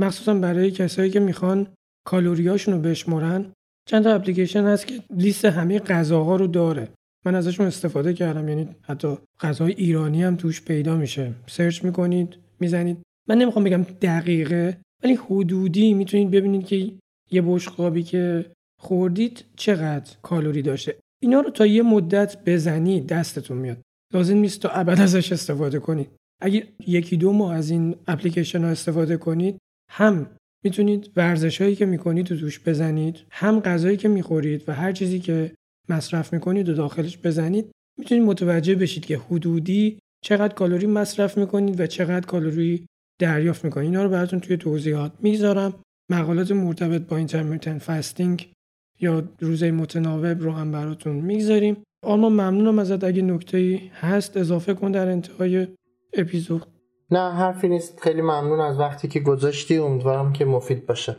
مخصوصا 0.00 0.34
برای 0.34 0.70
کسایی 0.70 1.10
که 1.10 1.20
می‌خوان 1.20 1.66
کالوریاشون 2.06 2.74
رو 2.74 2.80
بشمرن 2.80 3.52
چند 3.88 4.04
تا 4.04 4.14
اپلیکیشن 4.14 4.64
هست 4.64 4.86
که 4.86 4.94
لیست 5.10 5.44
همه 5.44 5.78
غذاها 5.78 6.36
رو 6.36 6.46
داره. 6.46 6.88
من 7.26 7.34
ازشون 7.34 7.66
استفاده 7.66 8.14
کردم 8.14 8.48
یعنی 8.48 8.68
حتی 8.82 9.16
غذای 9.40 9.72
ایرانی 9.72 10.22
هم 10.22 10.36
توش 10.36 10.62
پیدا 10.62 10.96
میشه. 10.96 11.32
سرچ 11.46 11.84
می‌کنید 11.84 12.36
می‌زنید. 12.60 12.98
من 13.28 13.38
نمی‌خوام 13.38 13.64
بگم 13.64 13.82
دقیقه 13.82 14.76
ولی 15.02 15.14
حدودی 15.14 15.94
می‌تونید 15.94 16.30
ببینید 16.30 16.66
که 16.66 16.92
یه 17.30 17.42
بشقابی 17.42 18.02
که 18.02 18.52
خوردید 18.80 19.44
چقدر 19.56 20.16
کالری 20.22 20.62
داشته. 20.62 20.96
اینا 21.22 21.40
رو 21.40 21.50
تا 21.50 21.66
یه 21.66 21.82
مدت 21.82 22.36
بزنید 22.46 23.06
دستتون 23.06 23.58
میاد. 23.58 23.78
لازم 24.14 24.36
نیست 24.36 24.60
تا 24.60 24.68
ابد 24.68 25.00
ازش 25.00 25.32
استفاده 25.32 25.78
کنید. 25.78 26.08
اگه 26.42 26.68
یکی 26.86 27.16
دو 27.16 27.32
ماه 27.32 27.54
از 27.54 27.70
این 27.70 27.96
اپلیکیشن 28.06 28.64
ها 28.64 28.70
استفاده 28.70 29.16
کنید 29.16 29.58
هم 29.90 30.26
می‌تونید 30.64 31.10
ورزش 31.16 31.60
هایی 31.60 31.76
که 31.76 31.86
می‌کنید 31.86 32.32
و 32.32 32.36
توش 32.36 32.60
بزنید 32.60 33.20
هم 33.30 33.60
غذایی 33.60 33.96
که 33.96 34.08
می‌خورید 34.08 34.68
و 34.68 34.74
هر 34.74 34.92
چیزی 34.92 35.18
که 35.18 35.54
مصرف 35.88 36.32
می‌کنید 36.32 36.68
و 36.68 36.74
داخلش 36.74 37.18
بزنید 37.18 37.70
می‌تونید 37.98 38.24
متوجه 38.24 38.74
بشید 38.74 39.04
که 39.06 39.18
حدودی 39.18 39.98
چقدر 40.24 40.54
کالری 40.54 40.86
مصرف 40.86 41.38
می‌کنید 41.38 41.80
و 41.80 41.86
چقدر 41.86 42.26
کالری 42.26 42.86
دریافت 43.22 43.64
می‌کنید 43.64 43.86
اینا 43.86 44.02
رو 44.02 44.08
براتون 44.10 44.40
توی 44.40 44.56
توضیحات 44.56 45.12
می‌ذارم. 45.20 45.74
مقالات 46.10 46.52
مرتبط 46.52 47.02
با 47.02 47.16
intermittent 47.16 47.78
fasting 47.78 48.52
یا 49.00 49.22
روزه 49.40 49.70
متناوب 49.70 50.42
رو 50.42 50.52
هم 50.52 50.72
براتون 50.72 51.16
می‌گذاریم. 51.16 51.76
آرمان 52.04 52.28
ممنونم 52.28 52.78
ازت. 52.78 53.04
اگه 53.04 53.22
نکته 53.22 53.80
هست 54.00 54.36
اضافه 54.36 54.74
کن 54.74 54.90
در 54.90 55.08
انتهای 55.08 55.66
اپیزود. 56.12 56.66
نه 57.10 57.32
حرفی 57.32 57.68
نیست. 57.68 58.00
خیلی 58.00 58.22
ممنون 58.22 58.60
از 58.60 58.78
وقتی 58.78 59.08
که 59.08 59.20
گذاشتی. 59.20 59.76
امیدوارم 59.76 60.32
که 60.32 60.44
مفید 60.44 60.86
باشه. 60.86 61.16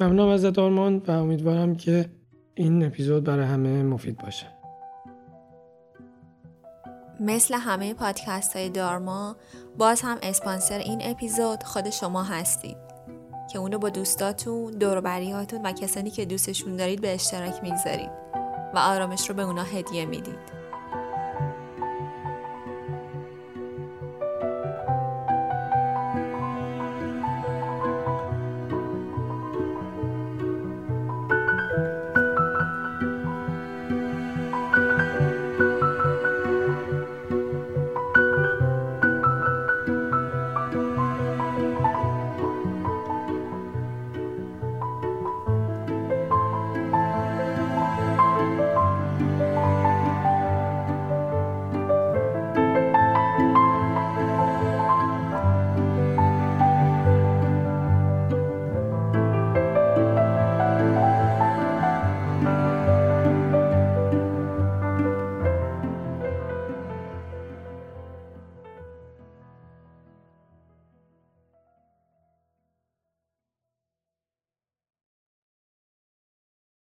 ممنونم 0.00 0.28
ازت 0.28 0.58
آرمان 0.58 1.02
و 1.06 1.10
امیدوارم 1.10 1.74
که 1.74 2.06
این 2.54 2.84
اپیزود 2.84 3.24
برای 3.24 3.44
همه 3.44 3.82
مفید 3.82 4.16
باشه. 4.18 4.46
مثل 7.20 7.54
همه 7.54 7.94
پادکست 7.94 8.56
های 8.56 8.68
دارما 8.68 9.36
باز 9.78 10.00
هم 10.00 10.18
اسپانسر 10.22 10.78
این 10.78 11.02
اپیزود 11.04 11.62
خود 11.62 11.90
شما 11.90 12.22
هستید 12.22 12.76
که 13.52 13.58
اونو 13.58 13.78
با 13.78 13.88
دوستاتون، 13.88 14.70
دوروبریاتون 14.70 15.62
و 15.62 15.72
کسانی 15.72 16.10
که 16.10 16.24
دوستشون 16.24 16.76
دارید 16.76 17.00
به 17.00 17.14
اشتراک 17.14 17.62
می‌گذارید 17.62 18.10
و 18.74 18.78
آرامش 18.78 19.28
رو 19.28 19.34
به 19.34 19.42
اونا 19.42 19.62
هدیه 19.62 20.06
می‌دید. 20.06 20.55